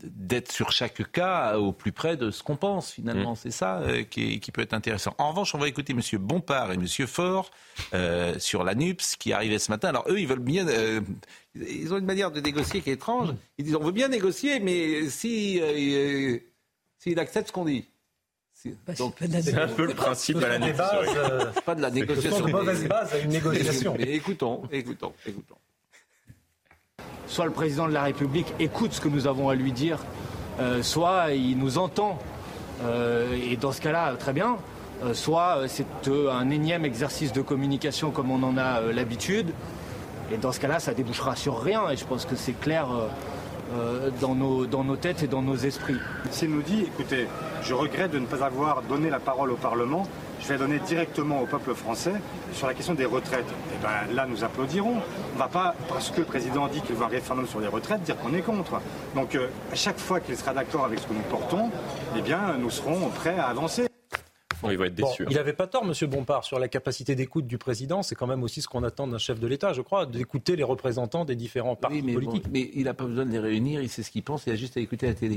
d'être 0.00 0.50
sur 0.52 0.72
chaque 0.72 1.10
cas 1.12 1.56
au 1.58 1.72
plus 1.72 1.92
près 1.92 2.16
de 2.16 2.30
ce 2.30 2.42
qu'on 2.42 2.56
pense 2.56 2.90
finalement. 2.92 3.34
C'est 3.34 3.50
ça 3.50 3.78
euh, 3.80 4.02
qui, 4.02 4.34
est- 4.34 4.38
qui 4.38 4.52
peut 4.52 4.62
être 4.62 4.74
intéressant. 4.74 5.14
En 5.18 5.30
revanche, 5.30 5.54
on 5.54 5.58
va 5.58 5.68
écouter 5.68 5.94
Monsieur 5.94 6.18
Bompard 6.18 6.72
et 6.72 6.76
Monsieur 6.76 7.06
Faure 7.06 7.50
euh, 7.94 8.38
sur 8.38 8.64
la 8.64 8.74
NUPS 8.74 9.16
qui 9.16 9.32
arrivaient 9.32 9.58
ce 9.58 9.70
matin. 9.70 9.88
Alors 9.88 10.04
eux, 10.08 10.18
ils 10.20 10.26
veulent 10.26 10.38
bien. 10.38 10.66
euh, 10.68 11.00
ils 11.54 11.92
ont 11.92 11.98
une 11.98 12.06
manière 12.06 12.30
de 12.30 12.40
négocier 12.40 12.80
qui 12.80 12.90
est 12.90 12.94
étrange. 12.94 13.30
Ils 13.58 13.64
disent 13.64 13.76
on 13.76 13.84
veut 13.84 13.92
bien 13.92 14.08
négocier, 14.08 14.58
mais 14.60 15.08
si 15.08 15.60
s'il 16.98 17.18
accepte 17.18 17.48
ce 17.48 17.52
qu'on 17.52 17.64
dit. 17.64 17.86
Donc, 18.96 19.16
C'est 19.18 19.58
un 19.58 19.66
peu 19.66 19.86
le 19.86 19.94
principe 19.94 20.36
à 20.36 20.56
la 20.56 20.64
euh, 20.66 21.50
c'est 21.52 21.64
pas 21.64 21.74
de 21.74 21.82
la 21.82 21.90
négociation. 21.90 22.46
de 22.46 22.52
mauvaises 22.52 22.82
mais- 22.82 22.88
bases 22.88 23.12
à 23.12 23.18
une 23.18 23.30
négociation. 23.30 23.96
Mais 23.98 24.04
écoutons, 24.12 24.62
écoutons, 24.70 25.12
écoutons. 25.26 25.56
Soit 27.26 27.44
le 27.46 27.50
président 27.50 27.86
de 27.86 27.92
la 27.92 28.02
République 28.02 28.52
écoute 28.58 28.92
ce 28.92 29.00
que 29.00 29.08
nous 29.08 29.26
avons 29.26 29.48
à 29.48 29.54
lui 29.54 29.72
dire, 29.72 29.98
euh, 30.60 30.82
soit 30.82 31.32
il 31.32 31.58
nous 31.58 31.78
entend. 31.78 32.18
Euh, 32.84 33.34
et 33.50 33.56
dans 33.56 33.72
ce 33.72 33.80
cas-là, 33.80 34.14
très 34.18 34.32
bien. 34.32 34.56
Euh, 35.04 35.14
soit 35.14 35.62
c'est 35.66 35.86
un 36.08 36.50
énième 36.50 36.84
exercice 36.84 37.32
de 37.32 37.42
communication 37.42 38.10
comme 38.10 38.30
on 38.30 38.42
en 38.42 38.56
a 38.56 38.80
l'habitude. 38.80 39.52
Et 40.32 40.36
dans 40.36 40.52
ce 40.52 40.60
cas-là, 40.60 40.78
ça 40.78 40.94
débouchera 40.94 41.36
sur 41.36 41.60
rien. 41.60 41.90
Et 41.90 41.96
je 41.96 42.04
pense 42.04 42.24
que 42.24 42.36
c'est 42.36 42.58
clair 42.58 42.86
dans, 44.20 44.34
nos, 44.34 44.66
dans 44.66 44.84
nos 44.84 44.96
têtes 44.96 45.22
et 45.22 45.26
dans 45.26 45.42
nos 45.42 45.56
esprits. 45.56 45.98
S'il 46.30 46.50
nous 46.50 46.62
dit, 46.62 46.82
écoutez, 46.82 47.26
je 47.62 47.74
regrette 47.74 48.12
de 48.12 48.18
ne 48.18 48.26
pas 48.26 48.44
avoir 48.44 48.82
donné 48.82 49.10
la 49.10 49.18
parole 49.18 49.50
au 49.50 49.56
Parlement, 49.56 50.06
je 50.42 50.48
vais 50.48 50.54
la 50.54 50.58
donner 50.58 50.78
directement 50.80 51.40
au 51.40 51.46
peuple 51.46 51.72
français 51.74 52.14
sur 52.52 52.66
la 52.66 52.74
question 52.74 52.94
des 52.94 53.04
retraites. 53.04 53.46
Et 53.72 53.82
ben 53.82 54.12
là, 54.14 54.26
nous 54.26 54.42
applaudirons. 54.44 54.96
On 54.96 55.34
ne 55.34 55.38
va 55.38 55.48
pas, 55.48 55.74
parce 55.88 56.10
que 56.10 56.18
le 56.20 56.26
président 56.26 56.66
dit 56.68 56.80
qu'il 56.82 56.96
veut 56.96 57.04
un 57.04 57.08
référendum 57.08 57.46
sur 57.46 57.60
les 57.60 57.68
retraites, 57.68 58.02
dire 58.02 58.18
qu'on 58.18 58.34
est 58.34 58.42
contre. 58.42 58.80
Donc, 59.14 59.34
euh, 59.34 59.48
à 59.70 59.76
chaque 59.76 59.98
fois 59.98 60.20
qu'il 60.20 60.36
sera 60.36 60.52
d'accord 60.52 60.84
avec 60.84 60.98
ce 60.98 61.06
que 61.06 61.14
nous 61.14 61.22
portons, 61.30 61.70
eh 62.16 62.20
bien, 62.22 62.56
nous 62.58 62.70
serons 62.70 63.08
prêts 63.10 63.38
à 63.38 63.46
avancer. 63.46 63.86
Bon, 64.62 64.70
il 64.70 64.78
va 64.78 64.86
être 64.86 64.94
déçu. 64.94 65.22
hein. 65.22 65.26
il 65.30 65.36
n'avait 65.36 65.52
pas 65.54 65.66
tort, 65.66 65.84
M. 65.84 65.92
Bompard, 66.08 66.44
sur 66.44 66.58
la 66.60 66.68
capacité 66.68 67.14
d'écoute 67.16 67.46
du 67.46 67.58
président. 67.58 68.02
C'est 68.02 68.14
quand 68.14 68.28
même 68.28 68.42
aussi 68.44 68.62
ce 68.62 68.68
qu'on 68.68 68.84
attend 68.84 69.06
d'un 69.08 69.18
chef 69.18 69.40
de 69.40 69.46
l'État, 69.48 69.72
je 69.72 69.80
crois, 69.82 70.06
d'écouter 70.06 70.54
les 70.56 70.62
représentants 70.62 71.24
des 71.24 71.34
différents 71.34 71.74
partis 71.76 71.96
Oui, 71.96 72.02
mais, 72.04 72.12
bon, 72.14 72.20
politiques. 72.30 72.46
mais 72.52 72.70
il 72.74 72.84
n'a 72.84 72.94
pas 72.94 73.04
besoin 73.04 73.26
de 73.26 73.30
les 73.32 73.40
réunir, 73.40 73.80
il 73.82 73.88
sait 73.88 74.02
ce 74.04 74.10
qu'il 74.10 74.22
pense, 74.22 74.46
il 74.46 74.52
a 74.52 74.56
juste 74.56 74.76
à 74.76 74.80
écouter 74.80 75.06
la 75.06 75.14
télé. 75.14 75.36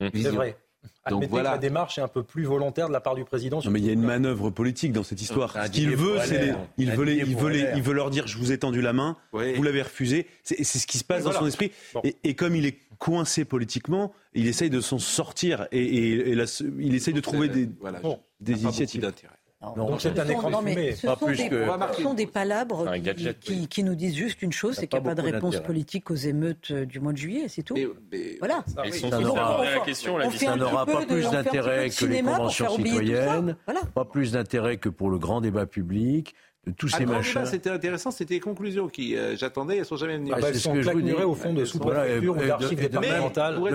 Mmh. 0.00 0.06
C'est 0.06 0.10
Vision. 0.14 0.42
Vrai. 0.84 1.10
Donc 1.10 1.22
Admettez 1.24 1.30
voilà. 1.30 1.50
que 1.50 1.54
la 1.54 1.58
démarche 1.58 1.98
est 1.98 2.02
un 2.02 2.08
peu 2.08 2.22
plus 2.22 2.44
volontaire 2.44 2.88
de 2.88 2.92
la 2.92 3.00
part 3.00 3.14
du 3.14 3.24
président. 3.24 3.60
Non, 3.64 3.70
mais 3.70 3.80
il 3.80 3.86
y 3.86 3.90
a 3.90 3.92
une 3.92 4.02
manœuvre 4.02 4.50
politique 4.50 4.92
dans 4.92 5.02
cette 5.02 5.20
histoire. 5.20 5.52
Ce 5.66 5.70
qu'il 5.70 5.94
veut, 5.96 6.18
c'est 6.24 6.46
les- 6.46 6.52
il 6.78 6.90
veut, 6.92 7.04
les- 7.04 7.16
il 7.16 7.36
veut 7.36 7.48
les- 7.50 7.66
il 7.76 7.82
veut 7.82 7.92
leur 7.94 8.10
dire 8.10 8.26
je 8.26 8.38
vous 8.38 8.52
ai 8.52 8.58
tendu 8.58 8.80
la 8.80 8.92
main, 8.92 9.16
Oui. 9.32 9.54
vous 9.54 9.62
l'avez 9.62 9.82
refusé. 9.82 10.26
C'est 10.42 10.62
ce 10.64 10.86
qui 10.86 10.98
se 10.98 11.04
passe 11.04 11.24
dans 11.24 11.30
voilà. 11.30 11.40
son 11.40 11.46
esprit. 11.46 11.72
Bon. 11.94 12.00
Et, 12.04 12.16
et 12.24 12.34
comme 12.34 12.54
il 12.56 12.66
est 12.66 12.78
coincé 12.98 13.44
politiquement, 13.44 14.12
il 14.34 14.46
essaye 14.46 14.70
de 14.70 14.80
s'en 14.80 14.98
sortir 14.98 15.66
et, 15.72 15.78
et- 15.80 16.30
et 16.30 16.34
la- 16.34 16.44
il 16.78 16.94
essaye 16.94 17.12
de 17.14 17.20
trouver 17.20 17.48
des, 17.48 17.68
Voilà, 17.80 18.00
Bon. 18.00 18.20
je- 18.40 18.44
des 18.52 18.62
initiatives. 18.62 19.00
d'intérêt. 19.02 19.34
Non, 19.76 19.86
Donc 19.88 20.00
c'est 20.00 20.08
un 20.18 20.22
Ce 20.22 20.26
sont- 20.26 20.38
écran 20.38 20.50
non, 20.50 20.60
de 20.60 20.64
mais 20.64 20.94
Pas 21.02 21.16
plus 21.16 21.36
des, 21.36 21.48
que- 21.48 21.62
On 21.64 21.66
va 21.66 21.76
marquer 21.76 21.96
ce 21.96 22.02
sont 22.02 22.14
des 22.14 22.26
palabres 22.26 22.92
qui, 22.92 23.00
gadget, 23.00 23.40
qui- 23.40 23.52
oui. 23.52 23.66
qui 23.68 23.82
nous 23.84 23.94
disent 23.94 24.14
juste 24.16 24.42
une 24.42 24.52
chose, 24.52 24.74
c'est 24.76 24.86
qu'il 24.86 24.98
n'y 24.98 25.04
pas 25.04 25.10
a 25.12 25.14
pas 25.14 25.22
de 25.22 25.26
réponse 25.30 25.60
politique 25.60 26.10
aux 26.10 26.14
émeutes 26.14 26.70
euh, 26.70 26.84
du 26.86 27.00
mois 27.00 27.12
de 27.12 27.18
juillet, 27.18 27.46
c'est 27.48 27.62
tout. 27.62 27.74
Mais- 27.74 27.86
mais- 28.12 28.36
Voilà. 28.38 28.64
Ils 28.84 28.92
sont 28.94 29.10
Ça 29.10 29.18
n'aura- 29.20 29.64
la 29.64 30.30
Ça 30.30 30.56
n'aura 30.56 30.86
pas 30.86 31.04
plus 31.06 31.30
d'intérêt 31.30 31.88
que 31.90 32.04
les 32.06 32.22
conventions 32.22 32.76
citoyennes, 32.76 33.56
Voilà. 33.66 33.80
pas 33.94 34.04
plus 34.04 34.32
d'intérêt 34.32 34.76
que 34.76 34.88
pour 34.88 35.10
le 35.10 35.18
grand 35.18 35.40
débat 35.40 35.66
public, 35.66 36.34
de 36.66 36.70
tous 36.72 36.88
Ah, 36.94 36.96
ces 36.96 37.02
le 37.02 37.08
grand 37.10 37.18
machins. 37.18 37.34
débat, 37.34 37.46
c'était 37.50 37.68
intéressant, 37.68 38.10
c'était 38.10 38.34
les 38.34 38.40
conclusions 38.40 38.88
qui 38.88 39.16
euh, 39.16 39.36
j'attendais, 39.36 39.76
elles 39.76 39.84
sont 39.84 39.96
jamais 39.98 40.16
venues. 40.16 40.30
Ah 40.32 40.36
bah, 40.36 40.40
c'est 40.44 40.48
elles 40.48 40.54
ce 40.54 40.60
sont 40.62 40.72
que 40.72 40.80
je 40.80 40.86
vous 40.88 40.92
claquemurées 40.92 41.24
au 41.24 41.34
fond 41.34 41.52
de 41.52 41.62
sont- 41.66 41.78
voilà, 41.78 42.04
ou 42.18 42.34
d'archives 42.46 42.80
de- 42.82 42.88
de 42.88 42.98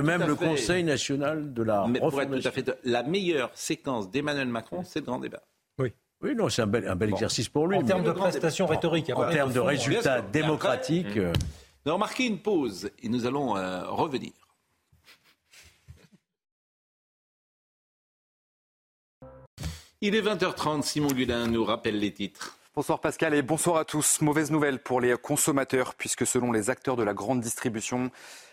même- 0.01 0.21
De 0.21 0.25
le 0.25 0.35
fait- 0.35 0.45
Conseil 0.47 0.83
national 0.83 1.53
de 1.53 1.61
la 1.63 1.85
Mais 1.87 1.99
pour 1.99 2.19
être 2.19 2.31
tout 2.41 2.47
à 2.47 2.51
fait, 2.51 2.71
la 2.83 3.03
meilleure 3.03 3.51
séquence 3.53 4.09
d'Emmanuel 4.09 4.47
Macron, 4.47 4.81
c'est 4.83 5.01
le 5.01 5.05
grand 5.05 5.19
débat. 5.19 5.41
Oui, 6.21 6.35
non, 6.35 6.49
c'est 6.49 6.61
un 6.61 6.67
bel, 6.67 6.87
un 6.87 6.95
bel 6.95 7.09
Bon. 7.09 7.15
exercice 7.15 7.47
pour 7.47 7.67
lui. 7.67 7.77
En 7.77 7.83
termes 7.83 8.03
de 8.03 8.11
prestations 8.11 8.67
rhétoriques. 8.67 9.09
en 9.09 9.21
après, 9.21 9.35
termes 9.35 9.53
de 9.53 9.59
résultats 9.59 10.21
démocratiques, 10.21 11.15
euh, 11.17 11.31
Nous 11.85 11.91
allons 11.91 11.99
marquer 11.99 12.25
une 12.25 12.39
pause 12.39 12.91
et 13.01 13.07
nous 13.07 13.25
allons 13.25 13.55
euh, 13.55 13.87
revenir. 13.89 14.33
Il 20.01 20.15
est 20.15 20.21
20h30, 20.21 20.83
Simon 20.83 21.09
Gulin 21.09 21.47
nous 21.47 21.63
rappelle 21.65 21.99
les 21.99 22.13
titres. 22.13 22.57
Bonsoir 22.75 22.99
Pascal 23.01 23.33
et 23.33 23.41
bonsoir 23.41 23.77
à 23.77 23.83
tous. 23.85 24.21
Mauvaise 24.21 24.51
nouvelle 24.51 24.79
pour 24.79 25.01
les 25.01 25.17
consommateurs 25.17 25.95
puisque 25.95 26.25
selon 26.25 26.51
les 26.53 26.69
acteurs 26.69 26.95
de 26.95 27.03
la 27.03 27.13
grande 27.13 27.41
distribution, 27.41 28.09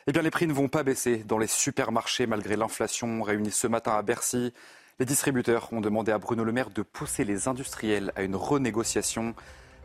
eh 0.09 0.13
bien 0.13 0.23
les 0.23 0.31
prix 0.33 0.49
ne 0.49 0.53
vont 0.53 0.69
pas 0.69 0.83
baisser 0.83 1.19
dans 1.19 1.39
les 1.39 1.47
supermarchés 1.47 2.27
malgré 2.27 2.57
l'inflation 2.57 3.23
réunie 3.23 3.53
ce 3.53 3.69
matin 3.69 3.93
à 3.93 4.03
Bercy. 4.03 4.53
Les 4.99 5.05
distributeurs 5.05 5.71
ont 5.75 5.83
demandé 5.83 6.11
à 6.11 6.17
Bruno 6.17 6.43
Le 6.43 6.53
Maire 6.53 6.71
de 6.71 6.81
pousser 6.81 7.25
les 7.25 7.49
industriels 7.49 8.13
à 8.17 8.23
une 8.23 8.35
renégociation. 8.35 9.35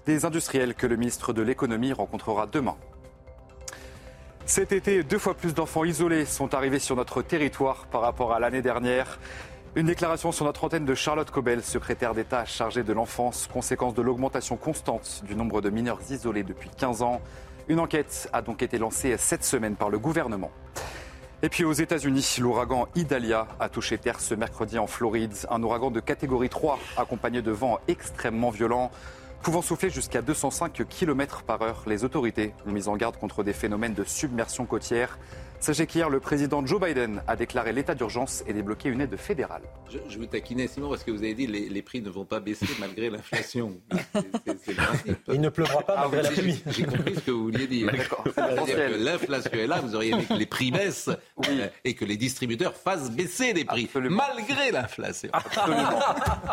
Des 0.06 0.24
industriels 0.24 0.74
que 0.74 0.88
le 0.88 0.96
ministre 0.96 1.34
de 1.34 1.42
l'économie 1.42 1.92
rencontrera 1.92 2.48
demain. 2.48 2.78
Cet 4.46 4.72
été, 4.72 5.04
deux 5.04 5.20
fois 5.20 5.34
plus 5.34 5.54
d'enfants 5.54 5.84
isolés 5.84 6.24
sont 6.24 6.54
arrivés 6.54 6.80
sur 6.80 6.96
notre 6.96 7.22
territoire 7.22 7.88
par 7.88 8.00
rapport 8.00 8.32
à 8.32 8.40
l'année 8.40 8.62
dernière. 8.62 9.20
Une 9.76 9.88
déclaration 9.88 10.32
sur 10.32 10.46
notre 10.46 10.64
antenne 10.64 10.86
de 10.86 10.96
Charlotte 10.96 11.30
Cobel, 11.30 11.62
secrétaire 11.62 12.14
d'État 12.14 12.46
chargée 12.46 12.84
de 12.84 12.94
l'enfance, 12.94 13.50
conséquence 13.52 13.94
de 13.94 14.02
l'augmentation 14.02 14.56
constante 14.56 15.24
du 15.28 15.36
nombre 15.36 15.60
de 15.60 15.70
mineurs 15.70 16.00
isolés 16.10 16.44
depuis 16.44 16.70
15 16.70 17.02
ans. 17.02 17.20
Une 17.68 17.82
enquête 17.82 18.30
a 18.32 18.42
donc 18.42 18.62
été 18.62 18.78
lancée 18.78 19.18
cette 19.18 19.44
semaine 19.44 19.76
par 19.76 19.90
le 19.90 20.00
gouvernement. 20.00 20.52
Et 21.44 21.50
puis 21.50 21.64
aux 21.64 21.74
États-Unis, 21.74 22.38
l'ouragan 22.40 22.88
Idalia 22.94 23.48
a 23.60 23.68
touché 23.68 23.98
terre 23.98 24.20
ce 24.20 24.36
mercredi 24.36 24.78
en 24.78 24.86
Floride. 24.86 25.34
Un 25.50 25.64
ouragan 25.64 25.90
de 25.90 26.00
catégorie 26.00 26.50
3 26.50 26.78
accompagné 26.98 27.42
de 27.42 27.50
vents 27.50 27.80
extrêmement 27.88 28.52
violents. 28.52 28.92
Pouvant 29.42 29.64
souffler 29.64 29.90
jusqu'à 29.90 30.22
205 30.22 30.84
km 30.88 31.42
par 31.42 31.64
heure, 31.64 31.82
les 31.88 32.04
autorités 32.04 32.54
ont 32.68 32.72
mis 32.72 32.88
en 32.88 32.96
garde 32.96 33.18
contre 33.18 33.44
des 33.44 33.54
phénomènes 33.54 33.96
de 33.96 34.04
submersion 34.04 34.68
côtière. 34.68 35.18
Sachez 35.62 35.86
qu'hier, 35.86 36.10
le 36.10 36.20
président 36.20 36.66
Joe 36.66 36.82
Biden 36.82 37.22
a 37.28 37.36
déclaré 37.36 37.72
l'état 37.72 37.94
d'urgence 37.94 38.44
et 38.48 38.54
débloqué 38.54 38.90
une 38.90 39.00
aide 39.00 39.16
fédérale. 39.16 39.62
Je, 39.92 40.00
je 40.10 40.18
vous 40.18 40.26
taquinais, 40.26 40.66
Simon, 40.68 40.90
parce 40.90 41.04
que 41.04 41.12
vous 41.12 41.20
avez 41.20 41.36
dit 41.36 41.46
les, 41.46 41.70
les 41.70 41.82
prix 41.84 42.02
ne 42.02 42.10
vont 42.10 42.26
pas 42.26 42.40
baisser 42.40 42.66
malgré 42.80 43.12
l'inflation. 43.12 43.78
C'est- 43.92 44.22
c'est- 44.46 44.58
c'est 44.66 44.72
le 44.72 44.78
principe. 44.78 45.18
Il 45.32 45.40
ne 45.40 45.50
pleuvra 45.50 45.82
pas 45.84 45.94
Ah, 45.98 46.02
malgré 46.12 46.24
la 46.24 46.34
j'ai- 46.34 46.42
pluie. 46.42 46.64
J'ai 46.68 46.84
compris 46.84 47.14
ce 47.16 47.20
que 47.20 47.32
vous 47.32 47.44
vouliez 47.44 47.68
dire. 47.68 47.92
C'est-à-dire 48.26 48.76
que 48.76 49.04
l'inflation 49.06 49.52
est 49.54 49.68
là, 49.68 49.80
vous 49.82 49.94
auriez 49.96 50.12
aimé 50.14 50.26
que 50.28 50.34
les 50.34 50.46
prix 50.48 50.72
baissent 50.72 51.10
euh, 51.48 51.68
et 51.86 51.94
que 51.94 52.06
les 52.06 52.18
distributeurs 52.18 52.74
fassent 52.76 53.12
baisser 53.12 53.54
les 53.54 53.64
prix, 53.64 53.84
Absolument. 53.86 54.24
malgré 54.36 54.72
l'inflation. 54.72 55.30
Absolument. 55.32 56.00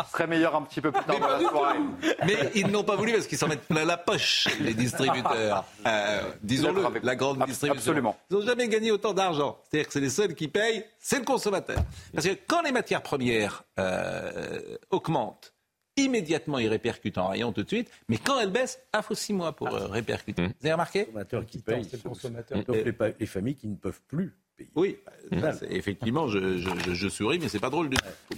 Ce 0.07 0.12
serait 0.12 0.27
meilleur 0.27 0.55
un 0.55 0.62
petit 0.62 0.83
peu 0.83 0.92
plus 0.92 1.05
tard 1.05 1.16
Mais 1.18 1.21
dans 1.21 1.29
la 1.29 1.49
soirée. 1.49 1.79
Mais 2.27 2.37
ils 2.55 2.66
n'ont 2.66 2.85
pas 2.85 2.97
voulu 2.97 3.12
parce 3.12 3.27
qu'ils 3.27 3.38
s'en 3.38 3.49
mettent 3.49 3.66
plein 3.66 3.87
la 3.87 3.97
poche, 3.97 4.49
les 4.61 4.75
distributeurs. 4.75 5.64
Euh, 5.87 6.21
Disons-le, 6.42 6.83
la 7.03 7.16
grande 7.16 7.38
distribution. 7.47 7.73
absolument. 7.73 8.16
Ils 8.31 8.37
n'ont 8.37 8.42
jamais 8.44 8.68
gagné 8.68 8.90
autant 8.98 9.14
d'argent. 9.14 9.58
C'est-à-dire 9.64 9.87
que 9.87 9.92
c'est 9.92 10.00
les 10.00 10.11
seuls 10.11 10.34
qui 10.34 10.48
payent, 10.48 10.84
c'est 10.98 11.18
le 11.20 11.24
consommateur. 11.24 11.78
Parce 12.12 12.26
que 12.26 12.34
quand 12.46 12.62
les 12.62 12.72
matières 12.72 13.02
premières 13.02 13.64
euh, 13.78 14.76
augmentent, 14.90 15.54
immédiatement 15.96 16.58
ils 16.58 16.68
répercutent 16.68 17.18
en 17.18 17.28
rayon 17.28 17.52
tout 17.52 17.62
de 17.62 17.68
suite, 17.68 17.90
mais 18.08 18.18
quand 18.18 18.38
elles 18.40 18.50
baissent, 18.52 18.78
il 18.94 19.02
faut 19.02 19.14
six 19.14 19.32
mois 19.32 19.52
pour 19.54 19.68
euh, 19.68 19.87
répercuter. 19.87 20.46
Vous 20.46 20.52
avez 20.62 20.72
remarqué 20.72 21.04
consommateurs 21.06 21.46
qui 21.46 21.58
Titan, 21.58 21.72
payent, 21.72 21.84
c'est 21.90 22.02
le 22.02 22.08
consommateur. 22.08 22.58
les, 23.18 23.26
familles 23.26 23.56
qui 23.56 23.68
ne 23.68 23.76
peuvent 23.76 24.00
plus 24.06 24.37
payer. 24.56 24.70
Oui, 24.74 24.98
c'est- 25.30 25.70
effectivement, 25.72 26.28
je, 26.28 26.58
je- 26.58 26.68
je- 26.87 26.94
je 26.94 27.08
souris, 27.08 27.38
mais 27.40 27.48
c'est 27.48 27.58
pas 27.61 27.70
drôle 27.70 27.88
du 27.90 27.96
tout. 27.96 28.37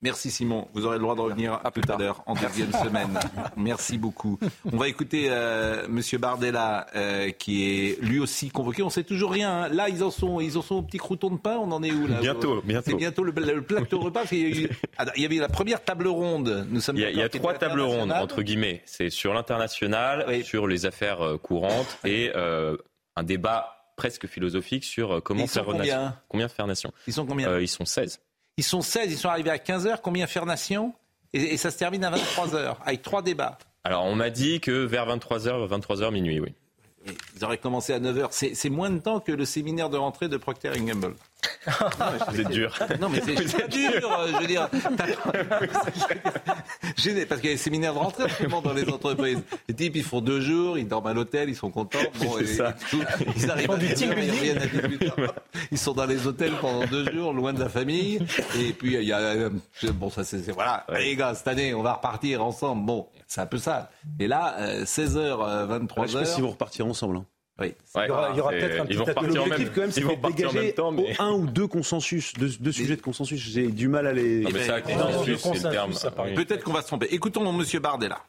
Merci 0.00 0.30
Simon, 0.30 0.68
vous 0.74 0.86
aurez 0.86 0.96
le 0.96 1.02
droit 1.02 1.16
de 1.16 1.20
revenir 1.20 1.58
À 1.64 1.72
plus 1.72 1.80
tard. 1.82 2.22
en 2.26 2.34
deuxième 2.34 2.72
semaine. 2.72 3.18
Merci 3.56 3.98
beaucoup. 3.98 4.38
On 4.72 4.76
va 4.76 4.86
écouter 4.86 5.26
euh, 5.28 5.88
Monsieur 5.88 6.18
Bardella 6.18 6.86
euh, 6.94 7.30
qui 7.30 7.64
est 7.90 8.00
lui 8.00 8.20
aussi 8.20 8.48
convoqué. 8.50 8.84
On 8.84 8.90
sait 8.90 9.02
toujours 9.02 9.32
rien. 9.32 9.64
hein. 9.64 9.68
Là, 9.70 9.88
ils 9.88 10.04
en 10.04 10.12
sont, 10.12 10.38
ils 10.38 10.56
en 10.56 10.62
sont 10.62 10.76
au 10.76 10.82
petit 10.82 10.98
crouton 10.98 11.30
de 11.30 11.36
pain. 11.38 11.56
On 11.60 11.72
en 11.72 11.82
est 11.82 11.90
où 11.90 12.06
là 12.06 12.20
Bientôt, 12.20 12.62
bientôt. 12.64 12.90
C'est 12.92 12.96
bientôt 12.96 13.24
le, 13.24 13.32
le 13.32 13.62
plateau 13.62 13.98
repas. 14.02 14.20
parce 14.20 14.28
qu'il 14.28 14.38
y 14.38 14.44
a 14.44 14.66
eu- 14.66 14.70
Ah, 14.98 15.06
il 15.16 15.22
y 15.22 15.26
avait 15.26 15.36
la 15.38 15.48
première 15.48 15.82
table 15.82 16.06
ronde. 16.06 16.64
Nous 16.70 16.80
sommes. 16.80 16.96
Il 16.96 17.02
y 17.02 17.04
a, 17.04 17.10
il 17.10 17.16
y 17.16 17.20
a 17.20 17.22
d'accord, 17.24 17.32
qui 17.32 17.38
trois 17.40 17.54
tables 17.54 17.80
rondes, 17.80 18.12
entre 18.12 18.42
guillemets. 18.42 18.82
C'est 18.86 19.10
sur 19.10 19.34
l'international, 19.34 20.26
Oui. 20.28 20.44
sur 20.44 20.68
les 20.68 20.86
affaires 20.86 21.22
euh, 21.22 21.38
courantes 21.38 21.98
et 22.04 22.30
euh, 22.36 22.76
un 23.16 23.24
débat 23.24 23.74
presque 23.96 24.28
philosophique 24.28 24.84
sur 24.84 25.20
comment 25.24 25.42
Ils 25.42 25.48
sont 25.48 25.64
faire 25.64 25.74
nation. 25.74 25.96
combien 25.96 26.16
Combien 26.28 26.48
faire 26.48 26.68
nation 26.68 26.92
Ils 27.08 27.12
sont 27.14 27.26
combien 27.26 27.58
Ils 27.58 27.66
sont 27.66 27.84
16. 27.84 28.20
Ils 28.58 28.64
sont 28.64 28.82
16. 28.82 29.10
Ils 29.10 29.16
sont 29.16 29.28
arrivés 29.28 29.50
à 29.50 29.58
15 29.58 29.86
heures. 29.86 30.02
Combien 30.02 30.26
faire 30.26 30.44
nation? 30.44 30.92
Et, 31.32 31.54
et 31.54 31.56
ça 31.56 31.70
se 31.70 31.78
termine 31.78 32.04
à 32.04 32.10
23 32.10 32.54
heures 32.54 32.78
avec 32.84 33.00
trois 33.02 33.22
débats. 33.22 33.56
Alors 33.84 34.04
on 34.04 34.14
m'a 34.14 34.28
dit 34.28 34.60
que 34.60 34.84
vers 34.84 35.06
23h, 35.06 35.68
23h 35.68 36.12
minuit, 36.12 36.40
oui. 36.40 36.52
Ils 37.36 37.44
auraient 37.44 37.58
commencé 37.58 37.94
à 37.94 38.00
9h. 38.00 38.28
C'est 38.32 38.54
c'est 38.54 38.68
moins 38.68 38.90
de 38.90 38.98
temps 38.98 39.20
que 39.20 39.32
le 39.32 39.44
séminaire 39.44 39.88
de 39.88 39.96
rentrée 39.96 40.28
de 40.28 40.36
Procter 40.36 40.72
Gamble. 40.76 41.14
C'est 42.34 42.48
dur. 42.48 42.74
Non, 43.00 43.08
mais 43.08 43.20
c'est 43.24 43.68
dur. 43.68 44.18
euh, 44.20 44.28
Je 44.32 44.36
veux 44.40 44.46
dire, 44.46 44.68
Gêné, 46.96 47.26
parce 47.26 47.40
qu'il 47.40 47.50
y 47.50 47.52
a 47.52 47.56
des 47.56 47.62
séminaires 47.62 47.94
de 47.94 47.98
rentrée 47.98 48.24
actuellement 48.24 48.60
dans 48.62 48.72
les 48.72 48.88
entreprises. 48.88 49.42
Les 49.68 49.74
types, 49.74 49.96
ils 49.96 50.02
font 50.04 50.20
deux 50.20 50.40
jours, 50.40 50.78
ils 50.78 50.86
dorment 50.88 51.06
à 51.08 51.12
l'hôtel, 51.14 51.48
ils 51.48 51.56
sont 51.56 51.70
contents. 51.70 51.98
Bon, 52.20 52.34
C'est 52.38 52.44
et- 52.44 52.46
ça. 52.46 52.74
tout. 52.90 53.02
Ils 53.36 53.50
arrivent 53.50 53.70
à 53.70 53.76
10 53.76 54.02
heures, 54.04 54.18
ils 54.18 54.30
reviennent 54.30 54.58
à 54.58 54.66
18 54.66 55.02
heures. 55.18 55.34
Ils 55.70 55.78
sont 55.78 55.92
dans 55.92 56.06
les 56.06 56.26
hôtels 56.26 56.52
pendant 56.60 56.86
deux 56.86 57.10
jours, 57.12 57.32
loin 57.32 57.52
de 57.52 57.60
la 57.60 57.68
famille. 57.68 58.18
Et 58.58 58.72
puis, 58.72 58.94
il 58.94 59.04
y 59.04 59.12
a, 59.12 59.18
euh, 59.18 59.50
bon, 59.92 60.10
ça, 60.10 60.24
c'est, 60.24 60.50
voilà. 60.50 60.84
Les 60.98 61.14
gars, 61.16 61.34
cette 61.34 61.48
année, 61.48 61.74
on 61.74 61.82
va 61.82 61.94
repartir 61.94 62.44
ensemble. 62.44 62.84
Bon, 62.84 63.08
c'est 63.26 63.40
un 63.40 63.46
peu 63.46 63.58
ça. 63.58 63.90
Et 64.18 64.26
là, 64.26 64.56
16h, 64.84 65.68
23h. 65.68 66.06
Je 66.06 66.12
sais 66.12 66.18
pas 66.18 66.24
si 66.24 66.40
vous 66.40 66.50
repartirez 66.50 66.88
ensemble. 66.88 67.18
hein. 67.18 67.24
Oui. 67.60 67.74
Il 67.96 68.06
y 68.06 68.10
aura, 68.10 68.30
il 68.32 68.36
y 68.36 68.40
aura 68.40 68.50
peut-être 68.50 68.80
un 68.80 68.86
petit. 68.86 68.94
L'objectif, 68.94 69.70
quand 69.74 69.80
même, 69.80 69.90
c'est 69.90 70.00
de 70.02 70.28
dégager 70.28 70.60
même 70.60 70.72
temps, 70.74 70.92
mais- 70.92 71.16
au- 71.18 71.22
un 71.22 71.32
ou 71.32 71.46
deux 71.46 71.66
consensus, 71.66 72.32
deux, 72.34 72.50
deux 72.60 72.70
sujets 72.72 72.94
de 72.96 73.02
consensus. 73.02 73.40
J'ai 73.40 73.66
du 73.68 73.88
mal 73.88 74.06
à 74.06 74.12
les. 74.12 74.40
Non, 74.42 74.50
mais 74.52 74.64
ça, 74.64 74.80
consensus, 74.80 75.40
c'est 75.42 75.64
le 75.64 75.70
terme. 75.70 75.92
Peut-être 76.36 76.62
qu'on 76.64 76.72
va 76.72 76.82
se 76.82 76.86
tromper. 76.86 77.08
Écoutons 77.10 77.52
Monsieur 77.52 77.80
Bardella. 77.80 78.20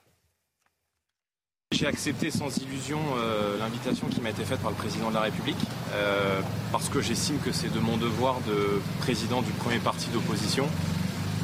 J'ai 1.72 1.86
accepté 1.86 2.32
sans 2.32 2.58
illusion 2.58 2.98
euh, 3.20 3.56
l'invitation 3.60 4.08
qui 4.08 4.20
m'a 4.22 4.32
été 4.32 4.44
faite 4.44 4.60
par 4.60 4.72
le 4.72 4.76
président 4.78 5.10
de 5.10 5.14
la 5.14 5.22
République, 5.22 5.60
euh, 5.94 6.42
parce 6.72 6.90
que 6.90 7.00
j'estime 7.00 7.38
que 7.46 7.52
c'est 7.52 7.72
de 7.72 7.80
mon 7.80 7.96
devoir 7.96 8.40
de 8.48 8.82
président 9.02 9.44
du 9.44 9.52
premier 9.52 9.78
parti 9.78 10.08
d'opposition 10.10 10.68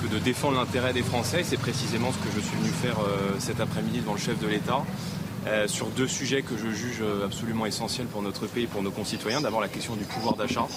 que 0.02 0.08
de 0.12 0.18
défendre 0.18 0.58
l'intérêt 0.58 0.94
des 0.94 1.04
Français. 1.04 1.44
C'est 1.44 1.58
précisément 1.60 2.12
ce 2.12 2.18
que 2.18 2.34
je 2.36 2.40
suis 2.42 2.58
venu 2.58 2.70
faire 2.70 2.98
euh, 3.02 3.36
cet 3.38 3.60
après-midi 3.60 4.00
devant 4.00 4.14
le 4.14 4.20
chef 4.20 4.40
de 4.40 4.48
l'État. 4.48 4.84
Euh, 5.48 5.68
sur 5.68 5.88
deux 5.88 6.08
sujets 6.08 6.42
que 6.42 6.58
je 6.58 6.70
juge 6.70 7.00
euh, 7.02 7.26
absolument 7.26 7.66
essentiels 7.66 8.08
pour 8.08 8.22
notre 8.22 8.48
pays 8.48 8.64
et 8.64 8.68
pour 8.68 8.82
nos 8.82 8.92
concitoyens. 8.92 9.42
D'abord 9.42 9.62
la 9.62 9.68
question 9.68 9.96
du 9.96 10.04
pouvoir 10.04 10.36
d'achat. 10.36 10.68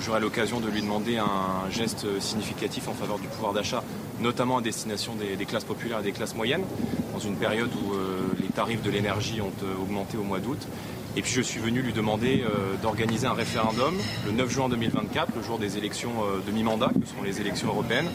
J'aurai 0.00 0.20
l'occasion 0.20 0.60
de 0.60 0.68
lui 0.68 0.80
demander 0.80 1.18
un 1.18 1.70
geste 1.70 2.20
significatif 2.20 2.88
en 2.88 2.94
faveur 2.94 3.18
du 3.18 3.26
pouvoir 3.26 3.52
d'achat, 3.52 3.82
notamment 4.20 4.58
à 4.58 4.62
destination 4.62 5.14
des, 5.14 5.44
classes 5.44 5.64
populaires 5.64 6.00
et 6.00 6.04
des 6.04 6.12
classes 6.12 6.34
moyennes, 6.34 6.64
dans 7.12 7.18
une 7.18 7.36
période 7.36 7.70
où 7.74 7.94
euh, 7.94 8.20
les 8.40 8.48
tarifs 8.48 8.82
de 8.82 8.90
l'énergie 8.90 9.40
ont 9.40 9.52
augmenté 9.82 10.16
au 10.16 10.22
mois 10.22 10.38
d'août. 10.38 10.66
Et 11.16 11.22
puis 11.22 11.32
je 11.32 11.42
suis 11.42 11.58
venu 11.58 11.82
lui 11.82 11.92
demander 11.92 12.44
d'organiser 12.80 13.26
un 13.26 13.32
référendum 13.32 13.94
le 14.24 14.32
9 14.32 14.48
juin 14.48 14.68
2024, 14.68 15.32
le 15.36 15.42
jour 15.42 15.58
des 15.58 15.76
élections 15.76 16.12
euh, 16.22 16.38
de 16.46 16.52
mi-mandat, 16.52 16.90
que 16.94 17.06
sont 17.06 17.22
les 17.24 17.40
élections 17.40 17.68
européennes. 17.68 18.08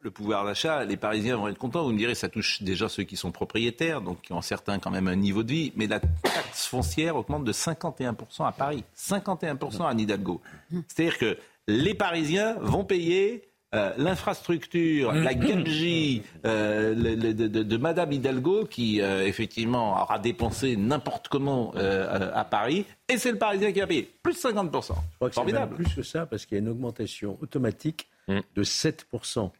Le 0.00 0.10
pouvoir 0.12 0.44
d'achat, 0.44 0.84
les 0.84 0.96
Parisiens 0.96 1.36
vont 1.36 1.48
être 1.48 1.58
contents. 1.58 1.82
Vous 1.82 1.90
me 1.92 1.98
direz, 1.98 2.14
ça 2.14 2.28
touche 2.28 2.62
déjà 2.62 2.88
ceux 2.88 3.02
qui 3.02 3.16
sont 3.16 3.32
propriétaires, 3.32 4.00
donc 4.00 4.22
qui 4.22 4.32
ont 4.32 4.40
certains 4.42 4.78
quand 4.78 4.90
même 4.92 5.08
un 5.08 5.16
niveau 5.16 5.42
de 5.42 5.50
vie. 5.50 5.72
Mais 5.74 5.88
la 5.88 5.98
taxe 6.00 6.66
foncière 6.66 7.16
augmente 7.16 7.44
de 7.44 7.52
51% 7.52 8.46
à 8.46 8.52
Paris, 8.52 8.84
51% 8.96 9.86
à 9.88 9.92
Hidalgo. 10.00 10.40
C'est-à-dire 10.86 11.18
que 11.18 11.36
les 11.66 11.94
Parisiens 11.94 12.54
vont 12.60 12.84
payer 12.84 13.42
euh, 13.74 13.92
l'infrastructure, 13.98 15.12
la 15.12 15.34
gabegie 15.34 16.22
euh, 16.46 16.94
le- 16.94 17.14
le- 17.16 17.34
de, 17.34 17.48
de- 17.48 17.62
de 17.64 17.76
Madame 17.76 18.12
Hidalgo, 18.12 18.64
qui 18.64 19.02
euh, 19.02 19.26
effectivement 19.26 20.00
aura 20.00 20.18
dépensé 20.18 20.76
n'importe 20.76 21.28
comment 21.28 21.72
à 21.74 22.44
Paris, 22.44 22.86
et 23.08 23.18
c'est 23.18 23.32
le 23.32 23.36
Parisien 23.38 23.72
qui 23.72 23.80
va 23.80 23.86
payer 23.86 24.08
plus 24.22 24.42
50%. 24.42 24.44
Je 24.46 24.56
crois 24.62 24.70
que 24.70 25.24
même 25.24 25.32
Formidable. 25.32 25.74
plus 25.74 25.92
que 25.94 26.02
ça, 26.02 26.24
parce 26.24 26.46
qu'il 26.46 26.56
y 26.56 26.60
a 26.60 26.62
une 26.62 26.68
augmentation 26.70 27.36
automatique 27.42 28.08
Mm. 28.30 28.40
de 28.56 28.62
7%. 28.62 29.50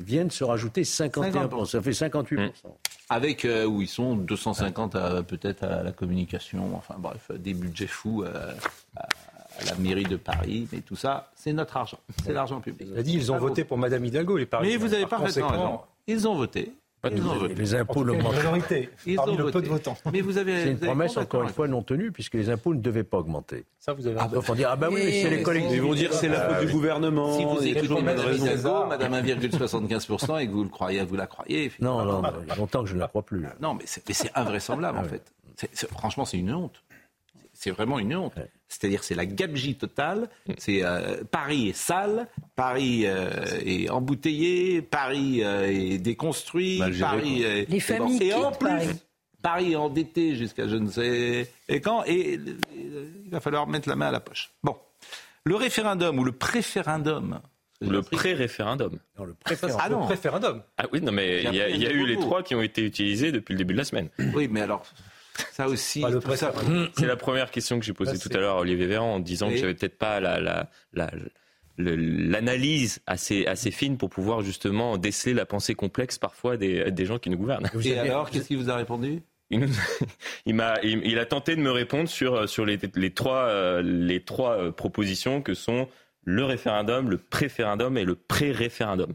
Viennent 0.00 0.30
se 0.30 0.44
rajouter 0.44 0.82
51%. 0.82 1.66
Ça 1.66 1.82
fait 1.82 1.90
58%. 1.90 2.50
Avec 3.08 3.44
euh, 3.44 3.64
où 3.66 3.82
ils 3.82 3.88
sont 3.88 4.16
250 4.16 4.96
à- 4.96 5.22
peut-être 5.22 5.62
à 5.64 5.82
la 5.82 5.92
communication, 5.92 6.74
enfin 6.76 6.96
bref, 6.98 7.30
des 7.38 7.54
budgets 7.54 7.86
fous 7.86 8.24
euh, 8.24 8.52
à, 8.96 9.06
la 9.64 9.74
mairie 9.76 10.04
de 10.04 10.16
Paris, 10.16 10.66
mais 10.72 10.80
tout 10.80 10.96
ça, 10.96 11.30
c'est 11.34 11.52
notre 11.52 11.76
argent, 11.76 11.98
c'est 12.24 12.32
l'argent 12.32 12.60
public. 12.60 12.88
Il 12.92 12.98
a 12.98 13.02
dit 13.02 13.14
ils 13.14 13.30
ont 13.32 13.38
voté 13.38 13.64
pour 13.64 13.78
Madame 13.78 14.04
Hidalgo, 14.04 14.36
les 14.36 14.46
Parisiens. 14.46 14.76
Mais 14.78 14.84
vous 14.84 14.92
avez 14.92 15.06
Par 15.06 15.20
parfaitement 15.20 15.48
raison. 15.48 15.80
Ils 16.08 16.28
ont 16.28 16.34
voté. 16.34 16.72
Pas 17.10 17.16
tous. 17.16 17.46
les 17.56 17.74
impôts 17.74 18.04
n'augmentent 18.04 18.30
pas. 18.30 18.36
majorité, 18.36 18.90
Ils 19.06 19.16
parmi 19.16 19.32
ont 19.34 19.36
le 19.44 19.50
peu 19.50 19.62
de 19.62 19.68
votants. 19.68 19.96
Mais 20.12 20.20
vous 20.20 20.38
avez. 20.38 20.52
C'est 20.62 20.62
une 20.70 20.76
vous 20.76 20.76
avez 20.84 20.86
promesse, 20.86 21.16
encore 21.16 21.42
une 21.42 21.48
fois, 21.50 21.68
non 21.68 21.82
tenue, 21.82 22.12
puisque 22.12 22.34
les 22.34 22.50
impôts 22.50 22.74
ne 22.74 22.80
devaient 22.80 23.04
pas 23.04 23.18
augmenter. 23.18 23.64
Ça, 23.78 23.92
vous 23.92 24.06
avez 24.06 24.18
en 24.20 24.54
dire, 24.54 24.68
ah 24.72 24.76
bah 24.76 24.88
oui, 24.90 25.00
mais 25.04 25.22
c'est 25.22 25.30
les 25.30 25.42
collectivités. 25.42 25.76
Ils 25.76 25.82
vont 25.82 25.94
dire 25.94 26.12
c'est 26.12 26.28
la 26.28 26.40
faute 26.48 26.66
du 26.66 26.72
gouvernement. 26.72 27.36
Si 27.38 27.44
vous 27.44 27.64
écoutez 27.64 27.80
toujours 27.80 28.02
Madame. 28.02 28.32
Hidalgo, 28.34 28.86
Madame 28.86 29.14
1,75% 29.14 30.40
et 30.40 30.46
que 30.46 30.52
vous 30.52 30.64
le 30.64 30.68
croyez, 30.68 31.02
vous 31.04 31.16
la 31.16 31.26
croyez. 31.26 31.70
Non, 31.80 32.04
non, 32.04 32.20
effectivement. 32.20 32.22
non, 32.22 32.32
il 32.42 32.48
y 32.48 32.50
a 32.52 32.56
longtemps 32.56 32.82
que 32.82 32.88
je 32.88 32.94
ne 32.94 33.00
la 33.00 33.08
crois 33.08 33.22
plus. 33.22 33.44
Non, 33.60 33.74
mais 33.74 33.82
c'est, 33.86 34.02
c'est 34.12 34.30
invraisemblable 34.34 34.98
en 34.98 35.04
fait. 35.04 35.22
C'est- 35.56 35.70
c'est- 35.72 35.88
franchement, 35.90 36.24
c'est 36.26 36.36
une 36.38 36.52
honte. 36.52 36.82
C'est 37.66 37.72
vraiment 37.72 37.98
une 37.98 38.14
honte. 38.14 38.32
C'est-à-dire, 38.68 39.02
c'est 39.02 39.16
la 39.16 39.26
gabegie 39.26 39.74
totale. 39.74 40.28
C'est 40.56 40.84
euh, 40.84 41.24
Paris 41.28 41.70
est 41.70 41.76
sale, 41.76 42.28
Paris 42.54 43.02
euh, 43.06 43.28
est 43.64 43.88
embouteillé, 43.90 44.82
Paris 44.82 45.42
euh, 45.42 45.66
est 45.66 45.98
déconstruit, 45.98 46.80
Paris. 47.00 47.42
est- 47.42 47.68
Les 47.68 47.80
familles 47.80 48.22
et 48.22 48.34
en 48.34 48.52
plus, 48.52 48.68
Paris. 48.68 48.88
Paris 49.42 49.72
est 49.72 49.76
endetté 49.76 50.36
jusqu'à 50.36 50.68
je 50.68 50.76
ne 50.76 50.88
sais 50.88 51.50
et 51.68 51.80
quand. 51.80 52.04
Et 52.06 52.34
il 52.74 53.30
va 53.30 53.40
falloir 53.40 53.66
mettre 53.66 53.88
la 53.88 53.96
main 53.96 54.06
à 54.06 54.12
la 54.12 54.20
poche. 54.20 54.50
Bon, 54.62 54.76
le 55.42 55.56
référendum 55.56 56.16
ou 56.20 56.22
le 56.24 56.30
préférendum? 56.32 57.40
Le 57.80 58.00
pré-référendum. 58.00 58.98
Non, 59.18 59.24
le 59.24 59.34
Ah 59.78 59.88
non. 59.88 60.00
Le 60.02 60.06
préférendum. 60.06 60.62
Ah 60.78 60.84
oui, 60.92 61.00
non, 61.02 61.10
mais 61.12 61.42
il 61.42 61.52
y 61.54 61.60
a, 61.60 61.68
il 61.68 61.82
y 61.82 61.86
a 61.86 61.90
eu 61.90 62.06
les 62.06 62.16
trois 62.16 62.44
qui 62.44 62.54
ont 62.54 62.62
été 62.62 62.82
utilisés 62.82 63.32
depuis 63.32 63.52
le 63.54 63.58
début 63.58 63.74
de 63.74 63.78
la 63.78 63.84
semaine. 63.84 64.08
Oui, 64.34 64.46
mais 64.48 64.60
alors 64.62 64.84
ça 65.52 65.68
aussi. 65.68 66.02
Préférendum. 66.22 66.88
C'est 66.98 67.06
la 67.06 67.16
première 67.16 67.50
question 67.50 67.78
que 67.78 67.84
j'ai 67.84 67.92
posée 67.92 68.18
tout 68.18 68.30
à 68.32 68.38
l'heure 68.38 68.56
à 68.56 68.60
Olivier 68.60 68.86
Véran 68.86 69.14
en 69.14 69.20
disant 69.20 69.48
Oui. 69.48 69.54
que 69.54 69.60
j'avais 69.60 69.74
peut-être 69.74 69.98
pas 69.98 70.20
la, 70.20 70.40
la, 70.40 70.70
la- 70.92 71.10
le- 71.78 71.94
l'analyse 71.96 73.00
assez, 73.06 73.46
assez 73.46 73.70
fine 73.70 73.98
pour 73.98 74.08
pouvoir 74.10 74.40
justement 74.42 74.96
déceler 74.96 75.34
la 75.34 75.44
pensée 75.46 75.74
complexe 75.74 76.18
parfois 76.18 76.56
des, 76.56 76.90
des 76.90 77.04
gens 77.04 77.18
qui 77.18 77.28
nous 77.30 77.36
gouvernent. 77.36 77.68
Et 77.84 77.98
alors, 77.98 78.30
qu'est-ce 78.30 78.48
qu'il 78.48 78.56
vous 78.58 78.70
a 78.70 78.76
répondu? 78.76 79.20
Il, 79.50 79.60
nous- 79.60 79.68
il 80.46 80.54
m'a, 80.54 80.74
il, 80.82 81.02
il 81.04 81.18
a 81.18 81.26
tenté 81.26 81.54
de 81.54 81.60
me 81.60 81.70
répondre 81.70 82.08
sur, 82.08 82.48
sur 82.48 82.64
les, 82.64 82.78
les 82.94 83.10
trois, 83.12 83.44
euh, 83.48 83.82
les 83.82 84.22
trois 84.22 84.56
euh, 84.58 84.72
propositions 84.72 85.42
que 85.42 85.54
sont 85.54 85.88
le 86.24 86.44
référendum, 86.44 87.08
le 87.10 87.18
préférendum 87.18 87.96
et 87.98 88.04
le 88.04 88.14
pré-référendum. 88.16 89.12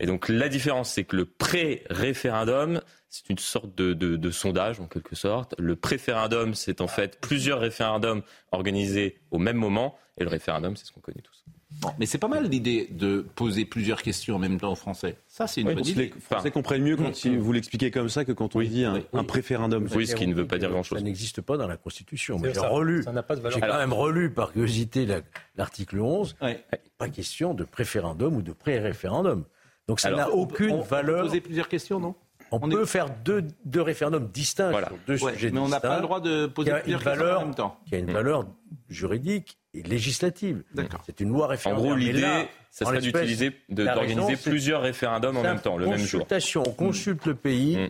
Et 0.00 0.06
donc 0.06 0.28
la 0.28 0.48
différence, 0.48 0.90
c'est 0.94 1.04
que 1.04 1.14
le 1.14 1.26
pré-référendum, 1.26 2.80
c'est 3.14 3.28
une 3.28 3.38
sorte 3.38 3.74
de, 3.76 3.92
de- 3.92 4.16
de 4.16 4.30
sondage 4.30 4.80
en 4.80 4.86
quelque 4.86 5.14
sorte. 5.14 5.54
Le 5.58 5.76
préférendum, 5.76 6.54
c'est 6.54 6.80
en 6.80 6.88
fait 6.88 7.20
plusieurs 7.20 7.60
référendums 7.60 8.22
organisés 8.52 9.20
au 9.30 9.38
même 9.38 9.56
moment. 9.58 9.96
Et 10.18 10.24
le 10.24 10.30
référendum, 10.30 10.76
c'est 10.76 10.86
ce 10.86 10.92
qu'on 10.92 11.00
connaît 11.00 11.20
tous. 11.22 11.44
Bon, 11.80 11.90
mais 11.98 12.06
c'est 12.06 12.18
pas 12.18 12.28
mal 12.28 12.48
l'idée 12.48 12.88
de 12.90 13.24
poser 13.34 13.64
plusieurs 13.66 14.02
questions 14.02 14.36
en 14.36 14.38
même 14.38 14.58
temps 14.58 14.72
aux 14.72 14.76
Français. 14.76 15.16
Ça, 15.26 15.46
c'est 15.46 15.60
une 15.62 15.68
Oui, 15.68 15.74
bonne 15.74 15.82
que 15.84 15.88
les 15.88 15.92
idée. 15.92 16.14
Français 16.20 16.50
comprennent 16.50 16.82
mieux 16.82 16.96
quand 16.96 17.26
vous 17.26 17.52
l'expliquez 17.52 17.90
comme 17.90 18.08
ça 18.10 18.24
que 18.26 18.32
quand 18.32 18.56
on 18.56 18.60
dit 18.60 18.84
un, 18.84 19.00
un 19.12 19.24
préférendum. 19.24 19.86
Oui, 19.94 20.06
ce 20.06 20.14
qui 20.14 20.26
ne 20.26 20.34
veut 20.34 20.46
pas 20.46 20.58
dire 20.58 20.70
grand-chose. 20.70 20.98
Ça 20.98 21.04
n'existe 21.04 21.40
pas 21.42 21.56
dans 21.58 21.66
la 21.68 21.76
Constitution. 21.78 22.38
J'ai 22.42 22.54
ça. 22.54 22.68
relu. 22.68 23.02
Ça 23.02 23.12
n'a 23.12 23.22
pas 23.22 23.36
de 23.36 23.40
valeur. 23.40 23.58
J'ai 23.58 23.66
quand 23.66 23.78
même 23.78 23.92
relu 23.94 24.30
par 24.30 24.52
curiosité 24.52 25.04
la- 25.06 25.20
l'article 25.56 26.00
11. 26.00 26.36
Ouais. 26.42 26.62
Pas 26.98 27.08
question 27.08 27.52
de 27.54 27.64
préférendum 27.64 28.36
ou 28.36 28.42
de 28.42 28.52
pré-référendum. 28.52 29.44
Donc 29.88 30.00
ça 30.00 30.10
n'a 30.10 30.30
on- 30.30 30.34
aucune 30.42 30.70
on- 30.72 30.78
on 30.80 30.82
valeur. 30.82 31.22
peut 31.22 31.28
poser 31.28 31.40
plusieurs 31.40 31.68
questions, 31.68 31.98
non? 31.98 32.14
On, 32.52 32.56
on 32.62 32.68
peut 32.68 32.82
est- 32.82 32.86
faire 32.86 33.06
deux, 33.24 33.44
deux 33.64 33.82
référendums 33.82 34.28
distincts 34.28 34.70
Voilà. 34.70 34.88
sur 34.88 34.96
deux 35.06 35.22
Ouais, 35.24 35.32
sujets 35.34 35.50
mais 35.50 35.58
on 35.60 35.68
n'a 35.68 35.80
pas 35.80 35.88
distincts 35.88 35.96
le 35.96 36.02
droit 36.02 36.20
de 36.20 36.46
poser 36.46 36.70
plusieurs 36.82 37.02
questions 37.02 37.22
valeur, 37.24 37.40
en 37.40 37.44
même 37.46 37.54
temps. 37.54 37.76
qui 37.86 37.94
a 37.94 37.98
une 37.98 38.12
valeur 38.12 38.46
juridique 38.88 39.58
et 39.74 39.82
législative. 39.82 40.62
C'est 41.06 41.20
une 41.20 41.30
loi 41.30 41.46
En 41.46 41.48
référendaire. 41.48 41.84
gros, 41.86 41.94
Mais 41.96 42.00
l'idée, 42.12 42.48
ça 42.70 42.84
en 42.84 42.88
serait 42.88 43.00
d'utiliser, 43.00 43.52
d'organiser 43.68 44.36
plusieurs 44.36 44.82
référendums 44.82 45.36
en 45.38 45.42
même 45.42 45.60
temps, 45.60 45.76
le 45.78 45.86
même 45.86 45.96
jour. 45.98 46.20
Consultation, 46.20 46.62
on 46.66 46.72
consulte 46.72 47.24
le 47.26 47.34
pays, 47.34 47.76
Mm. 47.78 47.88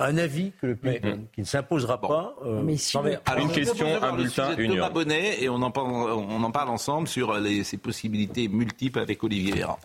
un 0.00 0.18
avis 0.18 0.52
que 0.60 0.66
le 0.68 0.76
pays 0.76 1.00
donne, 1.00 1.26
qui 1.32 1.40
ne 1.40 1.46
s'imposera 1.46 2.00
pas. 2.00 2.36
euh, 2.44 2.62
Mais 2.62 2.76
si 2.76 2.96
mais 2.98 3.18
Alors, 3.26 3.46
Une 3.46 3.52
question, 3.52 3.86
un 4.00 4.12
le 4.12 4.16
bulletin, 4.18 4.56
une 4.56 4.70
Thomas 4.70 4.84
urne. 4.86 4.92
Bonnet 4.92 5.42
et 5.42 5.48
on 5.48 5.56
en 5.62 5.70
parle, 5.72 5.88
on 5.90 6.42
en 6.42 6.50
parle 6.52 6.68
ensemble 6.68 7.08
sur 7.08 7.34
les, 7.40 7.64
ces 7.64 7.78
possibilités 7.78 8.46
multiples 8.48 9.00
avec 9.00 9.24
Olivier 9.24 9.52
Véran. 9.52 9.78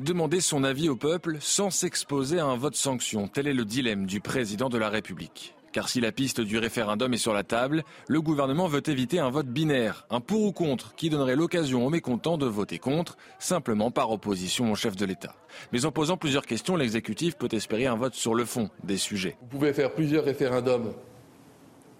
Demander 0.00 0.40
son 0.40 0.64
avis 0.64 0.88
au 0.88 0.96
peuple 0.96 1.36
sans 1.40 1.68
s'exposer 1.68 2.38
à 2.38 2.46
un 2.46 2.56
vote 2.56 2.74
sanction, 2.74 3.28
tel 3.28 3.46
est 3.46 3.52
le 3.52 3.66
dilemme 3.66 4.06
du 4.06 4.22
président 4.22 4.70
de 4.70 4.78
la 4.78 4.88
République. 4.88 5.54
Car 5.72 5.90
si 5.90 6.00
la 6.00 6.10
piste 6.10 6.40
du 6.40 6.56
référendum 6.56 7.12
est 7.12 7.18
sur 7.18 7.34
la 7.34 7.42
table, 7.42 7.84
le 8.08 8.22
gouvernement 8.22 8.66
veut 8.66 8.80
éviter 8.88 9.18
un 9.18 9.28
vote 9.28 9.48
binaire, 9.48 10.06
un 10.08 10.20
pour 10.20 10.42
ou 10.44 10.52
contre, 10.52 10.94
qui 10.94 11.10
donnerait 11.10 11.36
l'occasion 11.36 11.86
aux 11.86 11.90
mécontents 11.90 12.38
de 12.38 12.46
voter 12.46 12.78
contre, 12.78 13.18
simplement 13.38 13.90
par 13.90 14.10
opposition 14.10 14.72
au 14.72 14.74
chef 14.74 14.96
de 14.96 15.04
l'État. 15.04 15.34
Mais 15.70 15.84
en 15.84 15.92
posant 15.92 16.16
plusieurs 16.16 16.46
questions, 16.46 16.76
l'exécutif 16.76 17.36
peut 17.36 17.50
espérer 17.52 17.84
un 17.86 17.96
vote 17.96 18.14
sur 18.14 18.34
le 18.34 18.46
fond 18.46 18.70
des 18.82 18.96
sujets. 18.96 19.36
Vous 19.42 19.48
pouvez 19.48 19.74
faire 19.74 19.92
plusieurs 19.92 20.24
référendums 20.24 20.94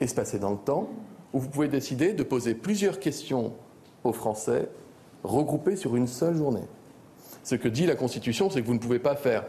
espacés 0.01 0.39
dans 0.39 0.53
le 0.53 0.65
temps, 0.65 0.89
ou 1.35 1.41
vous 1.41 1.51
pouvez 1.51 1.69
décider 1.69 2.15
de 2.15 2.23
poser 2.23 2.55
plusieurs 2.55 2.99
questions 2.99 3.53
aux 4.05 4.15
Français 4.15 4.71
regroupées 5.23 5.77
sur 5.77 5.97
une 5.97 6.07
seule 6.07 6.39
journée. 6.39 6.65
Ce 7.42 7.55
que 7.55 7.68
dit 7.68 7.87
la 7.87 7.94
Constitution, 7.94 8.50
c'est 8.50 8.62
que 8.62 8.66
vous 8.66 8.74
ne 8.74 8.79
pouvez 8.79 8.98
pas 8.98 9.16
faire 9.16 9.44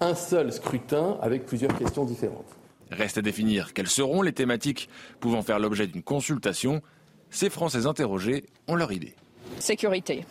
un 0.00 0.14
seul 0.14 0.52
scrutin 0.52 1.18
avec 1.20 1.46
plusieurs 1.46 1.76
questions 1.76 2.04
différentes. 2.04 2.56
Reste 2.90 3.18
à 3.18 3.22
définir 3.22 3.72
quelles 3.72 3.88
seront 3.88 4.22
les 4.22 4.32
thématiques 4.32 4.88
pouvant 5.20 5.42
faire 5.42 5.58
l'objet 5.58 5.86
d'une 5.86 6.02
consultation. 6.02 6.82
Ces 7.30 7.50
Français 7.50 7.86
interrogés 7.86 8.44
ont 8.66 8.74
leur 8.74 8.92
idée. 8.92 9.14
Sécurité. 9.58 10.24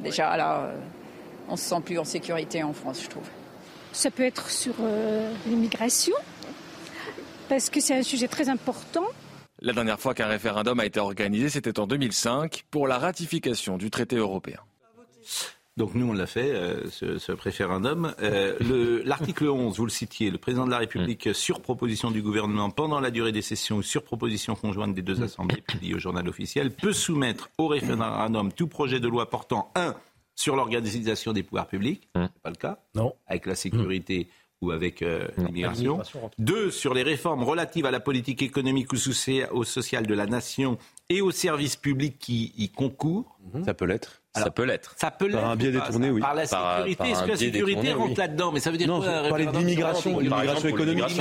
Déjà 0.00 0.36
là, 0.36 0.62
euh, 0.62 0.78
on 1.48 1.56
se 1.56 1.64
sent 1.64 1.80
plus 1.84 1.98
en 1.98 2.04
sécurité 2.04 2.62
en 2.62 2.72
France, 2.72 3.02
je 3.02 3.08
trouve. 3.08 3.28
Ça 3.92 4.10
peut 4.10 4.24
être 4.24 4.50
sur 4.50 4.74
euh, 4.80 5.32
l'immigration, 5.46 6.14
parce 7.48 7.70
que 7.70 7.80
c'est 7.80 7.94
un 7.94 8.02
sujet 8.02 8.28
très 8.28 8.48
important. 8.48 9.06
La 9.60 9.72
dernière 9.72 9.98
fois 9.98 10.14
qu'un 10.14 10.26
référendum 10.26 10.80
a 10.80 10.84
été 10.84 11.00
organisé, 11.00 11.48
c'était 11.48 11.78
en 11.78 11.86
2005 11.86 12.64
pour 12.70 12.86
la 12.86 12.98
ratification 12.98 13.78
du 13.78 13.90
traité 13.90 14.16
européen. 14.16 14.60
Donc 15.76 15.94
nous, 15.94 16.08
on 16.08 16.14
l'a 16.14 16.26
fait, 16.26 16.52
euh, 16.52 16.88
ce, 16.90 17.18
ce 17.18 17.32
référendum. 17.32 18.14
Euh, 18.22 18.56
le- 18.60 19.02
L'article 19.02 19.48
11, 19.48 19.76
vous 19.76 19.84
le 19.84 19.90
citiez, 19.90 20.30
le 20.30 20.38
président 20.38 20.64
de 20.64 20.70
la 20.70 20.78
République, 20.78 21.34
sur 21.34 21.60
proposition 21.60 22.10
du 22.10 22.22
gouvernement, 22.22 22.70
pendant 22.70 22.98
la 22.98 23.10
durée 23.10 23.32
des 23.32 23.42
sessions 23.42 23.76
ou 23.76 23.82
sur 23.82 24.02
proposition 24.02 24.54
conjointe 24.54 24.94
des 24.94 25.02
deux 25.02 25.22
assemblées, 25.22 25.60
publiée 25.60 25.94
au 25.94 25.98
journal 25.98 26.26
officiel, 26.28 26.70
peut 26.70 26.94
soumettre 26.94 27.50
au 27.58 27.66
référendum 27.68 28.52
tout 28.52 28.68
projet 28.68 29.00
de 29.00 29.08
loi 29.08 29.28
portant, 29.28 29.70
un, 29.74 29.94
sur 30.34 30.56
l'organisation 30.56 31.32
des 31.34 31.42
pouvoirs 31.42 31.66
publics, 31.68 32.08
c'est 32.14 32.42
pas 32.42 32.50
le 32.50 32.56
cas, 32.56 32.78
non. 32.94 33.14
avec 33.26 33.44
la 33.44 33.54
sécurité 33.54 34.28
ou 34.62 34.70
avec 34.70 35.02
euh, 35.02 35.28
l'immigration. 35.36 35.98
Deux, 36.38 36.70
sur 36.70 36.94
les 36.94 37.02
réformes 37.02 37.42
relatives 37.42 37.84
à 37.84 37.90
la 37.90 38.00
politique 38.00 38.40
économique 38.40 38.90
ou 38.94 38.96
socia- 38.96 39.50
au 39.52 39.64
social 39.64 40.06
de 40.06 40.14
la 40.14 40.24
nation 40.26 40.78
et 41.10 41.20
aux 41.20 41.30
services 41.32 41.76
publics 41.76 42.18
qui 42.18 42.54
y 42.56 42.70
concourent. 42.70 43.38
Ça 43.66 43.74
peut 43.74 43.84
l'être. 43.84 44.22
Ça 44.42 44.50
peut 44.50 44.64
l'être. 44.64 44.92
Ça 44.96 45.10
peut 45.10 45.26
l'être. 45.26 45.40
Par 45.40 45.50
un 45.50 45.56
biais 45.56 45.70
détourné, 45.72 46.10
oui. 46.10 46.20
Par 46.20 46.34
la 46.34 46.46
sécurité, 46.46 46.96
par 46.96 47.06
est-ce 47.06 47.22
que 47.24 47.28
la 47.28 47.36
sécurité 47.36 47.80
détourné, 47.82 47.92
rentre 47.92 48.10
oui. 48.10 48.16
là-dedans 48.18 48.52
Mais 48.52 48.60
ça 48.60 48.70
veut 48.70 48.76
dire 48.78 48.88
Non, 48.88 49.00
quoi 49.00 49.20
référendum 49.22 49.52
d'immigration, 49.62 50.18
l'immigration 50.20 50.68
économique. 50.68 51.20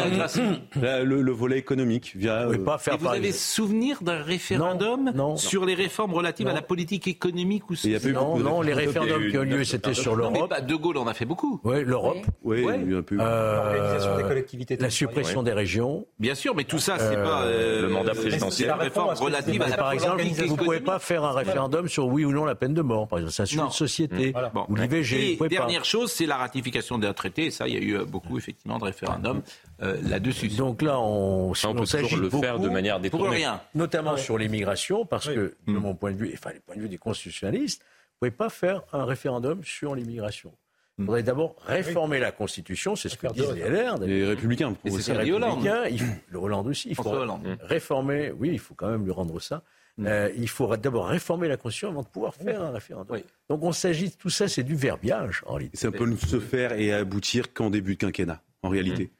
le, 0.76 1.22
le 1.22 1.32
volet 1.32 1.58
économique 1.58 2.14
via. 2.16 2.48
Euh, 2.48 2.58
pas 2.64 2.78
faire 2.78 2.94
Et 2.96 2.98
vous 2.98 3.08
avez 3.08 3.32
souvenir 3.32 4.02
d'un 4.02 4.22
référendum 4.22 5.12
non. 5.16 5.36
sur 5.38 5.66
les 5.66 5.74
réformes 5.76 6.14
relatives 6.14 6.48
à 6.48 6.54
la 6.54 6.62
politique 6.62 7.08
économique 7.08 7.70
ou 7.70 7.74
eu 7.74 8.14
Non, 8.14 8.38
non, 8.40 8.62
les 8.62 8.74
référendums. 8.74 9.30
qui 9.30 9.38
ont 9.38 9.44
lieu, 9.44 9.64
c'était 9.64 9.94
sur 9.94 10.16
l'Europe. 10.16 10.54
De 10.66 10.76
Gaulle 10.76 10.98
en 10.98 11.08
a 11.08 11.14
fait 11.14 11.26
beaucoup. 11.26 11.60
Oui, 11.64 11.84
l'Europe. 11.84 12.18
Oui, 12.44 12.64
Ouais. 12.64 12.80
il 12.82 12.90
y 12.90 12.94
a 12.94 12.96
eu 12.96 12.98
un 12.98 13.02
peu. 13.02 13.18
Euh, 13.20 13.56
L'organisation 13.56 14.18
des 14.18 14.24
collectivités 14.24 14.78
la 14.78 14.90
suppression 14.90 15.44
des 15.44 15.54
régions. 15.54 16.06
Bien 16.20 16.36
sûr, 16.36 16.56
mais 16.56 16.64
tout 16.64 16.80
ça, 16.80 16.96
c'est 16.98 17.16
Euh, 17.16 17.24
pas 17.24 17.42
euh, 17.44 17.82
le 17.84 17.90
mandat 17.90 18.14
présidentiel. 18.14 18.72
Relative 19.20 19.62
à 19.62 19.68
la 19.70 19.78
Par 19.78 19.92
exemple, 19.92 20.22
vous 20.24 20.52
ne 20.56 20.58
pouvez 20.58 20.80
pas 20.80 21.00
faire 21.00 21.24
un 21.24 21.32
référendum 21.34 21.88
sur 21.88 22.08
oui 22.08 22.26
ou 22.26 22.32
non 22.32 22.46
la 22.46 22.56
peine 22.56 22.74
de 22.74 22.82
mort, 22.82 23.05
par 23.08 23.20
exemple. 23.20 23.34
C'est 23.34 23.44
un 23.44 23.46
sujet 23.46 23.62
Non. 23.62 23.68
de 23.68 23.74
société. 23.74 24.32
Voilà. 24.32 24.50
Bon. 24.50 24.66
Ou 24.70 24.76
l'IVG. 24.76 25.14
Et 25.14 25.32
vous 25.32 25.38
pouvez 25.38 25.50
pas. 25.50 25.56
dernière 25.56 25.86
chose, 25.86 26.12
c'est 26.12 26.26
la 26.26 26.38
ratification 26.38 26.98
d'un 26.98 27.14
traité. 27.14 27.46
Et 27.46 27.52
ça, 27.52 27.68
il 27.68 27.74
y 27.74 27.78
a 27.78 27.80
eu 27.82 27.98
euh, 27.98 28.06
beaucoup, 28.06 28.38
effectivement, 28.38 28.78
de 28.80 28.84
référendums 28.86 29.42
euh, 29.82 29.98
là-dessus. 30.04 30.48
Donc 30.50 30.82
là, 30.82 31.00
on, 31.00 31.54
Ça, 31.54 31.70
on 31.70 31.74
peut 31.74 31.80
toujours 31.86 32.00
s'agit 32.02 32.16
le 32.16 32.30
faire 32.30 32.56
de 32.56 32.60
beaucoup, 32.64 32.74
manière 32.74 32.96
Pour 32.96 33.02
détournée. 33.04 33.36
rien. 33.38 33.62
notamment 33.74 34.18
sur 34.18 34.38
l'immigration, 34.38 35.06
parce 35.06 35.28
Oui. 35.28 35.36
que, 35.36 35.40
de 35.68 35.74
Mm. 35.74 35.78
mon 35.78 35.96
point 35.96 36.12
de 36.12 36.18
vue, 36.18 36.32
enfin, 36.34 36.52
du 36.54 36.60
point 36.62 36.76
de 36.76 36.82
vue 36.82 36.90
des 36.90 36.98
constitutionnalistes, 36.98 37.82
vous 38.22 38.28
ne 38.28 38.30
pouvez 38.32 38.38
pas 38.38 38.50
faire 38.50 38.82
un 38.94 39.06
référendum 39.06 39.64
sur 39.64 39.96
l'immigration. 39.96 40.52
Mm. 40.98 41.02
Il 41.02 41.06
faudrait 41.08 41.24
d'abord 41.24 41.56
réformer 41.66 42.20
la 42.20 42.32
Constitution, 42.32 42.96
c'est 42.96 43.10
ce 43.10 43.18
que 43.18 43.28
disent 43.34 43.52
les 43.52 43.64
LR. 43.70 43.98
Les 44.00 44.26
républicains. 44.26 44.72
Et 44.86 44.90
pour 44.90 44.98
c'est 44.98 45.12
ça. 45.14 45.16
ce 45.26 45.30
Hollande. 45.30 45.44
républicains, 45.60 45.86
il 45.90 46.00
faut- 46.00 46.14
le 46.30 46.40
Hollande 46.40 46.68
aussi, 46.68 46.88
il 46.90 46.96
faut 46.96 47.10
Hollande. 47.10 47.58
réformer, 47.64 48.32
oui, 48.32 48.52
il 48.54 48.60
faut 48.60 48.74
quand 48.76 48.88
même 48.88 49.04
lui 49.04 49.12
rendre 49.12 49.40
ça. 49.42 49.62
Euh, 50.00 50.30
il 50.36 50.50
faut 50.50 50.76
d'abord 50.76 51.08
réformer 51.08 51.48
la 51.48 51.58
Constitution 51.58 51.90
avant 51.90 52.04
de 52.04 52.08
pouvoir 52.08 52.36
faire 52.36 52.62
un 52.62 52.72
référendum. 52.72 53.16
Oui. 53.16 53.24
Donc 53.50 53.64
on 53.64 53.72
s'agit, 53.72 54.12
tout 54.12 54.30
ça 54.30 54.48
c'est 54.48 54.64
du 54.64 54.76
verbiage 54.76 55.42
en 55.46 55.54
réalité. 55.54 55.78
Ça 55.78 55.92
peut 55.92 56.06
ne 56.06 56.18
se 56.18 56.40
faire 56.40 56.74
et 56.74 56.92
aboutir 56.92 57.54
qu'en 57.54 57.70
début 57.70 57.94
de 57.94 58.00
quinquennat, 58.00 58.42
en 58.62 58.70
réalité. 58.70 59.12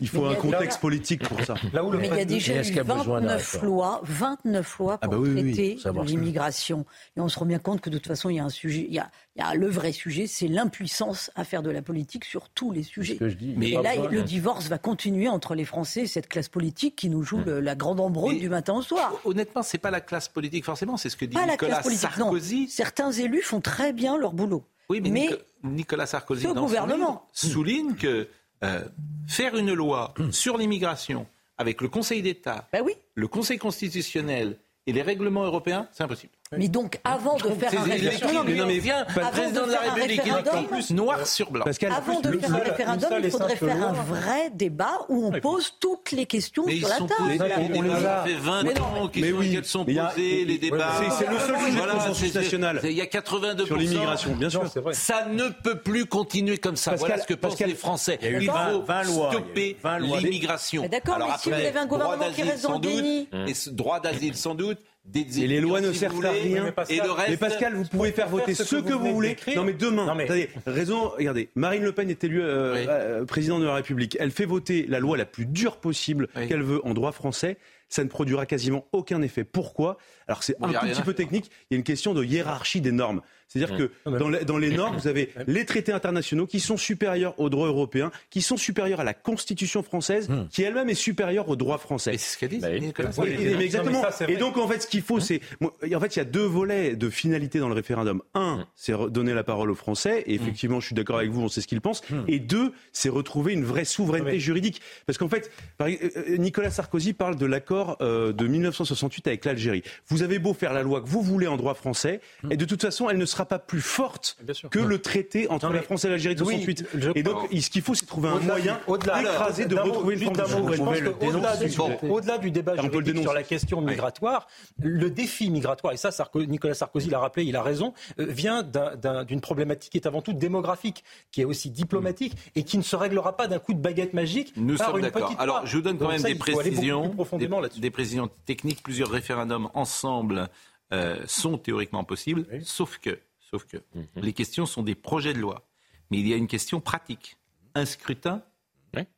Il 0.00 0.08
faut 0.08 0.26
un 0.26 0.34
contexte 0.34 0.80
politique 0.80 1.26
pour 1.26 1.40
ça. 1.44 1.54
Là 1.72 1.84
où 1.84 1.90
le 1.90 1.98
Mais 1.98 2.08
il 2.08 2.16
y 2.16 2.20
a 2.20 2.24
déjà 2.24 2.54
eu 2.62 2.78
a 2.78 2.84
besoin 2.84 3.20
d'un 3.20 3.28
29 3.28 3.52
réforme 3.52 3.66
lois, 3.66 4.00
29 4.04 4.78
lois 4.78 4.98
Ah 5.00 5.06
pour 5.08 5.12
bah 5.14 5.18
oui, 5.20 5.30
oui, 5.34 5.42
oui. 5.42 5.76
traiter 5.76 5.98
l'immigration. 6.04 6.84
Et 7.16 7.20
on 7.20 7.28
se 7.28 7.38
rend 7.38 7.46
bien 7.46 7.58
compte 7.58 7.80
que 7.80 7.88
de 7.88 7.96
toute 7.98 8.08
façon, 8.08 8.28
il 8.28 8.36
y 8.36 8.40
a 8.40 8.44
un 8.44 8.48
sujet, 8.50 8.84
il 8.88 8.94
y 8.94 8.98
a, 8.98 9.10
il 9.36 9.40
y 9.40 9.44
a 9.44 9.54
le 9.54 9.68
vrai 9.68 9.92
sujet, 9.92 10.26
c'est 10.26 10.48
l'impuissance 10.48 11.30
à 11.36 11.44
faire 11.44 11.62
de 11.62 11.70
la 11.70 11.80
politique 11.80 12.24
sur 12.24 12.48
tous 12.50 12.72
les 12.72 12.82
sujets. 12.82 13.14
ce 13.14 13.18
que 13.20 13.28
je 13.28 13.36
dis. 13.36 13.54
Mais- 13.56 13.70
Et 13.70 13.82
là, 13.82 13.94
le 14.10 14.22
divorce 14.22 14.68
va 14.68 14.78
continuer 14.78 15.28
entre 15.28 15.54
les 15.54 15.64
Français 15.64 16.02
et 16.02 16.06
cette 16.06 16.28
classe 16.28 16.48
politique 16.48 16.96
qui 16.96 17.08
nous 17.08 17.22
joue 17.22 17.38
le- 17.38 17.60
la 17.60 17.74
grande 17.74 18.00
embrouille 18.00 18.34
Mais- 18.34 18.40
du 18.40 18.48
matin 18.48 18.74
au 18.74 18.82
soir. 18.82 19.14
Honnêtement, 19.24 19.62
c'est 19.62 19.78
pas 19.78 19.90
la 19.90 20.00
classe 20.00 20.28
politique 20.28 20.64
forcément, 20.64 20.96
c'est 20.96 21.08
ce 21.08 21.16
que 21.16 21.24
dit 21.24 21.34
Pas 21.34 21.46
Nicolas 21.46 21.56
classe 21.74 21.82
politique, 21.84 22.10
Sarkozy. 22.10 22.60
non. 22.62 22.66
Certains 22.68 23.12
élus 23.12 23.42
font 23.42 23.60
très 23.60 23.92
bien 23.92 24.18
leur 24.18 24.32
boulot. 24.32 24.64
Oui, 24.88 25.00
mais, 25.00 25.10
Mais 25.10 25.20
Nico- 25.28 25.36
Nicolas 25.62 26.06
Sarkozy, 26.06 26.42
ce 26.42 26.48
dans 26.48 26.54
son 26.56 26.60
gouvernement. 26.62 27.26
livre, 27.32 27.52
souligne 27.54 27.94
que 27.94 28.28
euh, 28.62 28.82
faire 29.26 29.56
une 29.56 29.72
loi 29.72 30.14
Hmm. 30.18 30.30
sur 30.30 30.56
l'immigration 30.58 31.26
avec 31.58 31.80
le 31.80 31.88
Conseil 31.88 32.22
d'État, 32.22 32.68
Ben 32.72 32.82
oui. 32.84 32.92
le 33.14 33.28
Conseil 33.28 33.58
constitutionnel 33.58 34.56
et 34.86 34.92
les 34.92 35.02
règlements 35.02 35.44
européens, 35.44 35.88
c'est 35.92 36.02
impossible. 36.02 36.32
Mais 36.58 36.68
donc, 36.68 36.98
avant 37.04 37.36
de 37.36 37.48
faire 37.50 37.80
un 37.80 37.84
référendum, 37.84 38.44
Mais 38.46 38.54
non, 38.54 38.66
mais 38.66 38.78
viens, 38.78 39.04
Avant 39.16 39.30
président 39.30 39.62
de 39.62 39.66
de 39.66 39.72
la 39.72 39.78
faire 39.78 39.90
un 39.90 39.94
République, 39.94 40.22
il 40.26 40.58
en 40.58 40.62
plus 40.64 40.90
noir 40.90 41.26
sur 41.26 41.50
blanc. 41.50 41.64
Avant 41.96 42.20
de 42.20 42.28
le- 42.28 42.38
faire 42.38 42.54
un 42.54 42.58
le- 42.58 42.64
référendum, 42.70 43.10
le 43.18 43.24
il 43.24 43.30
faudrait 43.30 43.56
faire 43.56 43.88
un 43.88 43.92
vrai 43.92 44.50
débat 44.52 44.98
où 45.08 45.26
on 45.26 45.40
pose 45.40 45.74
toutes 45.80 46.12
les 46.12 46.26
questions 46.26 46.66
sur 46.68 46.88
la 46.88 46.96
table. 46.96 47.12
on 47.18 47.82
les 47.82 47.90
a. 47.90 48.00
ça 48.00 48.24
fait 48.26 48.34
20 48.34 48.62
Mais 48.64 48.74
non, 48.74 48.84
ans 49.04 49.08
qu'ils 49.08 49.22
mais 49.24 49.30
sont, 49.30 49.36
oui, 49.38 49.52
qu'elles 49.52 49.64
sont 49.64 49.84
mais 49.86 49.92
il 49.92 49.96
y 49.96 49.98
a- 49.98 50.06
posées, 50.06 50.44
les 50.44 50.58
débats. 50.58 50.92
c'est- 51.18 51.26
le 51.30 51.38
seul 51.38 51.58
sujet 51.58 51.80
de 51.80 51.90
consensus 51.90 52.34
national. 52.34 52.80
Il 52.84 52.92
y 52.92 53.00
a 53.00 53.06
82 53.06 53.66
Sur 53.66 53.76
l'immigration, 53.76 54.32
bien 54.34 54.50
sûr. 54.50 54.62
Ça 54.92 55.26
ne 55.30 55.48
peut 55.48 55.78
plus 55.78 56.06
continuer 56.06 56.58
comme 56.58 56.76
ça. 56.76 56.94
Voilà 56.96 57.18
ce 57.18 57.26
que 57.26 57.34
pensent 57.34 57.58
les 57.60 57.74
Français. 57.74 58.18
il 58.20 58.24
y 58.30 58.34
a 58.34 58.38
eu 58.38 58.42
Il 58.42 58.46
20 58.48 58.72
faut 58.72 58.82
20 58.82 59.02
lois, 59.04 59.12
il 59.30 59.34
y 59.34 59.36
a 59.36 59.38
eu 59.38 59.42
stopper 59.42 59.76
20 59.82 59.98
lois. 59.98 60.18
l'immigration. 60.20 60.86
D'accord, 60.90 61.14
Alors 61.14 61.28
mais 61.28 61.34
si 61.38 61.48
vous 61.48 61.54
après, 61.54 61.66
avez 61.68 61.78
un 61.78 61.86
gouvernement 61.86 62.30
qui 62.34 62.42
reste 62.42 62.68
le 62.68 62.74
doute, 62.78 62.82
déni. 62.82 63.28
droit 63.72 64.00
d'asile 64.00 64.36
sans 64.36 64.54
doute, 64.54 64.78
des 65.04 65.42
Et 65.42 65.46
les 65.48 65.60
lois 65.60 65.80
ne 65.80 65.90
si 65.92 65.98
servent 65.98 66.24
à 66.24 66.30
rien. 66.30 66.62
mais 66.62 66.68
Et 66.68 66.72
Pascal- 66.72 67.06
le 67.06 67.12
reste, 67.12 67.30
Mais 67.30 67.36
Pascal, 67.36 67.74
vous 67.74 67.84
pouvez 67.84 68.12
faire 68.12 68.28
voter 68.28 68.54
ce 68.54 68.76
que 68.76 68.92
vous 68.92 69.12
voulez. 69.14 69.36
Non, 69.56 69.64
mais 69.64 69.72
demain, 69.72 70.06
Non, 70.06 70.14
mais- 70.14 70.24
attendez, 70.24 70.48
raison, 70.66 71.08
regardez, 71.16 71.50
Marine 71.56 71.82
Le 71.82 71.92
Pen 71.92 72.08
est 72.08 72.22
élue 72.22 72.40
euh, 72.42 72.74
Oui. 72.74 72.86
euh, 72.88 73.24
présidente 73.24 73.60
de 73.62 73.66
la 73.66 73.74
République. 73.74 74.16
Elle 74.20 74.30
fait 74.30 74.46
voter 74.46 74.86
la 74.88 75.00
loi 75.00 75.16
la 75.16 75.24
plus 75.24 75.44
dure 75.46 75.78
possible 75.78 76.28
Oui. 76.36 76.46
qu'elle 76.48 76.62
veut 76.62 76.80
en 76.86 76.94
droit 76.94 77.12
français. 77.12 77.56
Ça 77.88 78.02
ne 78.04 78.08
produira 78.08 78.46
quasiment 78.46 78.86
aucun 78.92 79.20
effet. 79.20 79.44
Pourquoi? 79.44 79.98
Alors 80.26 80.42
c'est 80.42 80.58
Bon, 80.58 80.68
un 80.68 80.72
tout 80.72 80.86
petit 80.86 81.02
peu 81.02 81.12
technique. 81.12 81.50
Il 81.70 81.74
y 81.74 81.76
a 81.76 81.78
une 81.78 81.84
question 81.84 82.14
de 82.14 82.24
hiérarchie 82.24 82.80
des 82.80 82.92
normes. 82.92 83.20
C'est-à-dire 83.52 83.76
que 83.76 83.90
Non, 84.06 84.12
mais- 84.12 84.18
dans 84.18 84.28
les, 84.28 84.44
dans 84.44 84.58
les 84.58 84.70
normes, 84.70 84.96
vous 84.96 85.08
avez 85.08 85.30
les 85.46 85.64
traités 85.66 85.92
internationaux 85.92 86.46
qui 86.46 86.60
sont 86.60 86.76
supérieurs 86.76 87.38
au 87.38 87.50
droit 87.50 87.66
européen, 87.68 88.10
qui 88.30 88.42
sont 88.42 88.56
supérieurs 88.56 89.00
à 89.00 89.04
la 89.04 89.14
Constitution 89.14 89.82
française, 89.82 90.28
qui 90.50 90.62
elle-même 90.62 90.88
est 90.88 90.94
supérieure 90.94 91.48
au 91.48 91.56
droit 91.56 91.78
français. 91.78 92.14
Et 92.14 92.18
c'est 92.18 92.34
ce 92.34 92.38
qu'a 92.38 92.48
dit 92.48 92.58
Bah 92.58 92.68
oui. 92.72 92.80
Nicolas 92.80 93.10
Oui, 93.10 93.14
Sarkozy. 93.30 93.54
mais 93.56 93.64
exactement. 93.64 93.92
Non, 93.92 94.02
mais 94.04 94.10
ça, 94.10 94.16
c'est 94.26 94.32
et 94.32 94.36
donc, 94.36 94.56
en 94.56 94.66
fait, 94.68 94.80
ce 94.80 94.86
qu'il 94.86 95.02
faut, 95.02 95.20
c'est. 95.20 95.40
En 95.62 96.00
fait, 96.00 96.16
il 96.16 96.18
y 96.18 96.22
a 96.22 96.24
deux 96.24 96.44
volets 96.44 96.96
de 96.96 97.10
finalité 97.10 97.58
dans 97.58 97.68
le 97.68 97.74
référendum. 97.74 98.22
Un, 98.34 98.66
c'est 98.76 98.92
donner 99.10 99.34
la 99.34 99.44
parole 99.44 99.70
aux 99.70 99.74
Français. 99.74 100.22
Et 100.26 100.34
effectivement, 100.34 100.80
je 100.80 100.86
suis 100.86 100.94
d'accord 100.94 101.18
avec 101.18 101.30
vous, 101.30 101.42
on 101.42 101.48
sait 101.48 101.60
ce 101.60 101.66
qu'ils 101.66 101.80
pensent. 101.80 102.02
Et 102.28 102.38
deux, 102.38 102.72
c'est 102.92 103.08
retrouver 103.08 103.52
une 103.52 103.64
vraie 103.64 103.84
souveraineté 103.84 104.32
Oui. 104.32 104.40
juridique. 104.40 104.80
Parce 105.06 105.18
qu'en 105.18 105.28
fait, 105.28 105.50
euh, 105.80 105.90
euh, 106.28 106.36
Nicolas 106.36 106.70
Sarkozy 106.70 107.12
parle 107.12 107.36
de 107.36 107.46
l'accord 107.46 107.96
euh, 108.00 108.32
de 108.32 108.46
1968 108.46 109.26
avec 109.26 109.44
l'Algérie. 109.44 109.82
Vous 110.08 110.22
avez 110.22 110.38
beau 110.38 110.54
faire 110.54 110.72
la 110.72 110.82
loi 110.82 111.00
que 111.02 111.08
vous 111.08 111.22
voulez 111.22 111.46
en 111.46 111.56
droit 111.56 111.74
français, 111.74 112.20
et 112.50 112.56
de 112.56 112.64
toute 112.64 112.82
façon, 112.82 113.08
elle 113.10 113.18
ne 113.18 113.26
sera 113.26 113.41
pas 113.44 113.58
plus 113.58 113.80
forte 113.80 114.36
que 114.70 114.78
le 114.78 115.00
traité 115.00 115.48
entre 115.48 115.66
Non, 115.66 115.72
la 115.72 115.82
France 115.82 116.04
et 116.04 116.08
l'Algérie 116.08 116.34
de 116.34 116.42
Oui, 116.42 116.54
68. 116.64 116.86
je 116.94 117.10
et 117.14 117.22
donc, 117.22 117.48
ce 117.52 117.70
qu'il 117.70 117.82
faut, 117.82 117.94
c'est 117.94 118.06
trouver 118.06 118.28
un 118.28 118.38
moyen 118.40 118.78
d'écraser, 118.88 119.66
de 119.66 119.76
retrouver 119.76 120.14
une 120.20 120.34
forme 120.34 120.70
de 120.72 122.08
au-delà 122.10 122.38
du, 122.38 122.50
débat 122.50 122.76
juridique 122.76 123.22
sur 123.22 123.32
la 123.32 123.42
question 123.42 123.80
migratoire, 123.80 124.46
le 124.80 125.10
défi 125.10 125.50
migratoire, 125.50 125.92
et 125.92 125.96
ça 125.96 126.10
Nicolas 126.34 126.74
Sarkozy 126.74 127.10
l'a 127.10 127.18
rappelé, 127.18 127.46
il 127.46 127.56
a 127.56 127.62
raison, 127.62 127.94
euh, 128.18 128.26
vient 128.26 128.62
d'un- 128.62 128.96
d'un- 128.96 129.24
d'une 129.24 129.40
problématique 129.40 129.92
qui 129.92 129.98
est 129.98 130.06
avant 130.06 130.22
tout 130.22 130.32
démographique, 130.32 131.04
qui 131.30 131.40
est 131.40 131.44
aussi 131.44 131.70
diplomatique, 131.70 132.34
et 132.54 132.62
qui 132.64 132.78
ne 132.78 132.82
se 132.82 132.96
réglera 132.96 133.36
pas 133.36 133.46
d'un 133.48 133.58
coup 133.58 133.74
de 133.74 133.80
baguette 133.80 134.14
magique 134.14 134.52
Nous 134.56 134.76
par 134.76 134.88
sommes 134.88 134.96
une 134.98 135.02
d'accord. 135.02 135.34
Alors, 135.38 135.66
je 135.66 135.76
vous 135.76 135.82
donne 135.82 135.98
quand 135.98 136.04
Donc 136.04 136.12
même 136.12 136.20
ça, 136.22 136.28
des 136.28 136.34
précisions, 136.34 137.14
des, 137.38 137.48
des 137.80 137.90
précisions 137.90 138.30
techniques. 138.46 138.82
Plusieurs 138.82 139.10
référendums 139.10 139.68
ensemble 139.74 140.48
euh, 140.92 141.16
sont 141.26 141.56
théoriquement 141.58 142.04
possibles, 142.04 142.46
sauf 142.62 142.98
que, 142.98 143.18
sauf 143.52 143.66
que 143.66 143.76
Mhm. 143.94 144.06
les 144.16 144.32
questions 144.32 144.66
sont 144.66 144.82
des 144.82 144.94
projets 144.94 145.34
de 145.34 145.38
loi. 145.38 145.66
Mais 146.10 146.18
il 146.18 146.26
y 146.28 146.32
a 146.32 146.36
une 146.36 146.46
question 146.46 146.80
pratique. 146.80 147.36
Un 147.74 147.84
scrutin, 147.84 148.42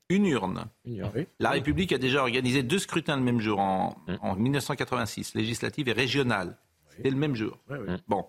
une 0.09 0.27
urne. 0.27 0.66
Une 0.85 0.99
urne. 0.99 1.27
La 1.40 1.51
République 1.51 1.92
a 1.92 1.99
déjà 1.99 2.20
organisé 2.20 2.62
deux 2.62 2.79
scrutins 2.79 3.17
le 3.17 3.23
même 3.23 3.40
jour 3.40 3.58
en, 3.58 3.96
Mhm. 4.06 4.19
en 4.23 4.37
1986, 4.37 5.35
législative 5.35 5.88
et 5.88 5.92
régionale. 5.92 6.56
C'était 6.90 7.11
le 7.11 7.17
même 7.17 7.35
jour. 7.35 7.58
Bon, 8.06 8.27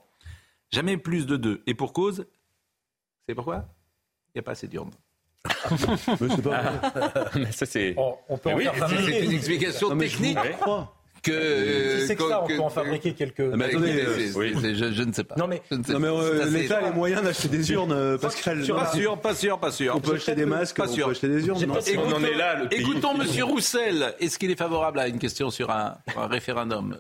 jamais 0.71 0.97
plus 0.97 1.25
de 1.27 1.38
deux. 1.38 1.61
Et 1.67 1.73
pour 1.75 1.93
cause, 1.93 2.25
c'est 3.27 3.36
pourquoi? 3.36 3.67
Il 4.34 4.38
n'y 4.38 4.39
a 4.39 4.43
pas 4.43 4.51
assez 4.53 4.67
d'urnes. 4.67 4.91
Mais 5.71 5.77
c'est 6.29 6.41
pas 6.41 6.61
vrai. 6.61 7.25
Mais 7.36 7.51
ça, 7.51 7.65
c'est. 7.67 7.93
On 7.97 8.38
peut 8.38 8.49
Mais 8.49 8.53
en 8.53 8.57
oui, 8.57 8.63
faire 8.79 8.89
c'est- 8.89 9.25
une 9.25 9.32
explication 9.32 9.89
Non, 9.89 9.95
mais 9.95 10.07
je 10.07 10.17
vous 10.17 10.23
technique 10.23 10.39
que. 11.32 11.99
Si 12.01 12.07
c'est 12.07 12.15
que 12.15 12.28
ça, 12.28 12.43
on 12.43 12.47
peut 12.47 12.59
en 12.59 12.69
fabriquer 12.69 13.13
quelques. 13.13 13.39
mais 13.39 13.57
Bah, 13.57 13.65
attendez, 13.69 14.01
euh, 14.05 14.32
oui. 14.36 14.53
je, 14.76 14.91
je 14.93 15.03
ne 15.03 15.11
sais 15.11 15.23
pas. 15.23 15.36
Non 15.36 15.47
mais 15.47 15.61
euh, 15.71 16.45
l'État 16.49 16.78
a 16.78 16.82
les 16.82 16.91
moyens 16.91 17.23
d'acheter 17.23 17.47
des 17.47 17.71
urnes, 17.71 17.91
euh, 17.91 18.17
Pascal. 18.17 18.65
Pas 18.67 18.91
sûr, 18.93 19.19
pas 19.19 19.36
sûr, 19.36 19.59
pas 19.59 19.71
sûr. 19.71 19.95
On 19.95 19.99
peut 19.99 20.15
acheter 20.15 20.36
des 20.36 20.45
masques, 20.45 20.78
Pas 20.78 20.88
on 20.89 20.93
sûr. 20.93 21.05
peut 21.07 21.11
acheter 21.11 21.28
des 21.28 21.45
urnes. 21.47 21.65
On 21.97 22.11
en 22.13 22.23
est 22.23 22.36
là, 22.36 22.55
le 22.63 22.69
pays. 22.69 22.80
écoutons 22.82 23.17
Monsieur 23.17 23.43
Roussel. 23.43 24.15
Est-ce 24.19 24.38
qu'il 24.39 24.51
est 24.51 24.55
favorable 24.57 24.99
à 24.99 25.07
une 25.07 25.19
question 25.19 25.49
sur 25.49 25.71
un, 25.71 25.97
référendum 26.15 26.99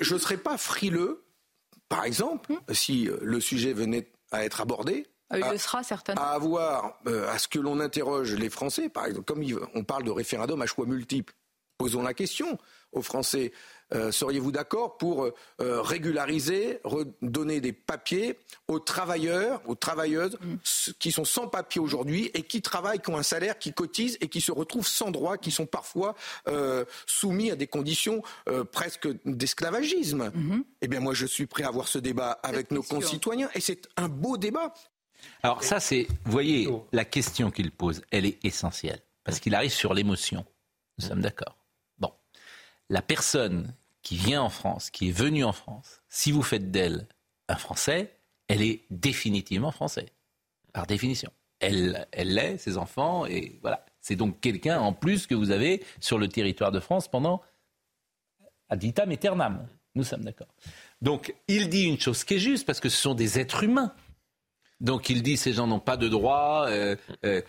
je 0.00 0.14
ne 0.14 0.18
serais 0.18 0.38
pas 0.38 0.56
frileux, 0.56 1.24
par 1.90 2.04
exemple, 2.06 2.54
si 2.72 3.06
euh, 3.08 3.18
le 3.20 3.38
sujet 3.40 3.72
venait 3.74 4.08
à 4.32 4.44
être 4.44 4.60
abordé, 4.62 5.06
Ah, 5.28 5.38
il 5.38 5.44
le 5.52 5.58
sera 5.58 5.82
certainement. 5.82 6.22
à 6.22 6.28
avoir, 6.28 6.98
euh, 7.06 7.28
à 7.30 7.38
ce 7.38 7.48
que 7.48 7.58
l'on 7.58 7.80
interroge 7.80 8.34
les 8.34 8.48
Français, 8.48 8.88
par 8.88 9.04
exemple, 9.06 9.26
comme 9.26 9.42
il- 9.42 9.58
on 9.74 9.84
parle 9.84 10.04
de 10.04 10.10
référendum 10.10 10.62
à 10.62 10.66
choix 10.66 10.86
multiples, 10.86 11.34
posons 11.80 12.02
la 12.02 12.12
question 12.12 12.58
aux 12.92 13.00
Français. 13.00 13.52
Euh, 13.94 14.12
Seriez-vous 14.12 14.52
d'accord 14.52 14.98
pour 14.98 15.24
euh, 15.24 15.32
régulariser, 15.82 16.78
redonner 16.84 17.60
des 17.62 17.72
papiers 17.72 18.36
aux 18.68 18.78
travailleurs, 18.80 19.62
aux 19.66 19.74
travailleuses 19.74 20.36
s- 20.62 20.92
qui 20.98 21.10
sont 21.10 21.24
sans 21.24 21.48
papier 21.48 21.80
aujourd'hui 21.80 22.30
et 22.34 22.42
qui 22.42 22.60
travaillent, 22.60 23.00
qui 23.00 23.10
ont 23.10 23.16
un 23.16 23.22
salaire, 23.22 23.58
qui 23.58 23.72
cotisent 23.72 24.18
et 24.20 24.28
qui 24.28 24.40
se 24.42 24.52
retrouvent 24.52 24.86
sans 24.86 25.10
droit, 25.10 25.38
qui 25.38 25.50
sont 25.50 25.66
parfois 25.66 26.14
euh, 26.48 26.84
soumis 27.06 27.50
à 27.50 27.56
des 27.56 27.66
conditions 27.66 28.22
euh, 28.48 28.62
presque 28.64 29.08
d'esclavagisme? 29.24 30.30
Eh 30.82 30.88
bien, 30.88 31.00
moi, 31.00 31.14
je 31.14 31.26
suis 31.26 31.46
prêt 31.46 31.62
à 31.64 31.68
avoir 31.68 31.88
ce 31.88 31.98
débat 31.98 32.32
avec 32.42 32.70
nos 32.72 32.82
concitoyens 32.82 33.48
et 33.54 33.60
c'est 33.60 33.88
un 33.96 34.08
beau 34.08 34.36
débat. 34.36 34.74
Alors 35.42 35.64
ça, 35.64 35.80
c'est, 35.80 36.06
vous 36.26 36.32
voyez, 36.32 36.68
la 36.92 37.04
question 37.06 37.50
qu'il 37.50 37.70
pose, 37.72 38.02
elle 38.10 38.26
est 38.26 38.38
essentielle, 38.44 39.00
parce 39.24 39.40
qu'il 39.40 39.54
arrive 39.54 39.72
sur 39.72 39.94
l'émotion. 39.94 40.44
Nous 40.98 41.06
sommes 41.08 41.22
d'accord. 41.22 41.56
La 42.90 43.00
personne 43.00 43.74
qui 44.02 44.16
vient 44.16 44.42
en 44.42 44.50
France, 44.50 44.90
qui 44.90 45.08
est 45.08 45.12
venue 45.12 45.44
en 45.44 45.52
France, 45.52 46.02
si 46.08 46.30
vous 46.32 46.42
faites 46.42 46.70
d'elle 46.70 47.06
un 47.48 47.56
Français, 47.56 48.14
elle 48.48 48.60
est 48.60 48.84
définitivement 48.90 49.70
français, 49.70 50.06
par 50.72 50.86
définition. 50.86 51.32
Elle, 51.60 52.06
elle 52.12 52.34
l'est, 52.34 52.58
ses 52.58 52.76
enfants, 52.76 53.24
et 53.26 53.58
voilà. 53.62 53.86
C'est 54.00 54.16
donc 54.16 54.40
quelqu'un 54.40 54.78
en 54.80 54.92
plus 54.92 55.26
que 55.26 55.34
vous 55.34 55.50
avez 55.50 55.82
sur 56.00 56.18
le 56.18 56.28
territoire 56.28 56.72
de 56.72 56.80
France 56.80 57.08
pendant 57.08 57.40
ad 58.68 58.80
vitam. 58.80 59.66
Nous 59.94 60.04
sommes 60.04 60.24
d'accord. 60.24 60.54
Donc, 61.00 61.34
il 61.48 61.68
dit 61.68 61.84
une 61.84 61.98
chose 61.98 62.24
qui 62.24 62.34
est 62.34 62.38
juste, 62.38 62.66
parce 62.66 62.80
que 62.80 62.88
ce 62.88 62.96
sont 62.96 63.14
des 63.14 63.38
êtres 63.38 63.64
humains. 63.64 63.94
Donc 64.80 65.10
il 65.10 65.22
dit 65.22 65.36
ces 65.36 65.52
gens 65.52 65.66
n'ont 65.66 65.80
pas 65.80 65.96
de 65.96 66.08
droit, 66.08 66.66
euh, 66.68 66.96
euh, 67.24 67.42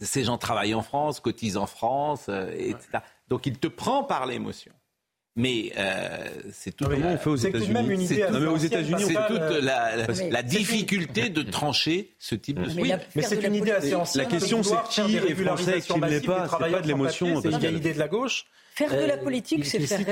ces 0.00 0.24
gens 0.24 0.38
travaillent 0.38 0.74
en 0.74 0.82
France, 0.82 1.20
cotisent 1.20 1.56
en 1.56 1.66
France, 1.66 2.26
euh, 2.28 2.50
etc. 2.50 2.98
Donc 3.28 3.46
il 3.46 3.58
te 3.58 3.66
prend 3.68 4.04
par 4.04 4.26
l'émotion. 4.26 4.72
Mais 5.40 5.72
euh, 5.78 6.18
c'est 6.52 6.74
tout. 6.76 6.84
Comment 6.84 7.12
on 7.12 7.16
fait 7.16 7.30
aux 7.30 7.36
c'est 7.36 7.46
tout 7.52 7.58
de 7.58 7.62
États-Unis 7.64 7.72
même 7.82 7.90
une 7.92 8.00
idée 8.02 8.14
C'est- 8.16 8.46
aux 8.48 8.56
États-Unis, 8.56 9.02
C'est 9.06 9.14
toute 9.28 9.62
la, 9.62 9.96
la- 9.96 10.40
une- 10.42 10.48
difficulté 10.48 11.28
de 11.30 11.42
trancher 11.42 12.10
ce 12.18 12.34
type 12.34 12.56
de 12.58 12.64
Oui, 12.64 12.70
sujet. 12.70 12.82
mais 12.82 12.88
la- 12.88 12.98
Mais 13.14 13.22
c'est 13.22 13.42
une 13.44 13.54
idée 13.54 13.70
assez 13.70 13.94
ancienne. 13.94 14.24
La 14.24 14.28
question, 14.30 14.62
c'est 14.64 14.70
faire 14.70 14.82
qui 14.88 15.16
est 15.16 15.34
français, 15.36 15.80
qui 15.80 15.98
ne 16.00 16.06
l'est 16.08 16.26
pas, 16.26 16.48
c'est 16.50 16.70
pas 16.70 16.80
de 16.82 16.86
l'émotion, 16.88 17.40
C'est 17.40 17.50
une 17.68 17.76
idée 17.76 17.94
de 17.94 17.98
la 17.98 18.08
gauche. 18.08 18.46
Faire 18.74 18.90
de 18.96 19.06
la 19.06 19.14
Euh, 19.14 19.16
politique, 19.24 19.64
c'est 19.66 19.80
faire 19.80 20.06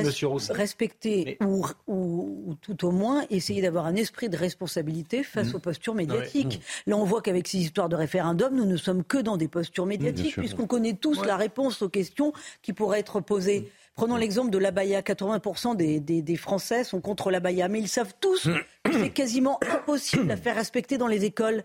respecter 0.50 1.38
ou, 1.40 1.64
ou- 1.86 2.42
ou 2.46 2.54
tout 2.54 2.84
au 2.84 2.90
moins 2.90 3.24
essayer 3.30 3.62
d'avoir 3.62 3.86
un 3.86 3.94
esprit 3.94 4.28
de 4.28 4.36
responsabilité 4.36 5.22
face 5.22 5.48
Mhm. 5.50 5.54
aux 5.54 5.58
postures 5.60 5.94
médiatiques. 5.94 6.60
Là, 6.86 6.96
on 6.96 7.04
voit 7.04 7.22
qu'avec 7.22 7.46
ces 7.46 7.58
histoires 7.58 7.88
de 7.88 7.94
référendum, 7.96 8.54
nous 8.56 8.64
ne 8.66 8.76
sommes 8.76 9.04
que 9.04 9.18
dans 9.18 9.36
des 9.36 9.46
postures 9.48 9.86
médiatiques, 9.86 10.34
puisqu'on 10.36 10.66
connaît 10.66 10.94
tous 10.94 11.24
la 11.24 11.36
réponse 11.36 11.82
aux 11.82 11.88
questions 11.88 12.32
qui 12.62 12.72
pourraient 12.72 13.00
être 13.00 13.20
posées. 13.20 13.70
Prenons 13.96 14.16
l'exemple 14.16 14.50
de 14.50 14.58
l'abaya. 14.58 15.00
80% 15.00 15.74
des, 15.74 16.00
des- 16.00 16.22
des 16.22 16.36
Français 16.36 16.84
sont 16.84 17.00
contre 17.00 17.30
l'abaya, 17.30 17.66
mais 17.68 17.80
ils 17.80 17.88
savent 17.88 18.12
tous 18.20 18.48
que 18.84 18.92
c'est 18.92 19.10
quasiment 19.10 19.58
impossible 19.72 20.30
à 20.30 20.36
faire 20.36 20.54
respecter 20.54 20.98
dans 20.98 21.06
les 21.08 21.24
écoles. 21.24 21.62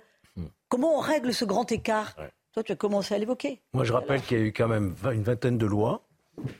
Comment 0.69 0.97
on 0.97 1.01
règle 1.01 1.34
ce 1.34 1.43
grand 1.43 1.69
écart 1.71 2.15
Toi, 2.53 2.63
tu 2.63 2.71
as 2.71 2.75
commencé 2.77 3.13
à 3.13 3.17
l'évoquer. 3.17 3.59
Moi, 3.73 3.84
je 3.84 3.91
rappelle 3.91 4.21
qu'il 4.21 4.38
y 4.39 4.41
a 4.41 4.45
eu 4.45 4.53
quand 4.53 4.69
même 4.69 4.95
une 5.11 5.23
vingtaine 5.23 5.57
de 5.57 5.65
lois. 5.65 6.07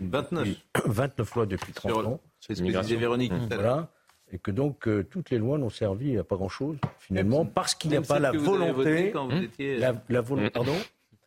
29. 0.02 0.50
29 0.86 1.36
lois 1.36 1.46
depuis 1.46 1.72
30 1.72 1.92
Sur- 1.92 2.08
ans. 2.08 2.20
c'est 2.42 2.54
ce 2.56 2.62
que 2.62 2.68
disait 2.82 2.98
Véronique 2.98 3.32
tout 3.32 3.54
à 3.54 3.56
l'heure. 3.56 3.62
Voilà. 3.76 3.90
Et 4.34 4.38
que 4.40 4.52
donc, 4.52 4.88
euh, 4.88 5.04
toutes 5.10 5.30
les 5.30 5.38
lois 5.38 5.58
n'ont 5.58 5.70
servi 5.70 6.18
à 6.18 6.24
pas 6.26 6.36
grand-chose, 6.36 6.78
finalement, 7.00 7.46
parce 7.46 7.76
qu'il 7.76 7.92
n'y 7.92 7.98
a 7.98 8.02
pas 8.02 8.16
celle 8.16 8.24
la 8.24 8.32
vous 8.32 8.44
volonté. 8.44 9.12
quand 9.12 9.28
vous 9.30 9.42
étiez- 9.44 9.78
La, 9.78 9.94
la 10.10 10.22
volonté, 10.22 10.50
pardon 10.50 10.76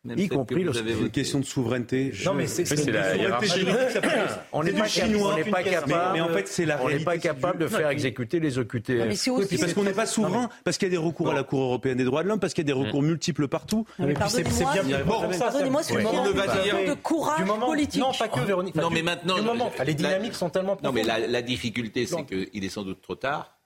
Même 0.05 0.19
y 0.19 0.29
que 0.29 0.35
compris 0.35 0.63
le 0.63 0.69
avez 0.77 0.93
C'est 0.93 0.99
une 1.01 1.09
question 1.09 1.39
de 1.39 1.45
souveraineté. 1.45 2.13
Non, 2.25 2.35
mais 2.35 2.45
c'est 2.45 2.63
la 2.91 3.15
hiérarchie. 3.17 3.65
On 4.53 4.63
n'est 4.63 4.71
pas, 4.71 4.87
chinois, 4.87 5.33
on 5.33 5.37
n'est 5.37 5.43
pas 5.49 5.63
capable. 5.63 6.13
Mais 6.13 6.21
en 6.21 6.29
fait, 6.29 6.47
c'est 6.47 6.65
la 6.65 6.75
on 6.75 6.79
n'est 6.81 6.85
réalité, 6.85 7.05
pas 7.05 7.11
c'est 7.13 7.19
capable 7.19 7.59
de 7.59 7.67
faire 7.67 7.89
exécuter 7.89 8.39
les 8.39 8.59
OQTF. 8.59 9.07
Parce 9.59 9.73
qu'on 9.73 9.83
n'est 9.83 9.91
pas 9.93 10.05
souverain, 10.05 10.49
parce 10.63 10.77
qu'il 10.77 10.87
y 10.87 10.91
a 10.91 10.97
des 10.97 10.97
recours 11.03 11.31
à 11.31 11.33
la 11.33 11.43
Cour 11.43 11.61
européenne 11.61 11.97
des 11.97 12.03
droits 12.03 12.23
de 12.23 12.27
l'homme, 12.29 12.39
parce 12.39 12.53
qu'il 12.53 12.67
y 12.67 12.71
a 12.71 12.73
des 12.73 12.79
recours 12.79 13.01
multiples 13.01 13.47
partout. 13.47 13.85
C'est- 13.97 14.43
bien- 14.83 15.03
bon, 15.05 15.31
ça, 15.31 15.45
pardonnez-moi, 15.45 15.81
c'est 15.83 15.95
Ouais. 15.95 16.01
une 16.01 16.07
On 16.07 16.23
ne 16.23 16.29
va 16.31 16.43
question 16.47 16.77
dire- 16.77 16.95
de 16.95 17.01
courage 17.01 17.45
moment- 17.45 17.65
politique. 17.67 17.99
Non, 18.01 18.11
pas 18.17 18.27
que 18.27 18.39
Véronique. 18.41 18.75
Non, 18.75 18.89
mais 18.91 19.01
maintenant, 19.01 19.41
moment. 19.41 19.71
les 19.85 19.93
dynamiques 19.95 20.35
sont 20.35 20.49
tellement 20.49 20.77
Non, 20.83 20.91
mais 20.91 21.03
la, 21.03 21.41
difficulté, 21.41 22.05
c'est 22.05 22.25
qu'il 22.25 22.63
est 22.63 22.69
sans 22.69 22.83
doute 22.83 23.01
trop 23.01 23.15
tard, 23.15 23.57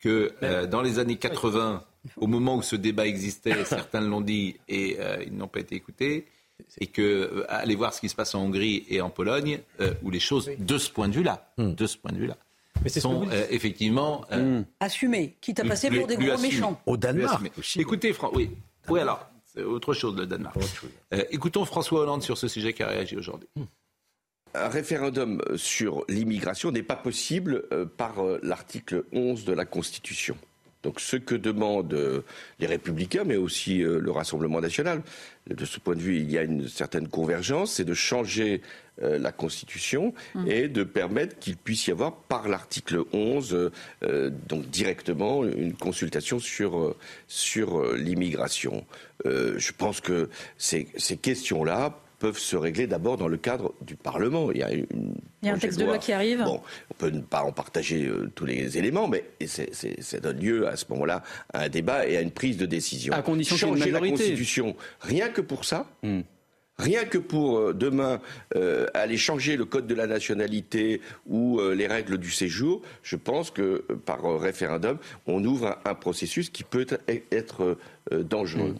que 0.00 0.32
euh, 0.42 0.66
dans 0.66 0.82
les 0.82 0.98
années 0.98 1.16
80, 1.16 1.84
au 2.16 2.26
moment 2.26 2.56
où 2.56 2.62
ce 2.62 2.76
débat 2.76 3.06
existait, 3.06 3.54
certains 3.64 4.00
l'ont 4.00 4.20
dit 4.20 4.56
et 4.68 4.96
euh, 5.00 5.22
ils 5.26 5.34
n'ont 5.36 5.48
pas 5.48 5.60
été 5.60 5.74
écoutés, 5.74 6.26
et 6.78 6.86
que 6.86 7.02
euh, 7.02 7.44
allez 7.48 7.74
voir 7.74 7.92
ce 7.94 8.00
qui 8.00 8.08
se 8.08 8.14
passe 8.14 8.34
en 8.34 8.42
Hongrie 8.42 8.84
et 8.88 9.00
en 9.00 9.10
Pologne, 9.10 9.60
euh, 9.80 9.94
où 10.02 10.10
les 10.10 10.20
choses, 10.20 10.50
de 10.58 10.78
ce 10.78 10.90
point 10.90 11.08
de 11.08 11.14
vue-là, 11.14 11.52
de 11.58 11.86
ce 11.86 11.96
point 11.96 12.12
de 12.12 12.18
vue-là, 12.18 12.36
sont 12.88 13.28
euh, 13.30 13.46
effectivement 13.50 14.24
euh, 14.32 14.62
Assumé, 14.80 15.36
quitte 15.40 15.60
à 15.60 15.64
passer 15.64 15.90
pour 15.90 16.06
des 16.06 16.16
gros 16.16 16.30
assumées. 16.32 16.48
méchants. 16.48 16.80
Au 16.86 16.96
Danemark 16.96 17.34
assumées. 17.34 17.52
aussi. 17.58 17.80
Écoutez, 17.80 18.12
Fran- 18.12 18.30
oui, 18.34 18.50
oui 18.88 19.00
alors, 19.00 19.28
c'est 19.44 19.62
autre 19.62 19.92
chose 19.94 20.16
le 20.16 20.26
Danemark. 20.26 20.56
Euh, 21.14 21.22
écoutons 21.30 21.64
François 21.64 22.00
Hollande 22.00 22.22
sur 22.22 22.38
ce 22.38 22.48
sujet 22.48 22.72
qui 22.72 22.82
a 22.82 22.88
réagi 22.88 23.16
aujourd'hui. 23.16 23.48
Un 24.54 24.68
référendum 24.68 25.40
sur 25.56 26.04
l'immigration 26.08 26.70
n'est 26.72 26.82
pas 26.82 26.96
possible 26.96 27.64
euh, 27.72 27.86
par 27.86 28.22
euh, 28.22 28.38
l'article 28.42 29.04
11 29.12 29.44
de 29.44 29.52
la 29.52 29.64
Constitution. 29.64 30.36
Donc 30.82 31.00
ce 31.00 31.16
que 31.16 31.34
demandent 31.34 31.94
euh, 31.94 32.22
les 32.58 32.66
républicains, 32.66 33.24
mais 33.24 33.36
aussi 33.36 33.82
euh, 33.82 33.98
le 34.00 34.10
Rassemblement 34.10 34.60
national, 34.60 35.02
de 35.48 35.64
ce 35.64 35.80
point 35.80 35.94
de 35.94 36.00
vue, 36.00 36.18
il 36.18 36.30
y 36.30 36.38
a 36.38 36.42
une 36.42 36.68
certaine 36.68 37.08
convergence, 37.08 37.74
c'est 37.74 37.84
de 37.84 37.94
changer 37.94 38.62
euh, 39.02 39.18
la 39.18 39.32
Constitution 39.32 40.12
et 40.46 40.68
de 40.68 40.84
permettre 40.84 41.38
qu'il 41.38 41.56
puisse 41.56 41.86
y 41.86 41.90
avoir 41.90 42.14
par 42.14 42.46
l'article 42.46 43.04
11, 43.12 43.54
euh, 43.54 43.72
euh, 44.04 44.30
donc 44.48 44.68
directement, 44.68 45.44
une 45.44 45.72
consultation 45.74 46.38
sur, 46.38 46.94
sur 47.26 47.94
l'immigration. 47.94 48.84
Euh, 49.26 49.54
je 49.58 49.72
pense 49.72 50.00
que 50.00 50.28
ces, 50.58 50.88
ces 50.96 51.16
questions-là 51.16 51.98
peuvent 52.22 52.38
se 52.38 52.54
régler 52.54 52.86
d'abord 52.86 53.16
dans 53.16 53.26
le 53.26 53.36
cadre 53.36 53.74
du 53.80 53.96
Parlement. 53.96 54.52
Il 54.52 54.58
y 54.58 54.62
a, 54.62 54.70
une 54.72 54.86
Il 55.42 55.48
y 55.48 55.50
a 55.50 55.54
un 55.54 55.58
texte 55.58 55.76
de 55.80 55.84
loi 55.84 55.98
qui 55.98 56.12
arrive. 56.12 56.44
Bon, 56.44 56.60
on 56.88 56.94
peut 56.94 57.10
ne 57.10 57.20
pas 57.20 57.42
en 57.42 57.50
partager 57.50 58.06
euh, 58.06 58.30
tous 58.32 58.44
les 58.46 58.78
éléments, 58.78 59.08
mais 59.08 59.24
c'est- 59.44 59.74
c'est- 59.74 60.00
ça 60.00 60.20
donne 60.20 60.38
lieu 60.38 60.68
à 60.68 60.76
ce 60.76 60.84
moment-là 60.90 61.24
à 61.52 61.62
un 61.62 61.68
débat 61.68 62.06
et 62.06 62.16
à 62.16 62.20
une 62.20 62.30
prise 62.30 62.56
de 62.58 62.64
décision. 62.66 63.12
À 63.12 63.22
condition 63.22 63.56
qu'il 63.56 63.66
y 63.66 63.70
ait 63.70 63.74
une 63.74 63.80
Changer 63.80 63.90
la. 63.90 64.08
Constitution, 64.10 64.76
rien 65.00 65.30
que 65.30 65.40
pour 65.40 65.64
ça. 65.64 65.88
Rien 66.78 67.04
que 67.04 67.18
pour 67.18 67.58
euh, 67.58 67.72
demain 67.74 68.20
euh, 68.56 68.86
aller 68.94 69.16
changer 69.18 69.56
le 69.56 69.64
code 69.66 69.86
de 69.88 69.94
la 69.94 70.06
nationalité 70.06 71.00
ou 71.26 71.60
euh, 71.60 71.74
les 71.74 71.86
règles 71.86 72.18
du 72.18 72.30
séjour, 72.30 72.82
je 73.02 73.16
pense 73.16 73.50
que 73.50 73.84
par 74.06 74.22
référendum, 74.40 74.96
on 75.26 75.44
ouvre 75.44 75.66
un, 75.84 75.90
un 75.90 75.94
processus 75.94 76.48
qui 76.50 76.62
peut 76.64 76.86
être, 77.08 77.24
être, 77.32 77.76
euh, 78.12 78.22
dangereux. 78.22 78.74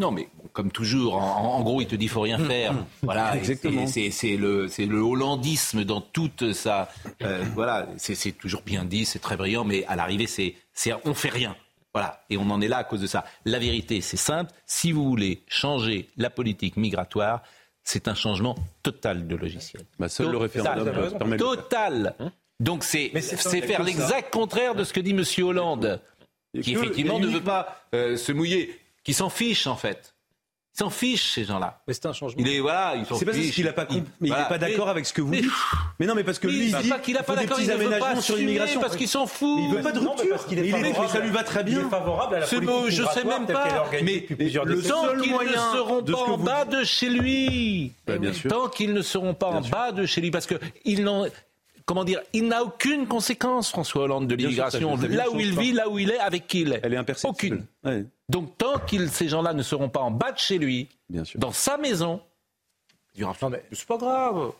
Non, 0.00 0.12
mais 0.12 0.28
bon, 0.34 0.48
comme 0.52 0.70
toujours, 0.70 1.16
en, 1.16 1.56
en 1.56 1.62
gros, 1.62 1.80
il 1.80 1.86
te 1.88 1.96
dit 1.96 2.06
faut 2.08 2.20
rien 2.20 2.38
faire. 2.38 2.72
Voilà, 3.02 3.34
et 3.34 3.38
Exactement. 3.38 3.86
c'est- 3.86 4.36
le, 4.36 4.68
c'est 4.68 4.86
le 4.86 4.98
hollandisme 5.00 5.84
dans 5.84 6.00
toute 6.00 6.52
sa. 6.52 6.88
euh, 7.22 7.44
voilà, 7.54 7.88
c'est 7.96 8.32
toujours 8.32 8.62
bien 8.62 8.84
dit, 8.84 9.04
c'est 9.04 9.18
très 9.18 9.36
brillant, 9.36 9.64
mais 9.64 9.84
à 9.86 9.96
l'arrivée, 9.96 10.26
c'est 10.28 10.54
c'est 10.72 10.92
on 11.04 11.14
fait 11.14 11.30
rien. 11.30 11.56
Voilà, 11.94 12.22
et 12.30 12.36
on 12.36 12.48
en 12.50 12.60
est 12.60 12.68
là 12.68 12.76
à 12.78 12.84
cause 12.84 13.00
de 13.00 13.06
ça. 13.08 13.24
La 13.44 13.58
vérité, 13.58 14.00
c'est 14.00 14.16
simple. 14.18 14.52
Si 14.66 14.92
vous 14.92 15.04
voulez 15.04 15.42
changer 15.48 16.08
la 16.16 16.30
politique 16.30 16.76
migratoire, 16.76 17.42
c'est 17.82 18.06
un 18.06 18.14
changement 18.14 18.54
total 18.84 19.26
de 19.26 19.34
logiciel. 19.34 19.82
Bah, 19.98 20.08
seul 20.08 20.26
le 20.26 20.32
Total. 20.32 20.42
référendum 20.78 20.84
peut 20.84 21.18
permettre 21.18 21.44
de 21.44 21.50
le 21.50 21.56
faire. 21.56 21.62
Total. 21.64 22.14
Donc 22.60 22.84
c'est 22.84 23.08
faire 23.62 23.82
l'exact 23.82 24.32
contraire 24.32 24.74
de 24.76 24.84
ce 24.84 24.92
que 24.92 25.00
dit 25.00 25.10
M. 25.10 25.24
Hollande, 25.44 26.00
qui 26.62 26.74
effectivement 26.74 27.18
ne 27.18 27.26
veut 27.26 27.40
pas 27.42 27.82
euh, 27.94 28.16
se 28.16 28.30
mouiller, 28.32 28.78
qui 29.08 29.14
s'en 29.14 29.30
fiche 29.30 29.66
en 29.66 29.76
fait. 29.76 30.14
Ils 30.74 30.80
s'en 30.80 30.90
fichent 30.90 31.32
ces 31.32 31.44
gens-là. 31.44 31.80
Mais 31.88 31.94
c'est 31.94 32.04
un 32.06 32.12
changement. 32.12 32.40
Il 32.44 32.46
est 32.52 32.60
voilà, 32.60 32.94
ils 32.94 33.06
s'en 33.06 33.16
C'est 33.16 33.24
parce 33.24 33.38
fichent. 33.38 33.54
qu'il 33.54 33.64
n'a 33.64 33.72
pas 33.72 33.86
compris, 33.86 34.04
mais 34.20 34.28
il 34.28 34.30
voilà. 34.30 34.42
n'est 34.44 34.48
pas 34.50 34.58
d'accord 34.58 34.90
avec 34.90 35.06
ce 35.06 35.14
que 35.14 35.22
vous 35.22 35.30
mais- 35.30 35.40
dites. 35.40 35.50
Mais 35.98 36.04
non, 36.06 36.14
mais 36.14 36.22
parce 36.24 36.38
que 36.38 36.46
mais 36.46 36.52
lui, 36.52 36.66
il 36.68 36.76
dit 36.76 36.88
pas 36.90 36.98
qu'il 36.98 37.16
a 37.16 37.22
pas 37.22 37.34
d'accord, 37.36 37.58
il 37.58 37.66
ne 37.66 37.74
veut 37.74 37.98
pas 37.98 38.20
sur 38.20 38.36
l'immigration. 38.36 38.80
parce 38.80 38.94
qu'il 38.96 39.08
s'en 39.08 39.26
fout. 39.26 39.58
Il 39.62 39.74
veut 39.74 39.80
pas 39.82 39.92
de 39.92 39.98
Non, 40.00 40.10
mais 40.14 40.20
rupture. 40.20 40.30
parce 40.36 40.44
qu'il 40.46 40.58
est 40.58 40.62
Mais 40.62 40.68
il 40.68 40.74
est- 40.86 41.00
mais 41.00 41.08
ça 41.08 41.20
lui 41.20 41.30
va 41.30 41.42
très 41.42 41.60
Il 41.62 41.64
bien. 41.66 41.86
est 41.86 41.90
favorable 41.90 42.34
à 42.36 42.40
la 42.40 42.46
Ce 42.46 42.54
politique 42.56 42.74
mot, 42.76 42.90
je 42.90 43.02
sais 43.02 43.24
même 43.24 43.44
est 43.48 43.52
pas. 43.52 43.84
Mais 44.04 44.26
le 44.66 44.82
seul 44.82 45.20
qu'ils 45.22 45.32
ne 45.32 45.52
seront 45.56 46.02
pas 46.04 46.12
ce 46.12 46.24
que 46.26 46.30
en 46.30 46.38
bas 46.38 46.64
de 46.66 46.84
chez 46.84 47.08
lui. 47.08 47.92
Bah. 48.06 48.14
Tant 48.48 48.68
qu'ils 48.68 48.92
ne 48.92 49.02
seront 49.02 49.32
pas 49.34 49.46
en 49.48 49.60
bas 49.62 49.90
de 49.90 50.04
chez 50.06 50.20
lui, 50.20 50.30
parce 50.30 50.46
que 50.46 50.54
il 50.84 51.02
n'en 51.02 51.26
comment 51.86 52.04
dire, 52.04 52.20
il 52.34 52.46
n'a 52.46 52.62
aucune 52.62 53.06
conséquence, 53.06 53.70
François 53.70 54.02
Hollande, 54.02 54.28
de 54.28 54.34
l'immigration. 54.34 54.96
Là 55.08 55.30
où 55.32 55.40
il 55.40 55.58
vit, 55.58 55.72
là 55.72 55.88
où 55.88 55.98
il 55.98 56.10
est, 56.10 56.18
avec 56.18 56.46
qui 56.46 56.60
il 56.60 56.72
est. 56.74 56.80
Elle 56.84 56.92
est 56.92 56.98
imperceptible. 56.98 57.64
Aucune. 57.82 57.90
Ouais, 57.90 58.04
Donc 58.28 58.56
tant 58.58 58.78
que 58.78 59.06
ces 59.06 59.28
gens-là 59.28 59.54
ne 59.54 59.62
seront 59.62 59.88
pas 59.88 60.00
en 60.00 60.10
bas 60.10 60.32
de 60.32 60.38
chez 60.38 60.58
lui, 60.58 60.88
bien 61.08 61.24
sûr. 61.24 61.40
dans 61.40 61.52
sa 61.52 61.78
maison, 61.78 62.20
il 63.14 63.18
dira, 63.18 63.34
Non, 63.40 63.50
mais- 63.50 63.64
c'est 63.72 63.86
pas 63.86 63.96
grave. 63.96 64.52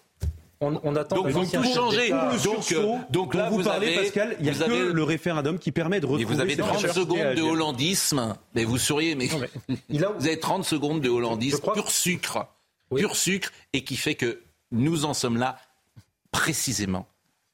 On, 0.61 0.81
on 0.83 0.97
attend 0.97 1.17
Donc, 1.17 1.31
l'ancien 1.31 1.63
tout 1.63 1.91
d'État- 1.91 2.31
Donc, 2.33 2.43
Donc, 2.43 2.73
euh, 2.73 2.97
donc 3.11 3.35
là, 3.35 3.49
vous, 3.49 3.59
vous 3.59 3.63
parlez, 3.63 3.89
avez- 3.95 3.97
Pascal, 4.07 4.35
il 4.41 4.43
n'y 4.45 4.49
a 4.51 4.53
vous 4.55 4.59
que 4.59 4.65
avez- 4.65 4.93
le 4.93 5.03
référendum 5.05 5.59
qui 5.61 5.71
permet 5.71 6.01
de 6.01 6.07
Et 6.07 6.09
retrouver 6.09 6.25
vous 6.35 6.41
avez 6.41 6.51
cette 6.57 6.65
30 6.65 6.81
capacité 6.83 6.91
à 6.91 6.95
secondes 7.05 7.37
de 7.37 7.43
hollandisme. 7.43 8.37
Mais 8.55 8.65
vous 8.65 8.77
souriez, 8.79 9.15
mais 9.15 9.29
il 9.89 10.05
a- 10.05 10.09
vous 10.11 10.27
avez 10.27 10.41
30 10.41 10.65
secondes 10.65 11.01
de 11.01 11.09
hollandisme 11.09 11.61
pur 11.75 11.91
sucre. 11.91 12.47
Pur 12.93 13.15
sucre 13.15 13.53
et 13.73 13.85
qui 13.85 13.97
fait 13.97 14.17
que 14.17 14.41
nous 14.73 15.05
en 15.05 15.15
sommes 15.15 15.37
là 15.37 15.59
précisément 16.33 17.07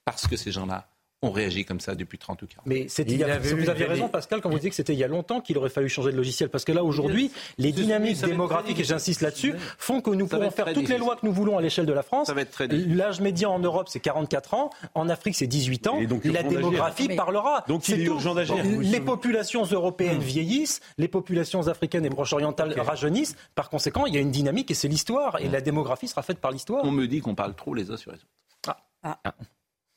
parce 0.06 0.26
que 0.26 0.36
ces 0.36 0.52
gens-là 0.52 0.88
ont 1.24 1.30
réagi 1.32 1.64
comme 1.64 1.80
ça 1.80 1.94
depuis 1.94 2.18
30 2.18 2.42
ou 2.42 2.46
40 2.46 2.66
Mais 2.66 2.86
c'était 2.88 3.12
Il 3.12 3.18
y 3.18 3.24
a- 3.24 3.34
avait 3.34 3.50
eu 3.50 3.54
vous 3.54 3.70
aviez 3.70 3.86
raison, 3.86 4.08
Pascal, 4.08 4.40
quand 4.40 4.48
vous 4.50 4.56
disiez 4.56 4.70
que 4.70 4.76
c'était 4.76 4.92
il 4.92 4.98
y 4.98 5.04
a 5.04 5.08
longtemps 5.08 5.40
qu'il 5.40 5.56
aurait 5.58 5.68
fallu 5.70 5.88
changer 5.88 6.12
de 6.12 6.16
logiciel. 6.16 6.48
Parce 6.50 6.64
que 6.64 6.72
là, 6.72 6.84
aujourd'hui, 6.84 7.30
les 7.58 7.72
dynamiques 7.72 8.20
démographiques, 8.22 8.78
et 8.80 8.84
j'insiste 8.84 9.20
là-dessus, 9.20 9.54
font 9.78 10.00
que 10.00 10.10
nous 10.10 10.26
pourrons 10.26 10.50
faire 10.50 10.72
toutes 10.72 10.88
les 10.88 10.98
lois 10.98 11.16
que 11.16 11.26
nous 11.26 11.32
voulons 11.32 11.58
à 11.58 11.62
l'échelle 11.62 11.86
de 11.86 11.92
la 11.92 12.02
France. 12.02 12.26
Ça 12.28 12.34
va 12.34 12.42
être 12.42 12.50
très 12.50 12.68
difficile. 12.68 12.96
L'âge 12.96 13.20
médian 13.20 13.52
en 13.52 13.58
Europe, 13.58 13.88
c'est 13.88 14.00
44 14.00 14.54
ans. 14.54 14.70
En 14.94 15.08
Afrique, 15.08 15.34
c'est 15.36 15.46
18 15.46 15.86
ans. 15.86 15.98
Et 16.00 16.06
donc, 16.06 16.24
la 16.24 16.42
démographie 16.42 17.08
Mais- 17.08 17.16
parlera. 17.16 17.64
Donc, 17.68 17.88
il 17.88 18.00
est 18.00 18.04
urgent 18.04 18.34
d'agir. 18.34 18.56
Les 18.64 19.00
populations 19.00 19.64
européennes 19.64 20.20
vieillissent, 20.20 20.80
les 20.98 21.08
populations 21.08 21.66
africaines 21.68 22.04
et 22.04 22.10
proche-orientales 22.10 22.78
rajeunissent. 22.80 23.36
Par 23.54 23.70
conséquent, 23.70 24.06
il 24.06 24.14
y 24.14 24.16
a 24.16 24.20
une 24.20 24.30
dynamique 24.30 24.70
et 24.70 24.74
c'est 24.74 24.88
l'histoire. 24.88 25.40
Et 25.40 25.48
la 25.48 25.60
démographie 25.60 26.08
sera 26.08 26.22
faite 26.22 26.38
par 26.38 26.50
l'histoire. 26.50 26.84
On 26.84 26.90
me 26.90 27.06
dit 27.06 27.20
qu'on 27.20 27.34
parle 27.34 27.54
trop 27.54 27.74
les 27.74 27.90
uns 27.90 27.96
sur 27.96 28.10
les 28.12 28.18
autres. 28.18 28.76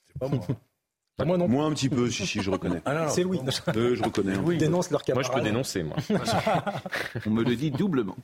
C'est 0.07 0.19
pas 0.19 0.27
moi. 0.27 0.45
Bah, 1.17 1.25
moi 1.25 1.37
non. 1.37 1.47
Moi, 1.47 1.65
un 1.65 1.73
petit 1.73 1.89
peu, 1.89 2.09
si, 2.11 2.27
si, 2.27 2.41
je 2.41 2.51
reconnais. 2.51 2.81
Ah, 2.85 3.09
C'est 3.09 3.23
Louis. 3.23 3.39
Euh, 3.75 3.95
je 3.95 4.03
reconnais. 4.03 4.33
hein. 4.35 4.41
Moi, 5.15 5.23
je 5.23 5.29
peux 5.31 5.41
dénoncer, 5.41 5.83
moi. 5.83 5.97
On 7.25 7.31
me 7.31 7.43
le 7.43 7.55
dit 7.55 7.71
doublement. 7.71 8.15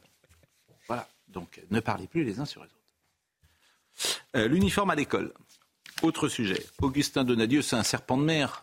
Voilà. 0.87 1.07
Donc, 1.27 1.61
ne 1.71 1.79
parlez 1.79 2.05
plus 2.07 2.23
les 2.23 2.39
uns 2.39 2.45
sur 2.45 2.61
les 2.61 2.67
autres. 2.67 4.19
Euh, 4.35 4.47
L'uniforme 4.47 4.91
à 4.91 4.95
l'école. 4.95 5.33
Autre 6.03 6.27
sujet. 6.27 6.63
Augustin 6.81 7.23
Donadieu, 7.23 7.61
c'est 7.63 7.75
un 7.75 7.83
serpent 7.83 8.17
de 8.17 8.23
mer 8.23 8.61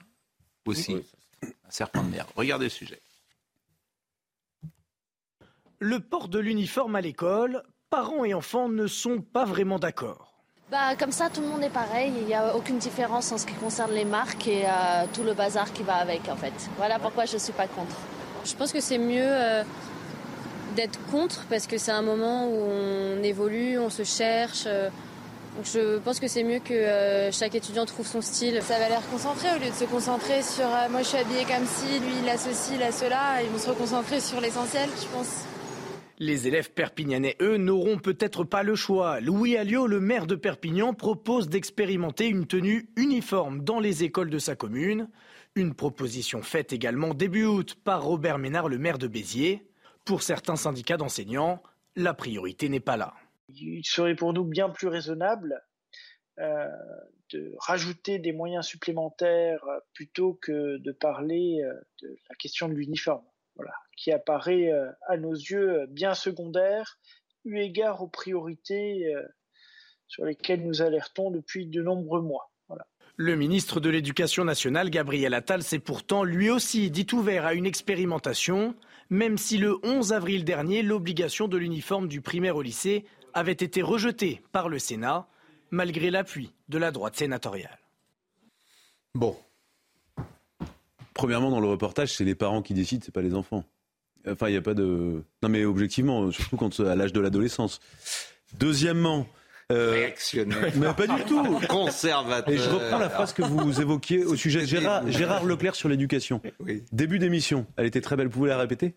aussi. 0.66 0.95
Un 1.43 1.70
serpent 1.70 2.03
de 2.05 2.09
mer. 2.11 2.26
Regardez 2.37 2.66
le 2.66 2.70
sujet. 2.70 3.01
Le 5.81 5.99
port 5.99 6.28
de 6.28 6.39
l'uniforme 6.39 6.95
à 6.97 7.01
l'école, 7.01 7.62
parents 7.89 8.24
et 8.24 8.35
enfants 8.35 8.68
ne 8.68 8.87
sont 8.87 9.20
pas 9.22 9.45
vraiment 9.45 9.78
d'accord. 9.78 10.30
Bah, 10.71 10.95
comme 10.97 11.11
ça, 11.11 11.29
tout 11.29 11.41
le 11.41 11.49
monde 11.49 11.64
est 11.64 11.68
pareil. 11.68 12.12
Il 12.21 12.27
n'y 12.27 12.35
a 12.35 12.55
aucune 12.55 12.79
différence 12.79 13.33
en 13.33 13.39
ce 13.39 13.45
qui 13.47 13.55
concerne 13.55 13.91
les 13.91 14.05
marques 14.05 14.47
et 14.47 14.66
euh, 14.66 15.05
tout 15.12 15.25
le 15.25 15.35
bazar 15.35 15.73
qui 15.73 15.83
va 15.83 15.95
avec, 15.97 16.29
en 16.29 16.37
fait. 16.37 16.53
Voilà 16.77 17.01
pourquoi 17.01 17.25
je 17.25 17.35
ne 17.35 17.39
suis 17.39 17.53
pas 17.53 17.66
contre. 17.66 17.97
Je 18.45 18.55
pense 18.55 18.73
que 18.73 18.81
c'est 18.81 18.99
mieux 18.99 19.27
euh, 19.27 19.64
d'être 20.77 21.01
contre 21.11 21.45
parce 21.51 21.66
que 21.66 21.77
c'est 21.77 21.91
un 21.91 22.03
moment 22.03 22.47
où 22.47 22.55
on 22.55 23.23
évolue, 23.25 23.81
on 23.81 23.91
se 23.91 24.05
cherche. 24.05 24.64
euh, 24.66 24.89
donc 25.57 25.66
je 25.75 25.99
pense 25.99 26.21
que 26.21 26.29
c'est 26.29 26.45
mieux 26.45 26.61
que 26.61 26.73
euh, 26.73 27.33
chaque 27.33 27.57
étudiant 27.57 27.85
trouve 27.85 28.07
son 28.07 28.21
style. 28.21 28.62
Ça 28.62 28.79
va 28.79 28.89
l'air 28.89 29.03
concentré 29.11 29.49
au 29.57 29.59
lieu 29.59 29.71
de 29.71 29.75
se 29.75 29.85
concentrer 29.85 30.43
sur 30.43 30.66
euh, 30.66 30.89
moi 30.89 31.03
je 31.03 31.09
suis 31.09 31.18
habillée 31.18 31.45
comme 31.45 31.66
ci, 31.66 31.99
lui 31.99 32.14
il 32.23 32.29
a 32.29 32.39
ceci, 32.39 32.75
il 32.77 32.83
a 32.85 32.93
cela. 32.93 33.43
Ils 33.43 33.51
vont 33.51 33.59
se 33.59 33.68
reconcentrer 33.68 34.21
sur 34.21 34.41
l'essentiel, 34.41 34.89
je 34.97 35.07
pense. 35.09 35.49
Les 36.23 36.47
élèves 36.47 36.71
perpignanais, 36.71 37.35
eux, 37.41 37.57
n'auront 37.57 37.99
peut-être 37.99 38.45
pas 38.45 38.62
le 38.62 38.75
choix. 38.75 39.21
Louis 39.21 39.57
Alliot, 39.57 39.87
le 39.87 40.01
maire 40.01 40.27
de 40.27 40.35
Perpignan, 40.35 40.93
propose 40.93 41.49
d'expérimenter 41.49 42.29
une 42.29 42.47
tenue 42.47 42.91
uniforme 42.97 43.64
dans 43.64 43.81
les 43.81 44.05
écoles 44.05 44.29
de 44.29 44.39
sa 44.39 44.55
commune. 44.55 45.09
Une 45.55 45.75
proposition 45.75 46.43
faite 46.43 46.75
également 46.75 47.14
début 47.14 47.47
août 47.47 47.75
par 47.83 48.05
Robert 48.05 48.37
Ménard, 48.37 48.68
le 48.68 48.77
maire 48.77 48.99
de 48.99 49.07
Béziers. 49.07 49.66
Pour 50.05 50.23
certains 50.23 50.57
syndicats 50.57 50.99
d'enseignants, 50.99 51.62
la 51.97 52.12
priorité 52.12 52.68
n'est 52.68 52.81
pas 52.81 52.99
là. 52.99 53.14
il 53.49 53.83
serait 53.87 54.14
pour 54.14 54.35
nous 54.35 54.45
bien 54.45 54.68
plus 54.68 54.89
raisonnable 54.89 55.62
euh, 56.39 56.66
de 57.33 57.55
rajouter 57.61 58.18
des 58.18 58.33
moyens 58.33 58.66
supplémentaires 58.66 59.64
plutôt 59.95 60.35
que 60.35 60.77
de 60.77 60.93
parler 60.93 61.62
euh, 61.64 61.73
de 62.03 62.14
la 62.29 62.35
question 62.35 62.68
de 62.68 62.75
l'uniforme, 62.75 63.25
voilà, 63.61 63.75
qui 63.97 64.11
apparaît 64.11 64.73
euh, 64.73 64.91
à 65.07 65.19
nos 65.19 65.35
yeux 65.35 65.83
euh, 65.83 65.87
bien 65.87 66.15
secondaire 66.15 66.99
eu 67.45 67.59
égard 67.59 68.03
aux 68.03 68.09
priorités 68.09 69.15
euh, 69.15 69.23
sur 70.09 70.25
lesquelles 70.25 70.65
nous 70.67 70.83
alertons 70.83 71.31
depuis 71.31 71.67
de 71.67 71.83
nombreux 71.83 72.23
mois. 72.23 72.51
Voilà. 72.69 72.87
Le 73.17 73.37
ministre 73.37 73.81
de 73.81 73.91
l'Éducation 73.91 74.45
nationale, 74.45 74.89
Gabriel 74.91 75.35
Attal, 75.35 75.63
s'est 75.63 75.79
pourtant 75.79 76.25
lui 76.25 76.51
aussi 76.51 76.91
dit 76.91 77.07
ouvert 77.13 77.45
à 77.45 77.55
une 77.55 77.67
expérimentation, 77.67 78.75
même 79.11 79.37
si 79.37 79.59
le 79.59 79.79
11 79.85 80.13
avril 80.13 80.45
dernier, 80.45 80.83
l'obligation 80.83 81.49
de 81.49 81.59
l'uniforme 81.59 82.09
du 82.09 82.23
primaire 82.23 82.57
au 82.57 82.63
lycée 82.63 83.05
avait 83.35 83.53
été 83.53 83.83
rejetée 83.83 84.43
par 84.53 84.69
le 84.69 84.79
Sénat, 84.79 85.27
malgré 85.71 86.11
l'appui 86.11 86.53
de 86.69 86.79
la 86.79 86.91
droite 86.91 87.17
sénatoriale. 87.17 87.79
Bon. 89.15 89.37
Premièrement, 91.15 91.51
dans 91.51 91.61
le 91.61 91.67
reportage, 91.69 92.15
c'est 92.15 92.25
les 92.25 92.35
parents 92.35 92.63
qui 92.63 92.75
décident, 92.75 93.03
c'est 93.05 93.13
pas 93.15 93.23
les 93.23 93.35
enfants. 93.35 93.65
Enfin, 94.29 94.49
il 94.49 94.53
n'y 94.53 94.59
a 94.59 94.63
pas 94.63 94.75
de. 94.75 95.23
Non, 95.43 95.49
mais 95.49 95.65
objectivement, 95.65 96.31
surtout 96.31 96.57
quand 96.57 96.81
à 96.81 96.95
l'âge 96.95 97.13
de 97.13 97.21
l'adolescence. 97.21 97.81
Deuxièmement. 98.59 99.27
euh, 99.73 99.93
Réactionnaire. 99.93 100.73
Mais 100.77 100.93
pas 100.95 101.07
du 101.07 101.23
tout. 101.25 101.43
Conservateur. 101.69 102.53
Et 102.53 102.59
je 102.59 102.69
reprends 102.69 102.99
la 102.99 103.09
phrase 103.09 103.33
que 103.33 103.43
vous 103.43 103.81
évoquiez 103.81 104.25
au 104.25 104.35
sujet 104.37 104.61
de 104.63 104.67
Gérard, 104.67 105.09
Gérard 105.11 105.45
Leclerc 105.45 105.75
sur 105.75 105.89
l'éducation. 105.89 106.41
Début 106.93 107.19
d'émission, 107.19 107.67
elle 107.77 107.87
était 107.87 108.01
très 108.01 108.17
belle. 108.17 108.27
Vous 108.27 108.33
pouvez 108.35 108.51
la 108.51 108.59
répéter? 108.59 108.95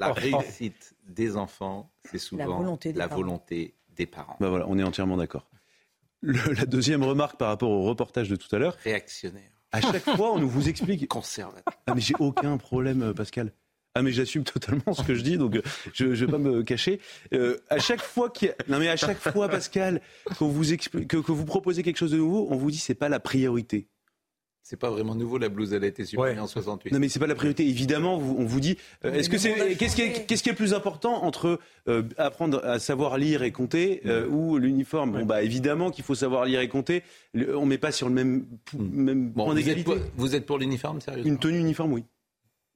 La 0.00 0.12
réussite 0.12 0.94
des 1.08 1.36
enfants, 1.36 1.90
c'est 2.10 2.18
souvent 2.18 2.44
La 2.44 2.50
volonté 2.56 2.92
des 2.92 2.98
la 2.98 3.08
parents. 3.08 3.20
volonté 3.20 3.74
des 3.96 4.06
parents. 4.06 4.36
Bah 4.40 4.48
voilà, 4.48 4.66
on 4.68 4.78
est 4.78 4.82
entièrement 4.82 5.16
d'accord. 5.16 5.46
Le- 6.22 6.52
la 6.54 6.66
deuxième 6.66 7.02
remarque 7.04 7.36
par 7.36 7.48
rapport 7.48 7.70
au 7.70 7.82
reportage 7.84 8.28
de 8.28 8.36
tout 8.36 8.54
à 8.54 8.58
l'heure. 8.58 8.76
Réactionnaire. 8.82 9.50
À 9.74 9.80
chaque 9.80 10.04
fois, 10.16 10.32
on 10.32 10.38
nous 10.38 10.48
vous 10.48 10.68
explique. 10.68 11.08
Conservateur. 11.08 11.74
Ah 11.86 11.94
mais 11.94 12.00
j'ai 12.00 12.14
aucun 12.20 12.56
problème, 12.58 13.02
euh, 13.02 13.12
Pascal. 13.12 13.52
Ah 13.96 14.02
mais 14.02 14.10
j'assume 14.12 14.42
totalement 14.44 14.92
ce 14.92 15.02
que 15.02 15.14
je 15.14 15.22
dis, 15.22 15.36
donc 15.38 15.56
euh, 15.56 15.62
je 15.92 16.06
ne 16.06 16.14
vais 16.14 16.26
pas 16.26 16.38
me 16.38 16.62
cacher. 16.64 17.00
Euh, 17.32 17.58
à 17.70 17.78
chaque 17.78 18.02
fois 18.02 18.28
qu'il 18.28 18.50
a... 18.50 18.54
non 18.68 18.78
mais 18.80 18.88
à 18.88 18.96
chaque 18.96 19.18
fois, 19.18 19.48
Pascal, 19.48 20.00
qu'on 20.38 20.48
vous 20.48 20.72
expli- 20.72 21.06
que, 21.06 21.16
que 21.16 21.30
vous 21.32 21.44
proposez 21.44 21.82
quelque 21.84 21.98
chose 21.98 22.10
de 22.10 22.16
nouveau, 22.16 22.48
on 22.50 22.56
vous 22.56 22.70
dit 22.72 22.78
c'est 22.78 22.94
pas 22.94 23.08
la 23.08 23.20
priorité. 23.20 23.86
C'est 24.66 24.78
pas 24.78 24.88
vraiment 24.88 25.14
nouveau, 25.14 25.36
la 25.36 25.50
blouse, 25.50 25.74
elle 25.74 25.84
a 25.84 25.86
été 25.88 26.06
supprimée 26.06 26.40
en 26.40 26.46
68. 26.46 26.90
Non 26.90 26.98
mais 26.98 27.10
c'est 27.10 27.18
pas 27.18 27.26
la 27.26 27.34
priorité. 27.34 27.68
Évidemment, 27.68 28.16
vous- 28.16 28.34
on 28.38 28.46
vous 28.46 28.60
dit. 28.60 28.78
euh, 29.04 29.12
Est-ce 29.12 29.28
que 29.28 29.36
c'est 29.36 29.76
qu'est-ce 29.76 29.94
qui, 29.94 30.00
est, 30.00 30.26
qu'est-ce 30.26 30.42
qui 30.42 30.48
est 30.48 30.52
le 30.52 30.56
plus 30.56 30.72
important 30.72 31.22
entre 31.22 31.58
euh, 31.86 32.02
apprendre 32.16 32.64
à 32.64 32.78
savoir 32.78 33.18
lire 33.18 33.42
et 33.42 33.52
compter 33.52 34.00
euh, 34.06 34.26
ou 34.26 34.56
l'uniforme? 34.56 35.18
Bon 35.18 35.26
bah 35.26 35.42
évidemment 35.42 35.90
qu'il 35.90 36.02
faut 36.02 36.14
savoir 36.14 36.46
lire 36.46 36.60
et 36.60 36.68
compter. 36.68 37.02
Le- 37.34 37.54
on 37.58 37.66
met 37.66 37.76
pas 37.76 37.92
sur 37.92 38.08
le 38.08 38.14
même 38.14 38.46
même 38.78 39.28
Bon, 39.32 39.44
point 39.44 39.54
d'égalité. 39.54 39.92
vous 40.16 40.34
êtes 40.34 40.46
pour 40.46 40.56
l'uniforme, 40.56 40.98
sérieusement? 41.02 41.30
Une 41.30 41.38
tenue 41.38 41.58
uniforme, 41.58 41.92
oui. 41.92 42.04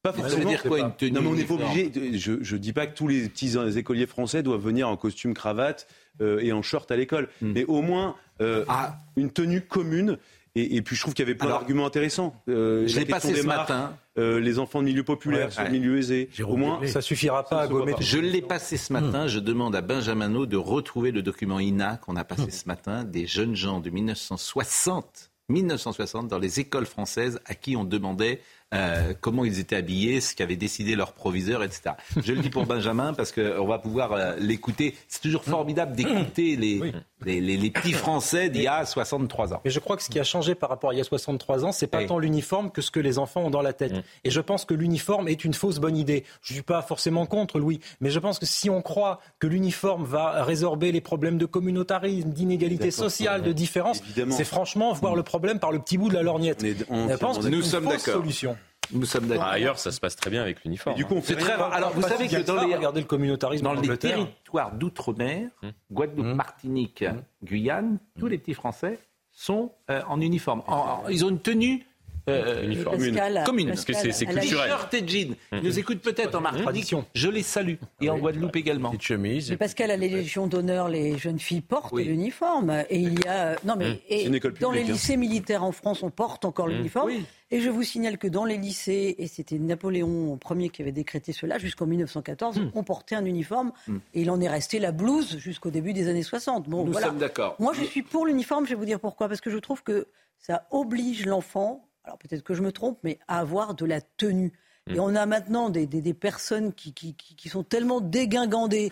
Pas 0.03 0.13
Mais 0.13 0.19
ça 0.19 0.23
forcément. 0.29 0.43
veut 0.45 0.49
dire 0.51 0.63
quoi, 0.65 0.79
une 0.81 0.93
tenue 0.95 1.11
Non, 1.13 1.23
mais 1.23 1.27
on 1.29 1.35
n'est 1.35 1.45
pas 1.45 1.55
uniforme? 1.55 1.73
obligé. 1.73 2.19
Je, 2.19 2.33
je 2.43 2.57
dis 2.59 2.75
pas 2.75 2.87
que 2.87 2.95
tous 2.97 3.09
les 3.09 3.29
petits 3.31 3.55
écoliers 3.79 4.07
français 4.07 4.43
doivent 4.43 4.61
venir 4.63 4.89
en 4.91 4.97
costume 4.99 5.33
cravate 5.33 5.89
euh, 6.21 6.39
et 6.41 6.53
en 6.53 6.61
short 6.61 6.91
à 6.91 6.97
l'école, 6.97 7.29
Hmm. 7.41 7.53
mais 7.55 7.65
au 7.65 7.81
moins 7.81 8.15
euh, 8.41 8.65
Ah. 8.69 8.99
une 9.17 9.31
tenue 9.33 9.63
commune. 9.63 10.19
Et, 10.55 10.77
et 10.77 10.83
puis 10.83 10.97
je 10.97 11.03
trouve 11.03 11.15
qu'il 11.15 11.25
y 11.25 11.29
avait 11.29 11.37
plein 11.37 11.49
d'arguments 11.49 11.87
intéressants. 11.87 12.35
Euh, 12.49 12.87
je 12.89 12.95
la 12.97 13.01
l'ai 13.03 13.07
passé 13.07 13.35
ce 13.35 13.47
marques, 13.47 13.69
matin. 13.71 13.97
euh, 14.19 14.41
les 14.41 14.59
enfants 14.59 14.81
de 14.81 14.85
milieu 14.87 15.05
populaire, 15.05 15.47
Ouais, 15.47 15.53
sur 15.53 15.63
ouais. 15.63 15.71
milieu 15.71 15.99
aisé. 15.99 16.29
Au 16.47 16.57
moins, 16.57 16.81
Ça 16.87 17.01
suffira 17.01 17.45
pas 17.45 17.61
à 17.63 17.67
se 17.67 17.71
voit 17.71 17.81
gommer. 17.81 17.93
pas. 17.93 17.99
Je 18.01 18.19
l'ai 18.19 18.43
passé 18.43 18.77
ce 18.77 18.93
matin. 18.93 19.25
Hmm. 19.27 19.29
Je 19.29 19.39
demande 19.39 19.77
à 19.77 19.81
Benjamin 19.83 20.29
No 20.29 20.47
de 20.47 20.57
retrouver 20.57 21.11
le 21.13 21.23
document 21.23 21.59
INA 21.61 21.99
qu'on 21.99 22.17
a 22.17 22.25
passé 22.25 22.51
ce 22.51 22.67
matin 22.67 23.05
des 23.05 23.27
jeunes 23.27 23.55
gens 23.55 23.81
de 23.81 23.91
1960. 23.91 25.31
1960 25.51 26.29
dans 26.29 26.39
les 26.39 26.61
écoles 26.61 26.85
françaises 26.85 27.41
à 27.47 27.55
qui 27.55 27.75
on 27.75 27.85
demandait 27.85 28.43
euh, 28.75 29.15
comment 29.19 29.47
ils 29.47 29.59
étaient 29.61 29.77
habillés, 29.77 30.21
ce 30.21 30.35
qu'avait 30.37 30.57
décidé 30.57 30.95
leur 30.95 31.15
proviseur, 31.15 31.63
etc. 31.63 31.93
Je 32.23 32.35
le 32.35 32.43
dis 32.43 32.51
pour 32.51 32.67
Benjamin 32.67 33.15
parce 33.15 33.33
qu'on 33.33 33.67
va 33.67 33.79
pouvoir 33.79 34.13
euh, 34.13 34.37
l'écouter. 34.39 34.95
C'est 35.09 35.23
toujours 35.23 35.45
formidable 35.45 35.97
d'écouter 35.97 36.57
les, 36.57 36.93
les, 37.25 37.41
les- 37.41 37.57
les 37.57 37.71
petits 37.71 37.93
Français 37.93 38.49
d'il 38.49 38.63
y 38.63 38.67
a 38.69 38.85
63 38.87 39.55
ans. 39.55 39.61
Mais 39.65 39.71
je 39.71 39.81
crois 39.81 39.97
que 39.97 40.03
ce 40.03 40.09
qui 40.11 40.19
a 40.21 40.25
changé 40.25 40.55
par 40.55 40.69
rapport 40.69 40.91
à 40.91 40.95
il 40.95 40.99
y 40.99 41.01
a 41.01 41.05
63 41.05 41.65
ans, 41.65 41.73
c'est 41.73 41.87
pas 41.87 41.99
Oui. 41.99 42.07
tant 42.07 42.19
l'uniforme 42.19 42.71
que 42.71 42.81
ce 42.83 42.91
que 42.91 43.01
les 43.01 43.19
enfants 43.19 43.43
ont 43.43 43.51
dans 43.51 43.63
la 43.63 43.73
tête. 43.73 43.93
Et 44.25 44.31
je 44.31 44.41
pense 44.41 44.65
que 44.65 44.75
l'uniforme 44.75 45.29
est 45.29 45.45
une 45.45 45.55
fausse 45.55 45.79
bonne 45.79 45.97
idée. 45.97 46.25
Je 46.43 46.53
suis 46.55 46.63
pas 46.63 46.83
forcément 46.83 47.27
contre, 47.27 47.59
Louis, 47.59 47.81
mais 48.01 48.11
je 48.11 48.19
pense 48.19 48.39
que 48.39 48.47
si 48.47 48.71
on 48.71 48.83
croit 48.83 49.21
que 49.39 49.47
l'uniforme 49.47 50.05
va 50.05 50.43
résorber 50.45 50.93
les 50.93 51.01
problèmes 51.01 51.39
de 51.39 51.47
communautarisme, 51.47 52.31
d'inégalité 52.31 52.91
sociale, 52.91 53.41
ouais. 53.43 53.47
de 53.49 53.53
différence, 53.53 54.03
c'est 54.31 54.45
franchement 54.45 54.93
voir 54.93 55.15
le 55.15 55.23
problème 55.23 55.59
par 55.59 55.73
le 55.73 55.79
petit 55.79 55.99
bout 55.99 56.09
de 56.09 56.15
la 56.15 56.23
lorgnette. 56.23 56.65
on- 56.89 57.09
je 57.09 57.15
pense 57.17 57.39
que 57.39 57.45
c'est 57.45 57.51
Nous 57.51 57.59
une 57.59 57.63
sommes 57.65 57.85
d'accord. 57.87 58.15
solution. 58.15 58.57
Nous 58.93 59.05
sommes 59.05 59.27
d'accord. 59.27 59.45
Par 59.45 59.53
ailleurs, 59.53 59.79
ça 59.79 59.93
se 59.93 60.01
passe 60.01 60.17
très 60.17 60.31
bien 60.31 60.41
avec 60.43 60.65
l'uniforme. 60.65 60.97
du 60.97 61.05
coup, 61.05 61.15
on 61.15 61.21
fait 61.23 61.35
C'est 61.35 61.41
très 61.41 61.55
rare. 61.55 61.73
Alors, 61.73 61.93
vous 61.93 62.03
savez 62.03 62.27
que 62.29 62.37
dans 62.43 62.59
ça, 62.59 62.67
les, 62.67 62.75
regardez 62.77 63.01
le 63.01 63.07
communautarisme 63.07 63.65
dans 63.65 63.75
les 63.75 63.97
territoires 63.99 64.73
d'outre-mer, 64.73 65.51
Guadeloupe, 65.91 66.27
Martinique, 66.35 67.05
Guyane, 67.43 67.99
tous 68.19 68.27
les 68.29 68.39
petits 68.39 68.55
Français 68.55 68.99
sont 69.31 69.73
euh, 69.91 70.03
en 70.09 70.21
uniforme. 70.21 70.63
En- 70.67 70.75
en- 71.05 71.09
ils 71.09 71.25
ont 71.25 71.29
une 71.29 71.41
tenue 71.41 71.87
euh, 72.29 72.65
Uniforme. 72.65 72.99
Pascal, 72.99 73.43
commune. 73.45 73.69
Parce 73.69 73.85
que 73.85 73.93
c'est 73.93 74.27
culturel. 74.27 74.69
T-shirt 74.71 74.95
et 74.95 75.07
jean. 75.09 75.35
Ils 75.53 75.61
nous 75.63 75.79
écoutent 75.79 76.01
peut-être 76.03 76.35
en 76.35 76.41
Martinique. 76.41 76.65
Tradition. 76.65 77.05
Je 77.15 77.29
les 77.29 77.43
salue. 77.43 77.75
Et 78.01 78.11
en 78.11 78.19
Guadeloupe 78.19 78.57
également. 78.57 78.91
Petite 78.91 79.03
chemise. 79.03 79.51
Mais 79.51 79.57
Pascal, 79.57 79.91
à 79.91 79.97
la 79.97 80.07
Légion 80.07 80.47
d'honneur, 80.47 80.89
les 80.89 81.19
jeunes 81.19 81.39
filles 81.39 81.61
portent 81.61 81.93
Oui. 81.93 82.05
l'uniforme. 82.05 82.85
Et 82.91 82.99
il 82.99 83.19
y 83.21 83.27
a. 83.29 83.57
Non, 83.65 83.75
mais 83.77 83.89
Mmh. 83.89 83.97
C'est 84.09 84.15
et 84.15 84.27
une 84.27 84.35
école 84.35 84.55
dans 84.61 84.71
les 84.71 84.83
hein. 84.83 84.93
lycées 84.93 85.17
militaires 85.17 85.65
en 85.65 85.73
France, 85.73 86.03
on 86.03 86.11
porte 86.11 86.45
encore 86.45 86.69
l'uniforme. 86.69 87.09
Oui. 87.09 87.25
Et 87.51 87.61
je 87.61 87.71
vous 87.71 87.83
signale 87.83 88.19
que 88.19 88.29
dans 88.29 88.45
les 88.45 88.59
lycées, 88.59 89.15
et 89.19 89.27
c'était 89.27 89.59
Napoléon 89.59 90.39
Ier 90.51 90.69
qui 90.69 90.83
avait 90.83 90.93
décrété 90.93 91.33
cela, 91.33 91.57
jusqu'en 91.59 91.87
1914, 91.87 92.59
Mmh. 92.59 92.71
on 92.75 92.83
portait 92.83 93.15
un 93.15 93.25
uniforme. 93.25 93.73
Et 94.13 94.21
il 94.23 94.31
en 94.31 94.41
est 94.41 94.49
resté 94.49 94.79
la 94.79 94.93
blouse 94.93 95.39
jusqu'au 95.39 95.71
début 95.71 95.95
des 95.95 96.09
années 96.09 96.23
60. 96.23 96.69
Bon, 96.69 96.85
Nous 96.85 96.93
voilà. 96.93 97.07
sommes 97.07 97.19
d'accord. 97.19 97.57
Moi, 97.59 97.73
je 97.73 97.85
suis 97.85 98.03
pour 98.03 98.27
l'uniforme, 98.27 98.65
je 98.67 98.71
vais 98.71 98.77
vous 98.77 98.85
dire 98.85 99.01
pourquoi. 99.01 99.29
Parce 99.29 99.41
que 99.41 99.51
je 99.51 99.57
trouve 99.59 99.83
que 99.83 100.09
ça 100.39 100.67
oblige 100.71 101.25
l'enfant, 101.25 101.88
alors 102.09 102.19
peut-être 102.19 102.43
que 102.43 102.55
je 102.55 102.63
me 102.63 102.73
trompe, 102.73 102.99
mais 103.03 103.19
à 103.29 103.39
avoir 103.41 103.75
de 103.75 103.85
la 103.85 104.01
tenue. 104.01 104.53
Mm. 104.87 104.95
Et 104.95 105.01
on 105.01 105.15
a 105.15 105.27
maintenant 105.27 105.69
des, 105.69 105.85
des, 105.87 106.01
des 106.01 106.15
personnes 106.15 106.73
qui, 106.73 106.95
qui, 106.95 107.15
qui, 107.15 107.37
qui 107.37 107.49
sont 107.51 107.63
tellement 107.63 108.01
déguingandées. 108.01 108.89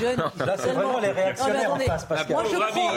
Jeunes, 0.00 0.16
Là, 0.38 0.54
c'est 0.56 0.64
tellement- 0.64 0.80
vraiment 0.84 1.00
les 1.00 1.10
réactionnaires 1.10 1.74
en 1.74 1.78
face, 1.78 2.04
Pascal. 2.06 2.32
Moi, 2.34 2.44
je 2.50 2.56
prends... 2.56 2.90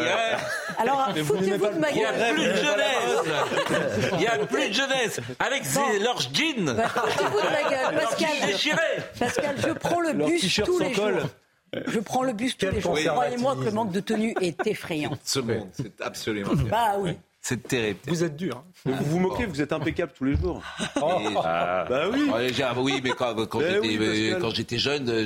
Alors, 0.81 1.09
foutez-vous 1.25 1.67
de 1.67 1.77
ma 1.79 1.89
Il 1.91 1.97
n'y 1.97 2.05
a 2.05 2.13
gueule. 2.13 2.33
plus 2.35 2.45
de 2.47 2.53
jeunesse. 2.53 4.11
Il 4.13 4.17
n'y 4.19 4.27
a 4.27 4.37
plus 4.45 4.69
de 4.69 4.73
jeunesse. 4.73 5.19
Avec 5.39 5.65
ses- 5.65 5.99
leurs 5.99 6.21
jeans. 6.21 6.73
Bah, 6.77 6.87
foutez-vous 6.87 7.37
de 7.41 7.51
ma 7.51 7.69
gueule. 7.69 7.95
Pascal, 8.05 8.29
déchirés. 8.47 8.77
Pascal, 9.19 9.55
je 9.57 9.71
prends 9.73 9.99
le 9.99 10.13
bus 10.13 10.61
tous 10.63 10.79
les 10.79 10.93
jours. 10.93 11.07
Je 11.85 11.99
prends 11.99 12.23
le 12.23 12.31
bus 12.33 12.53
tous 12.57 12.65
Quel 12.67 12.75
les 12.75 12.81
jours. 12.81 12.97
Croyez-moi 12.97 13.55
que 13.57 13.65
le 13.65 13.71
manque 13.71 13.91
de 13.91 13.99
tenue 13.99 14.33
est 14.41 14.65
effrayant. 14.65 15.11
Ce 15.25 15.39
monde, 15.39 15.67
c'est 15.73 16.01
absolument. 16.01 16.51
Bah 16.69 16.93
oui. 16.97 17.17
C'est 17.41 17.67
terrible. 17.67 17.99
Vous 18.07 18.23
êtes 18.23 18.35
dur. 18.35 18.57
hein. 18.57 18.63
Vous 18.85 19.05
vous 19.05 19.19
moquez, 19.19 19.45
vous 19.45 19.61
êtes 19.61 19.71
impeccable 19.71 20.11
tous 20.15 20.25
les 20.25 20.35
jours. 20.35 20.61
Et- 20.97 20.99
Ah. 21.43 21.85
Bah 21.89 22.03
oui. 22.11 22.29
J'ai- 22.53 22.65
oui, 22.77 22.99
mais 23.03 23.11
quand, 23.11 23.33
quand 23.47 23.59
Ben 23.59 23.75
j'étais 23.81 23.97
oui, 23.97 24.29
euh, 24.33 24.49
j'étais 24.53 24.77
jeune, 24.77 25.07
je- 25.07 25.23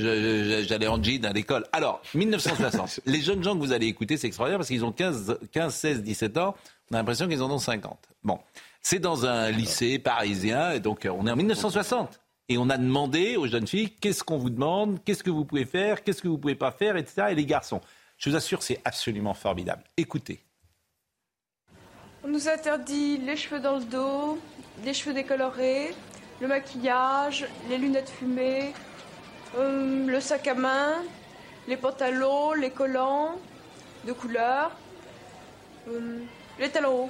je- 0.62 0.66
j'allais 0.68 0.88
en 0.88 1.02
jean 1.02 1.26
à 1.26 1.34
l'école. 1.34 1.66
Alors, 1.74 2.02
1960. 2.14 3.00
les 3.06 3.20
jeunes 3.22 3.44
gens 3.44 3.54
que 3.56 3.60
vous 3.60 3.74
allez 3.74 3.88
écouter, 3.88 4.18
c'est 4.18 4.28
extraordinaire 4.28 4.60
parce 4.60 4.70
qu'ils 4.70 4.86
ont 4.86 4.92
15, 4.92 5.38
15, 5.52 5.74
16, 5.74 6.04
17 6.04 6.38
ans. 6.38 6.56
On 6.92 6.96
a 6.96 6.98
l'impression 7.00 7.28
qu'ils 7.28 7.42
en 7.42 7.50
ont 7.50 7.58
50. 7.58 7.98
Bon, 8.24 8.40
c'est 8.82 9.00
dans 9.00 9.26
un 9.26 9.50
lycée 9.50 9.98
parisien, 9.98 10.72
et 10.74 10.80
donc 10.80 11.06
euh, 11.06 11.10
on 11.18 11.26
est 11.26 11.32
en 11.32 11.36
1960. 11.36 12.20
Et 12.50 12.58
on 12.58 12.70
a 12.70 12.78
demandé 12.78 13.38
aux 13.38 13.48
jeunes 13.48 13.68
filles 13.68 13.90
qu'est-ce 13.90 14.24
qu'on 14.24 14.38
vous 14.38 14.50
demande, 14.52 15.00
qu'est-ce 15.04 15.24
que 15.24 15.32
vous 15.32 15.46
pouvez 15.46 15.66
faire, 15.66 16.04
qu'est-ce 16.04 16.22
que 16.22 16.28
vous 16.28 16.38
pouvez 16.38 16.56
pas 16.56 16.72
faire, 16.72 16.96
etc. 16.98 17.28
Et 17.32 17.36
les 17.36 17.46
garçons, 17.46 17.82
je 18.18 18.30
vous 18.30 18.36
assure, 18.36 18.62
c'est 18.62 18.80
absolument 18.86 19.34
formidable. 19.34 19.82
Écoutez. 19.98 20.42
On 22.26 22.30
nous 22.30 22.48
interdit 22.48 23.18
les 23.18 23.36
cheveux 23.36 23.60
dans 23.60 23.80
le 23.80 23.84
dos, 23.84 24.40
les 24.86 24.94
cheveux 24.94 25.14
décolorés, 25.14 25.94
le 26.40 26.48
maquillage, 26.48 27.46
les 27.70 27.78
lunettes 27.78 28.10
fumées, 28.10 28.72
euh, 29.58 30.08
le 30.08 30.20
sac 30.22 30.48
à 30.48 30.54
main, 30.54 31.04
les 31.68 31.76
pantalons, 31.76 32.54
les 32.54 32.70
collants 32.70 33.36
de 34.08 34.14
couleur, 34.14 34.72
euh, 35.90 36.20
les 36.60 36.70
talons 36.70 37.06
hauts. 37.06 37.10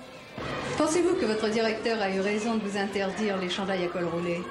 Pensez-vous 0.80 1.16
que 1.16 1.26
votre 1.26 1.48
directeur 1.48 2.02
a 2.02 2.10
eu 2.10 2.20
raison 2.20 2.56
de 2.56 2.68
vous 2.68 2.76
interdire 2.76 3.38
les 3.38 3.50
chandails 3.52 3.86
à 3.86 3.90
col 3.90 4.06
roulé? 4.06 4.42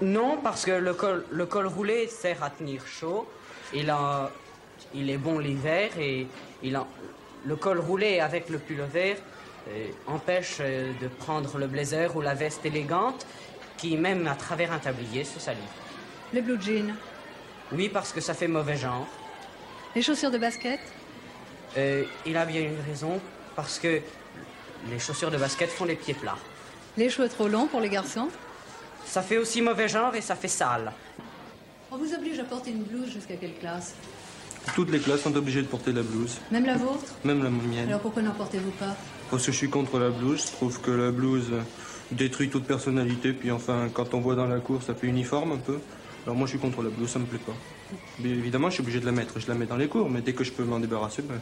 Non, 0.00 0.38
parce 0.42 0.64
que 0.64 0.72
le 0.72 0.94
col, 0.94 1.24
le 1.30 1.46
col 1.46 1.68
roulé 1.68 2.08
sert 2.08 2.42
à 2.42 2.50
tenir 2.50 2.84
chaud. 2.88 3.28
Il, 3.72 3.88
a, 3.88 4.32
il 4.92 5.08
est 5.10 5.16
bon 5.16 5.38
l'hiver 5.38 5.96
et 5.96 6.26
il 6.64 6.74
a, 6.74 6.84
le 7.44 7.56
col 7.56 7.80
roulé 7.80 8.20
avec 8.20 8.48
le 8.48 8.58
pull 8.58 8.80
vert 8.82 9.16
euh, 9.68 9.86
empêche 10.06 10.56
euh, 10.60 10.92
de 11.00 11.08
prendre 11.08 11.58
le 11.58 11.66
blazer 11.66 12.14
ou 12.16 12.20
la 12.20 12.34
veste 12.34 12.64
élégante 12.66 13.26
qui, 13.76 13.96
même 13.96 14.26
à 14.26 14.34
travers 14.34 14.72
un 14.72 14.78
tablier, 14.78 15.24
se 15.24 15.38
salit. 15.40 15.58
Les 16.32 16.40
blue 16.40 16.60
jeans 16.60 16.94
Oui, 17.72 17.88
parce 17.88 18.12
que 18.12 18.20
ça 18.20 18.34
fait 18.34 18.48
mauvais 18.48 18.76
genre. 18.76 19.06
Les 19.94 20.02
chaussures 20.02 20.30
de 20.30 20.38
basket 20.38 20.80
Euh, 21.76 22.04
il 22.26 22.36
a 22.36 22.44
bien 22.44 22.60
une 22.60 22.80
raison, 22.86 23.18
parce 23.56 23.78
que 23.78 24.00
les 24.90 24.98
chaussures 24.98 25.30
de 25.30 25.38
basket 25.38 25.70
font 25.70 25.84
les 25.86 25.94
pieds 25.96 26.14
plats. 26.14 26.38
Les 26.96 27.08
cheveux 27.08 27.28
trop 27.28 27.48
longs 27.48 27.66
pour 27.66 27.80
les 27.80 27.88
garçons 27.88 28.28
Ça 29.06 29.22
fait 29.22 29.38
aussi 29.38 29.62
mauvais 29.62 29.88
genre 29.88 30.14
et 30.14 30.20
ça 30.20 30.34
fait 30.36 30.48
sale. 30.48 30.92
On 31.90 31.96
vous 31.96 32.12
oblige 32.14 32.38
à 32.38 32.44
porter 32.44 32.70
une 32.70 32.82
blouse 32.82 33.10
jusqu'à 33.10 33.36
quelle 33.36 33.54
classe? 33.58 33.94
Toutes 34.74 34.90
les 34.90 34.98
classes 34.98 35.22
sont 35.22 35.36
obligées 35.36 35.62
de 35.62 35.66
porter 35.66 35.92
la 35.92 36.02
blouse, 36.02 36.38
Même 36.50 36.64
la 36.64 36.76
vôtre 36.76 37.14
même 37.24 37.42
la 37.42 37.50
mienne. 37.50 37.88
Alors 37.88 38.00
pourquoi 38.00 38.22
n'en 38.22 38.32
portez-vous 38.32 38.70
pas? 38.72 38.96
Parce 39.30 39.46
que 39.46 39.52
je 39.52 39.56
suis 39.56 39.68
contre 39.70 39.98
la 39.98 40.10
blouse, 40.10 40.46
je 40.46 40.52
trouve 40.52 40.80
que 40.80 40.90
la 40.90 41.10
blouse 41.10 41.48
euh, 41.52 41.60
détruit 42.12 42.48
toute 42.48 42.64
personnalité, 42.64 43.32
puis 43.32 43.50
enfin, 43.50 43.88
quand 43.92 44.14
on 44.14 44.20
voit 44.20 44.34
dans 44.34 44.46
la 44.46 44.60
cour, 44.60 44.82
ça 44.82 44.94
fait 44.94 45.06
uniforme 45.08 45.52
un 45.52 45.58
peu. 45.58 45.78
Alors 46.24 46.36
moi 46.36 46.46
je 46.46 46.52
suis 46.52 46.58
contre 46.58 46.82
la 46.82 46.90
blouse, 46.90 47.10
ça 47.10 47.18
me 47.18 47.24
plaît 47.24 47.40
pas. 47.44 47.54
Mais 48.20 48.30
évidemment, 48.30 48.68
je 48.70 48.74
suis 48.74 48.82
obligé 48.82 49.00
de 49.00 49.06
la 49.06 49.12
mettre, 49.12 49.38
je 49.40 49.48
la 49.48 49.54
mets 49.54 49.66
dans 49.66 49.76
les 49.76 49.88
cours, 49.88 50.08
mais 50.08 50.20
dès 50.20 50.32
que 50.32 50.44
je 50.44 50.52
peux 50.52 50.64
m'en 50.64 50.78
débarrasser, 50.78 51.22
ben, 51.22 51.40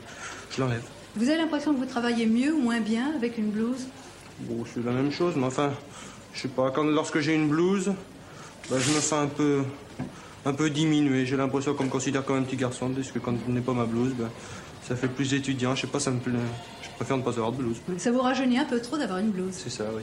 je 0.50 0.60
l'enlève. 0.60 0.82
Vous 1.16 1.28
avez 1.28 1.38
l'impression 1.38 1.74
que 1.74 1.78
vous 1.78 1.86
travaillez 1.86 2.26
mieux 2.26 2.52
ou 2.52 2.60
moins 2.60 2.80
bien 2.80 3.12
avec 3.14 3.38
une 3.38 3.50
blouse? 3.50 3.86
Bon, 4.40 4.64
c'est 4.72 4.84
la 4.84 4.92
même 4.92 5.12
chose, 5.12 5.34
mais 5.36 5.46
enfin, 5.46 5.70
je 6.32 6.42
sais 6.42 6.48
pas, 6.48 6.70
quand, 6.70 6.84
lorsque 6.84 7.20
j'ai 7.20 7.34
une 7.34 7.48
blouse, 7.48 7.92
ben, 8.70 8.78
je 8.78 8.90
me 8.90 9.00
sens 9.00 9.12
un 9.12 9.26
peu, 9.26 9.62
un 10.44 10.52
peu 10.52 10.70
diminué. 10.70 11.26
J'ai 11.26 11.36
l'impression 11.36 11.74
qu'on 11.74 11.84
me 11.84 11.90
considère 11.90 12.24
comme 12.24 12.36
un 12.36 12.42
petit 12.42 12.56
garçon, 12.56 12.90
parce 12.90 13.10
que 13.10 13.18
quand 13.18 13.34
je 13.46 13.52
n'ai 13.52 13.60
pas 13.60 13.72
ma 13.72 13.84
blouse, 13.84 14.12
ben, 14.14 14.30
ça 14.86 14.96
fait 14.96 15.08
plus 15.08 15.34
étudiant, 15.34 15.74
je 15.74 15.82
sais 15.82 15.86
pas, 15.86 16.00
ça 16.00 16.10
me 16.10 16.18
plaît. 16.18 16.38
Je 16.82 16.88
préfère 16.96 17.16
ne 17.16 17.22
pas 17.22 17.30
avoir 17.30 17.52
de 17.52 17.58
blouse. 17.58 17.76
Ça 17.98 18.10
vous 18.10 18.20
rajeunit 18.20 18.58
un 18.58 18.64
peu 18.64 18.80
trop 18.80 18.98
d'avoir 18.98 19.18
une 19.18 19.30
blouse. 19.30 19.52
C'est 19.52 19.70
ça, 19.70 19.84
oui. 19.94 20.02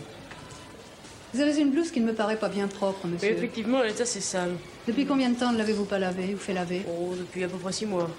Vous 1.33 1.41
avez 1.41 1.59
une 1.59 1.71
blouse 1.71 1.91
qui 1.91 1.99
ne 1.99 2.05
me 2.07 2.13
paraît 2.13 2.37
pas 2.37 2.49
bien 2.49 2.67
propre, 2.67 3.05
monsieur. 3.05 3.29
Oui, 3.29 3.35
effectivement, 3.37 3.83
elle 3.83 3.89
est 3.89 4.01
assez 4.01 4.21
sale. 4.21 4.53
Depuis 4.87 5.05
combien 5.05 5.29
de 5.29 5.35
temps 5.35 5.51
ne 5.51 5.57
l'avez-vous 5.57 5.85
pas 5.85 5.99
lavée 5.99 6.33
ou 6.33 6.37
fait 6.37 6.53
laver? 6.53 6.83
Oh, 6.87 7.13
depuis 7.17 7.43
à 7.43 7.47
peu 7.49 7.57
près 7.57 7.73
six 7.73 7.85
mois. 7.85 8.09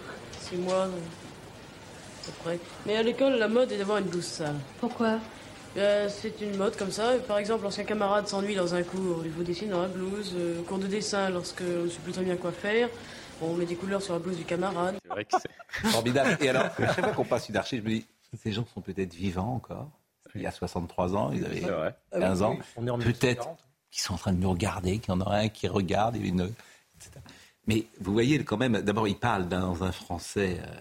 Six 0.42 0.56
mois, 0.56 0.74
euh, 0.74 0.88
à 0.88 2.26
peu 2.26 2.32
près. 2.44 2.58
Mais 2.86 2.96
à 2.96 3.02
l'école, 3.02 3.34
la 3.34 3.48
mode 3.48 3.72
est 3.72 3.78
d'avoir 3.78 3.98
une 3.98 4.04
blouse 4.04 4.26
sale. 4.26 4.56
Pourquoi? 4.78 5.18
Euh, 5.78 6.08
c'est 6.08 6.40
une 6.40 6.56
mode 6.56 6.76
comme 6.76 6.90
ça. 6.90 7.14
Par 7.26 7.38
exemple, 7.38 7.62
lorsqu'un 7.62 7.84
camarade 7.84 8.26
s'ennuie 8.26 8.54
dans 8.56 8.74
un 8.74 8.82
cours, 8.82 9.22
il 9.24 9.30
vous 9.30 9.44
dessine 9.44 9.70
dans 9.70 9.82
la 9.82 9.88
blouse. 9.88 10.32
Euh, 10.36 10.62
cours 10.64 10.78
de 10.78 10.86
dessin, 10.86 11.30
lorsque 11.30 11.62
on 11.62 11.84
ne 11.84 11.88
sait 11.88 12.00
plus 12.00 12.12
très 12.12 12.24
bien 12.24 12.36
quoi 12.36 12.50
faire, 12.52 12.88
on 13.40 13.54
met 13.54 13.64
des 13.66 13.76
couleurs 13.76 14.02
sur 14.02 14.12
la 14.14 14.18
blouse 14.18 14.36
du 14.36 14.44
camarade. 14.44 14.96
C'est 15.02 15.08
vrai 15.08 15.24
que 15.24 15.36
c'est 15.40 15.88
Formidable. 15.90 16.36
Et 16.40 16.48
alors, 16.48 16.64
à 16.64 16.86
chaque 16.94 17.04
fois 17.04 17.12
qu'on 17.12 17.24
passe 17.24 17.48
une 17.48 17.56
archive, 17.56 17.82
je 17.84 17.88
me 17.88 17.94
dis, 17.94 18.06
ces 18.42 18.52
gens 18.52 18.66
sont 18.74 18.80
peut-être 18.80 19.14
vivants 19.14 19.54
encore. 19.54 19.88
Il 20.34 20.42
y 20.42 20.46
a 20.46 20.50
63 20.50 21.16
ans, 21.16 21.30
ils 21.32 21.44
avaient 21.44 21.60
C'est 21.60 21.70
vrai. 21.70 21.94
15 22.12 22.42
ans. 22.42 22.56
Oui, 22.58 22.64
on 22.76 22.86
est 22.86 22.90
en 22.90 22.98
Peut-être 22.98 23.46
1940. 23.46 23.58
qu'ils 23.90 24.02
sont 24.02 24.14
en 24.14 24.18
train 24.18 24.32
de 24.32 24.38
nous 24.38 24.50
regarder, 24.50 24.98
qu'il 24.98 25.14
y 25.14 25.16
en 25.16 25.20
aura 25.20 25.36
un 25.36 25.48
qui 25.48 25.68
regarde, 25.68 26.16
et 26.16 26.20
une, 26.20 26.40
etc. 26.96 27.20
Mais 27.66 27.86
vous 28.00 28.12
voyez 28.12 28.42
quand 28.44 28.56
même, 28.56 28.80
d'abord, 28.82 29.06
il 29.06 29.16
parle 29.16 29.48
dans 29.48 29.84
un 29.84 29.92
français 29.92 30.58
euh, 30.60 30.76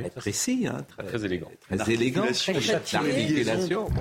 très 0.00 0.10
précis, 0.10 0.66
hein, 0.66 0.78
très, 0.96 1.06
Très 1.06 1.24
élégant. 1.24 1.48
très 1.68 1.92
élégant. 1.92 2.24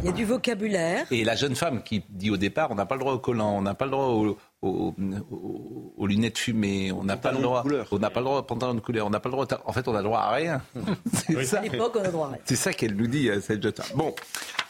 Il 0.01 0.05
y 0.05 0.09
a 0.09 0.11
du 0.11 0.25
vocabulaire. 0.25 1.05
Et 1.11 1.23
la 1.23 1.35
jeune 1.35 1.55
femme 1.55 1.83
qui 1.83 2.03
dit 2.09 2.31
au 2.31 2.37
départ, 2.37 2.71
on 2.71 2.75
n'a 2.75 2.85
pas 2.85 2.95
le 2.95 3.01
droit 3.01 3.13
au 3.13 3.19
collant, 3.19 3.57
on 3.57 3.61
n'a 3.61 3.73
pas 3.73 3.85
le 3.85 3.91
droit 3.91 4.05
au- 4.05 4.37
au- 4.61 4.93
au- 5.31 5.93
aux, 5.97 6.07
lunettes 6.07 6.37
fumées, 6.37 6.91
on 6.91 7.03
n'a 7.03 7.17
pas 7.17 7.31
le 7.31 7.39
droit, 7.39 7.63
on 7.91 7.99
n'a 7.99 8.09
pas 8.09 8.19
le 8.19 8.25
droit 8.25 8.39
au 8.39 8.43
pantalon 8.43 8.73
de 8.75 8.79
couleur, 8.79 9.07
on 9.07 9.09
n'a 9.09 9.19
pas 9.19 9.29
le 9.29 9.33
droit. 9.33 9.45
au- 9.45 9.69
En 9.69 9.73
fait, 9.73 9.87
on 9.87 9.93
a 9.95 9.97
le 9.99 10.03
droit 10.03 10.19
à 10.19 10.31
rien. 10.31 10.61
C'est 11.13 11.43
ça. 11.45 11.59
À 11.59 11.61
l'époque, 11.63 11.93
on 11.99 12.03
a 12.03 12.07
droit 12.09 12.27
à 12.27 12.29
rien. 12.31 12.39
C'est 12.45 12.55
ça 12.55 12.73
qu'elle 12.73 12.95
nous 12.95 13.07
dit, 13.07 13.29
euh, 13.29 13.41
cette 13.41 13.61
jeune 13.63 13.73
femme. 13.73 13.97
Bon, 13.97 14.13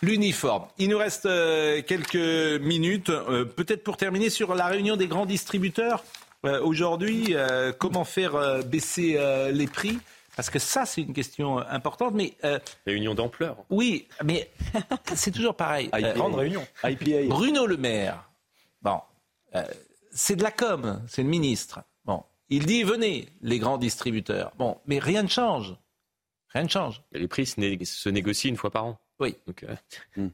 l'uniforme. 0.02 0.66
Il 0.78 0.90
nous 0.90 0.98
reste 0.98 1.26
euh, 1.26 1.82
quelques 1.82 2.62
minutes. 2.62 3.10
Euh, 3.10 3.46
Peut-être 3.46 3.84
pour 3.84 3.98
terminer 3.98 4.30
sur 4.30 4.56
la 4.56 4.66
réunion 4.68 4.96
des 4.96 5.08
grands 5.08 5.26
distributeurs. 5.26 6.04
Euh, 6.46 6.60
Aujourd'hui, 6.62 7.34
euh, 7.36 7.72
comment 7.78 8.04
faire 8.04 8.64
baisser 8.66 9.20
les 9.52 9.68
prix 9.68 10.00
Parce 10.36 10.50
que 10.50 10.60
ça, 10.60 10.86
c'est 10.86 11.02
une 11.02 11.14
question 11.14 11.60
euh, 11.60 11.64
importante. 11.70 12.14
Mais 12.14 12.34
euh, 12.44 12.60
Réunion 12.86 13.14
d'ampleur. 13.14 13.58
oui, 13.70 14.08
mais 14.24 14.50
c'est 15.16 15.32
toujours 15.32 15.56
pareil. 15.56 15.90
Euh, 15.94 16.14
Grande 16.14 16.36
réunion. 16.36 16.66
IPA. 16.84 17.28
Bruno 17.28 17.66
Le 17.66 17.78
Maire, 17.78 18.30
bon, 18.82 19.00
euh, 19.56 19.64
c'est 20.12 20.36
de 20.36 20.44
la 20.44 20.52
com, 20.52 21.02
c'est 21.08 21.24
le 21.24 21.30
ministre. 21.30 21.82
Bon, 22.06 22.24
il 22.50 22.66
dit 22.66 22.84
venez, 22.84 23.28
les 23.42 23.60
grands 23.60 23.78
distributeurs. 23.78 24.52
Bon, 24.58 24.80
mais 24.86 25.00
rien 25.00 25.24
ne 25.24 25.28
change. 25.30 25.76
Rien 26.54 26.64
ne 26.64 26.70
change. 26.70 27.02
Et 27.14 27.20
les 27.20 27.28
prix 27.28 27.46
se, 27.46 27.60
né- 27.60 27.84
se 27.86 28.10
négocient 28.10 28.50
une 28.50 28.58
fois 28.58 28.72
par 28.72 28.86
an. 28.86 29.00
Oui. 29.20 29.36
Donc, 29.48 29.64
euh, 29.64 30.28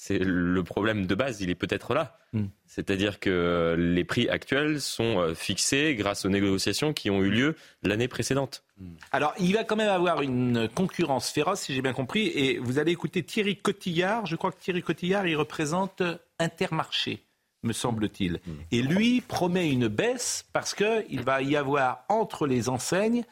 c'est 0.00 0.20
le 0.20 0.62
problème 0.62 1.06
de 1.06 1.14
base, 1.16 1.40
il 1.40 1.50
est 1.50 1.56
peut-être 1.56 1.92
là. 1.92 2.16
Mm. 2.32 2.44
C'est-à-dire 2.66 3.18
que 3.18 3.74
les 3.76 4.04
prix 4.04 4.28
actuels 4.28 4.80
sont 4.80 5.18
euh, 5.18 5.34
fixés 5.34 5.96
grâce 5.96 6.24
aux 6.24 6.28
négociations 6.28 6.92
qui 6.92 7.10
ont 7.10 7.20
eu 7.20 7.30
lieu 7.30 7.56
l'année 7.82 8.06
précédente. 8.06 8.62
Alors, 9.10 9.34
il 9.40 9.54
va 9.54 9.64
quand 9.64 9.74
même 9.74 9.88
avoir 9.88 10.22
une 10.22 10.68
concurrence 10.68 11.30
féroce, 11.30 11.62
si 11.62 11.74
j'ai 11.74 11.82
bien 11.82 11.92
compris, 11.92 12.28
et 12.28 12.58
vous 12.58 12.78
allez 12.78 12.92
écouter 12.92 13.24
Thierry 13.24 13.56
Cotillard. 13.56 14.24
Je 14.24 14.36
crois 14.36 14.52
que 14.52 14.60
Thierry 14.60 14.82
Cotillard, 14.82 15.26
il 15.26 15.36
représente 15.36 16.00
Intermarché, 16.38 17.24
me 17.64 17.72
semble-t-il. 17.72 18.40
Et 18.70 18.82
lui 18.82 19.20
promet 19.20 19.68
une 19.68 19.88
baisse 19.88 20.46
parce 20.52 20.74
qu'il 20.74 21.22
va 21.22 21.42
y 21.42 21.56
avoir 21.56 22.04
entre 22.08 22.46
les 22.46 22.68
enseignes 22.68 23.24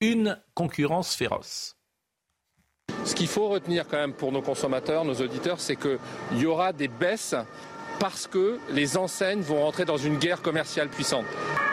une 0.00 0.36
concurrence 0.54 1.14
féroce. 1.14 1.77
Ce 3.08 3.14
qu'il 3.14 3.26
faut 3.26 3.48
retenir 3.48 3.86
quand 3.88 3.96
même 3.96 4.12
pour 4.12 4.32
nos 4.32 4.42
consommateurs, 4.42 5.02
nos 5.02 5.14
auditeurs, 5.14 5.60
c'est 5.60 5.76
qu'il 5.76 5.98
y 6.34 6.44
aura 6.44 6.74
des 6.74 6.88
baisses 6.88 7.34
parce 7.98 8.26
que 8.26 8.58
les 8.70 8.96
enseignes 8.96 9.40
vont 9.40 9.62
rentrer 9.62 9.84
dans 9.84 9.96
une 9.96 10.16
guerre 10.16 10.42
commerciale 10.42 10.88
puissante. 10.88 11.26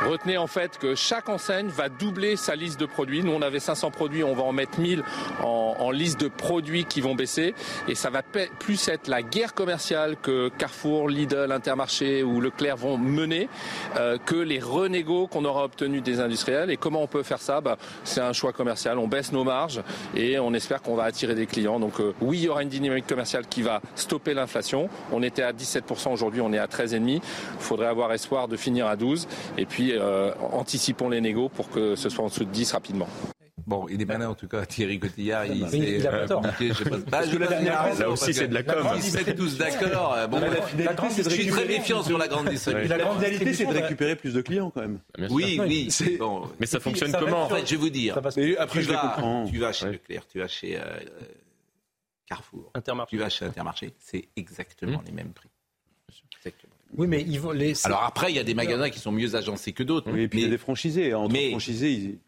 Retenez 0.06 0.38
en 0.38 0.48
fait 0.48 0.78
que 0.78 0.94
chaque 0.94 1.30
enseigne 1.30 1.68
va 1.68 1.90
doubler 1.90 2.36
sa 2.36 2.56
liste 2.56 2.80
de 2.80 2.86
produits. 2.86 3.24
Nous, 3.24 3.32
on 3.32 3.42
avait 3.42 3.60
500 3.60 3.92
produits, 3.92 4.24
on 4.24 4.36
va 4.36 4.44
en 4.44 4.52
mettre 4.52 4.80
1000 4.80 5.04
en, 5.42 5.92
liste 5.92 6.20
de 6.20 6.28
produits 6.28 6.86
qui 6.86 7.00
vont 7.00 7.16
baisser. 7.16 7.54
Et 7.88 7.96
ça 7.96 8.10
va 8.10 8.22
plus 8.24 8.88
être 8.88 9.08
la 9.08 9.22
guerre 9.22 9.54
commerciale 9.54 10.18
que 10.22 10.50
Carrefour, 10.50 11.08
Lidl, 11.10 11.52
Intermarché 11.52 12.24
ou 12.24 12.42
Leclerc 12.42 12.76
vont 12.76 12.98
mener 12.98 13.48
euh, 13.96 14.18
que 14.18 14.36
les 14.36 14.60
renégos 14.60 15.28
qu'on 15.28 15.46
aura 15.46 15.64
obtenus 15.64 16.04
des 16.04 16.20
industriels. 16.20 16.70
Et 16.70 16.78
comment 16.78 17.02
on 17.02 17.08
peut 17.08 17.24
faire 17.24 17.42
ça? 17.42 17.62
Bah, 17.62 17.78
C'est 18.04 18.22
un 18.22 18.34
choix 18.34 18.52
commercial. 18.52 18.98
On 18.98 19.08
baisse 19.08 19.32
nos 19.32 19.44
marges 19.44 19.82
et 20.16 20.38
on 20.40 20.54
espère 20.54 20.82
qu'on 20.82 20.96
va 20.96 21.04
attirer 21.04 21.36
des 21.36 21.46
clients. 21.46 21.80
Donc 21.80 22.00
euh, 22.00 22.14
oui, 22.20 22.40
il 22.40 22.44
y 22.44 22.50
aura 22.50 22.64
une 22.64 22.70
dynamique 22.70 23.08
commerciale 23.08 23.48
qui 23.48 23.62
va 23.62 23.82
stopper 23.96 24.34
l'inflation. 24.34 24.90
On 25.12 25.24
était 25.24 25.44
à 25.44 25.54
17% 25.54 26.15
Aujourd'hui, 26.16 26.40
on 26.40 26.54
est 26.54 26.58
à 26.58 26.68
13,5. 26.68 27.10
Il 27.10 27.22
faudrait 27.60 27.88
avoir 27.88 28.12
espoir 28.14 28.48
de 28.48 28.56
finir 28.56 28.88
à 28.88 28.96
12. 28.96 29.28
Et 29.58 29.66
puis, 29.66 29.92
euh, 29.92 30.32
anticipons 30.54 31.10
les 31.10 31.20
négos 31.20 31.50
pour 31.50 31.70
que 31.70 31.96
ce 31.98 32.08
soit 32.08 32.24
en 32.24 32.30
dessous 32.30 32.46
de 32.46 32.52
10 32.52 32.72
rapidement. 32.72 33.08
Bon, 33.68 33.88
il 33.90 34.02
est 34.02 34.06
malin 34.06 34.30
en 34.30 34.36
tout 34.36 34.48
cas, 34.48 34.66
Thierry 34.66 35.00
Cotillard. 35.00 35.48
Il, 35.48 35.68
il, 35.74 35.84
il 35.84 36.08
a 36.08 36.12
pas 36.12 36.28
tort. 36.28 36.44
Je 36.60 36.72
sais 36.74 36.90
pas. 36.90 36.98
Bah, 37.12 37.22
je 37.26 37.38
là 37.38 38.10
aussi, 38.10 38.34
c'est 38.34 38.48
de 38.48 38.54
la 38.54 38.64
com. 38.64 38.88
Ils 38.96 39.02
sont 39.04 39.18
tous 39.36 39.58
d'accord. 39.58 40.16
Bon, 40.30 40.40
la, 40.40 40.50
la, 40.50 40.56
la 40.56 41.10
je 41.18 41.30
suis 41.30 41.48
très 41.48 41.66
méfiant 41.66 42.02
sur 42.04 42.18
la 42.18 42.28
grande 42.28 42.50
distribution. 42.50 42.90
La 42.90 43.04
grande 43.04 43.18
réalité, 43.18 43.54
c'est 43.54 43.66
de 43.66 43.74
récupérer 43.74 44.16
plus 44.16 44.34
de 44.34 44.42
clients 44.42 44.70
quand 44.70 44.82
même. 44.82 45.00
Oui, 45.30 45.60
oui. 45.60 45.90
Bon. 46.18 46.44
Mais 46.60 46.66
ça 46.66 46.80
fonctionne 46.80 47.12
comment 47.12 47.44
En 47.44 47.50
fait, 47.50 47.66
je 47.66 47.72
vais 47.72 47.78
vous 47.82 47.90
dire. 47.90 48.20
Mais 48.38 48.56
après, 48.58 48.80
tu 48.80 48.86
je 48.86 48.92
vas, 48.92 48.98
comprends. 49.00 49.46
tu 49.48 49.58
vas 49.58 49.74
chez 49.74 49.88
Leclerc, 49.88 50.28
tu 50.28 50.40
vas 50.40 50.48
chez 50.48 50.78
euh, 50.78 50.82
Carrefour, 52.28 52.72
tu 53.08 53.18
vas 53.18 53.30
chez 53.30 53.46
Intermarché, 53.46 53.94
c'est 54.00 54.30
exactement 54.36 55.02
les 55.06 55.12
mêmes 55.12 55.34
prix. 55.34 55.50
Oui, 56.98 57.08
mais 57.08 57.22
ils 57.24 57.40
vont 57.40 57.52
les. 57.52 57.74
Alors 57.86 58.04
après, 58.04 58.32
il 58.32 58.36
y 58.36 58.40
a 58.40 58.44
des 58.44 58.54
magasins 58.54 58.90
qui 58.90 59.00
sont 59.00 59.12
mieux 59.12 59.36
agencés 59.36 59.74
que 59.74 59.84
d'autres. 59.84 60.12
Oui, 60.12 60.22
et 60.22 60.28
puis 60.28 60.40
il 60.40 60.44
y 60.44 60.48
a 60.48 60.50
des 60.50 60.58
franchisés. 60.58 61.14
Entre 61.14 61.34
mais- 61.34 61.50
franchisés, 61.52 61.92
ils 61.92 62.20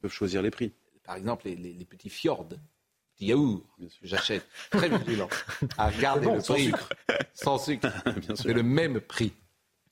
peuvent 0.00 0.12
choisir 0.12 0.42
les 0.42 0.50
prix. 0.50 0.72
Par 1.04 1.16
exemple, 1.16 1.46
les, 1.46 1.56
les- 1.56 1.72
les 1.72 1.84
petits 1.84 2.08
fjords, 2.10 2.46
petits 2.48 3.26
yaourts 3.26 3.62
que 3.78 3.84
j'achète, 4.02 4.46
très 4.70 4.88
vigilant. 4.88 5.28
À 5.76 5.88
regarder 5.90 6.26
bon, 6.26 6.34
le 6.36 6.40
sans 6.40 6.54
prix. 6.54 6.66
sucre. 6.66 6.88
Sans 7.34 7.58
sucre. 7.58 7.88
c'est 8.36 8.52
le 8.52 8.62
même 8.62 9.00
prix. 9.00 9.32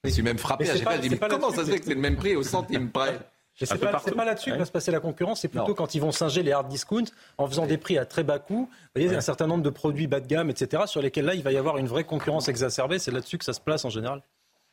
Je 0.05 0.11
suis 0.11 0.23
même 0.23 0.39
frappé 0.39 0.65
Mais 0.65 0.71
à 0.71 0.73
c'est 0.75 0.79
chaque 0.79 0.85
pas- 0.87 0.91
fois. 0.93 0.97
Je 0.99 1.03
dis, 1.03 1.09
c'est 1.09 1.15
mais 1.17 1.19
pas 1.21 1.29
comment 1.29 1.51
ça 1.51 1.65
se 1.65 1.71
fait 1.73 1.79
que 1.81 1.85
c'est 1.87 1.95
le 1.95 2.01
même 2.01 2.17
prix 2.17 2.37
au 2.37 2.43
centime 2.45 2.91
près? 2.91 3.19
Mais 3.61 3.67
c'est 3.67 3.79
pas, 3.79 3.99
pas 3.99 4.25
là-dessus 4.25 4.53
que 4.53 4.57
va 4.59 4.65
se 4.65 4.71
passer 4.71 4.91
la 4.93 5.01
concurrence, 5.01 5.41
c'est 5.41 5.49
plutôt 5.49 5.75
quand 5.75 5.95
ils 5.95 6.01
vont 6.01 6.13
singer 6.13 6.43
les 6.43 6.53
hard 6.53 6.69
discounts 6.69 7.11
en 7.39 7.47
faisant 7.49 7.67
des 7.67 7.77
prix 7.79 7.99
à 7.99 8.05
très 8.07 8.23
bas 8.23 8.39
coût. 8.39 8.69
Vous 8.71 9.01
voyez, 9.01 9.15
un 9.17 9.21
certain 9.21 9.47
nombre 9.47 9.63
de 9.65 9.71
produits 9.71 10.07
bas 10.07 10.21
de 10.21 10.27
gamme, 10.29 10.51
etc., 10.51 10.85
sur 10.87 11.03
lesquels 11.03 11.25
là, 11.25 11.35
il 11.35 11.43
va 11.43 11.51
y 11.53 11.57
avoir 11.57 11.77
une 11.79 11.89
vraie 11.89 12.05
concurrence 12.05 12.49
exacerbée. 12.49 12.99
C'est 12.99 13.11
là-dessus 13.11 13.37
que 13.39 13.45
ça 13.45 13.53
se 13.53 13.61
place 13.61 13.85
en 13.85 13.91
général. 13.91 14.23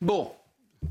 Bon. 0.02 0.32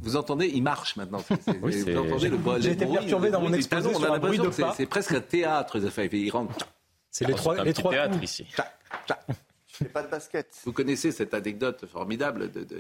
Vous 0.01 0.17
entendez, 0.17 0.47
il 0.53 0.63
marche 0.63 0.97
maintenant. 0.97 1.23
Oui, 1.63 1.83
vous 1.83 1.97
entendez 1.99 2.29
le 2.31 2.39
J'ai 2.61 2.73
été 2.73 2.85
bruits, 2.85 2.99
perturbé 2.99 3.31
dans 3.31 3.41
mon 3.41 3.53
exposé 3.53 3.83
talon. 3.83 3.97
On 3.97 4.01
sur 4.01 4.11
a 4.13 4.17
un 4.17 4.19
bruit 4.19 4.39
l'impression 4.39 4.43
de 4.45 4.49
que 4.49 4.55
c'est- 4.57 4.63
pas. 4.63 4.75
c'est 4.77 4.87
presque 4.87 5.13
un 5.13 5.21
théâtre. 5.21 5.79
les 5.79 5.87
affaires. 5.87 6.09
Il 6.13 6.31
rentre. 6.31 6.67
C'est 7.13 7.27
les 7.29 7.35
trois, 7.35 7.63
les 7.63 7.73
trois 7.73 8.09
coups. 8.09 8.25
ici. 8.25 8.45
Tchac, 8.57 8.73
tchac. 9.07 9.21
Je 9.69 9.77
fais 9.77 9.85
pas 9.85 10.03
de 10.03 10.09
basket. 10.09 10.49
Vous 10.65 10.73
connaissez 10.73 11.13
cette 11.13 11.33
anecdote 11.33 11.87
formidable 11.87 12.51
de, 12.51 12.61
de- 12.61 12.65
de- 12.65 12.75
de- 12.75 12.79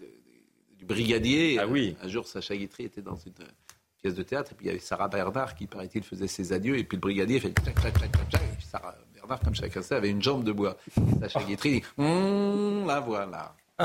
de- 0.00 0.76
du 0.78 0.84
brigadier. 0.86 1.58
Ah 1.60 1.68
oui. 1.68 1.96
Un 2.02 2.08
jour, 2.08 2.26
Sacha 2.26 2.56
Guitry 2.56 2.84
était 2.84 3.02
dans 3.02 3.16
une 3.16 3.32
pièce 4.02 4.14
de 4.14 4.22
théâtre 4.22 4.52
et 4.52 4.54
puis 4.54 4.66
il 4.66 4.68
y 4.68 4.70
avait 4.70 4.80
Sarah 4.80 5.08
Bernard 5.08 5.54
qui, 5.54 5.66
paraît-il, 5.66 6.02
faisait 6.02 6.26
ses 6.26 6.52
adieux 6.52 6.76
et 6.76 6.84
puis 6.84 6.96
le 6.96 7.00
brigadier 7.00 7.38
fait 7.38 7.50
tchac, 7.50 7.78
tchac, 7.80 7.96
tchac, 7.96 8.10
tchac, 8.12 8.28
tchac. 8.30 8.42
Et 8.42 8.56
puis 8.56 8.66
Sarah 8.66 8.94
Bernard, 9.14 9.40
comme 9.40 9.54
chacun 9.54 9.80
sait, 9.80 9.94
avait 9.94 10.10
une 10.10 10.20
jambe 10.20 10.42
de 10.42 10.52
bois. 10.52 10.76
Et 10.96 11.20
Sacha 11.20 11.42
Guitry 11.46 11.80
dit 11.80 11.86
Hum, 11.96 12.86
la 12.86 13.00
voilà. 13.00 13.54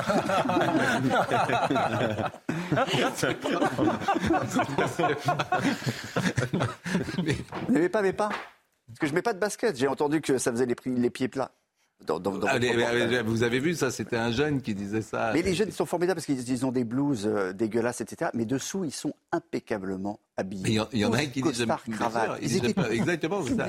Vous 7.68 7.74
n'avez 7.74 7.90
pas, 7.90 8.02
mais 8.02 8.14
pas 8.14 8.30
Parce 8.88 9.00
que 9.00 9.08
je 9.08 9.14
mets 9.14 9.22
pas 9.22 9.34
de 9.34 9.40
basket. 9.40 9.78
J'ai 9.78 9.88
entendu 9.88 10.20
que 10.22 10.38
ça 10.38 10.52
faisait 10.52 10.68
les 10.86 11.10
pieds 11.10 11.28
plats. 11.28 11.52
Dans, 12.06 12.20
dans- 12.20 12.38
dans 12.38 12.48
Ah, 12.48 12.58
vous 13.26 13.44
avez 13.44 13.60
vu 13.60 13.74
ça 13.74 13.92
C'était 13.92 14.18
un 14.18 14.32
jeune 14.32 14.62
qui 14.62 14.74
disait 14.76 15.02
ça. 15.02 15.32
Mais 15.34 15.42
les 15.42 15.54
jeunes 15.56 15.72
sont 15.72 15.86
formidables 15.86 16.18
parce 16.18 16.26
qu'ils 16.26 16.48
ils 16.50 16.66
ont 16.66 16.72
des 16.72 16.84
blouses 16.84 17.26
euh, 17.26 17.54
dégueulasses, 17.54 18.02
etc. 18.02 18.32
Mais 18.34 18.46
dessous, 18.46 18.86
ils 18.86 18.94
sont 18.94 19.14
impeccablement 19.32 20.20
habillés. 20.38 20.64
Il 20.68 20.74
y 20.76 20.80
en- 20.80 20.88
il 20.94 21.00
y 21.00 21.06
en 21.06 21.14
a 21.14 21.18
un 21.18 21.26
qui 21.26 21.42
dit 21.42 21.50
j'aime 21.54 21.76
cravate. 21.92 22.38
Ils 22.42 22.56
étaient 22.58 22.74
pas- 22.74 22.90
exactement, 22.92 23.44
c'est 23.44 23.56
ça. 23.56 23.68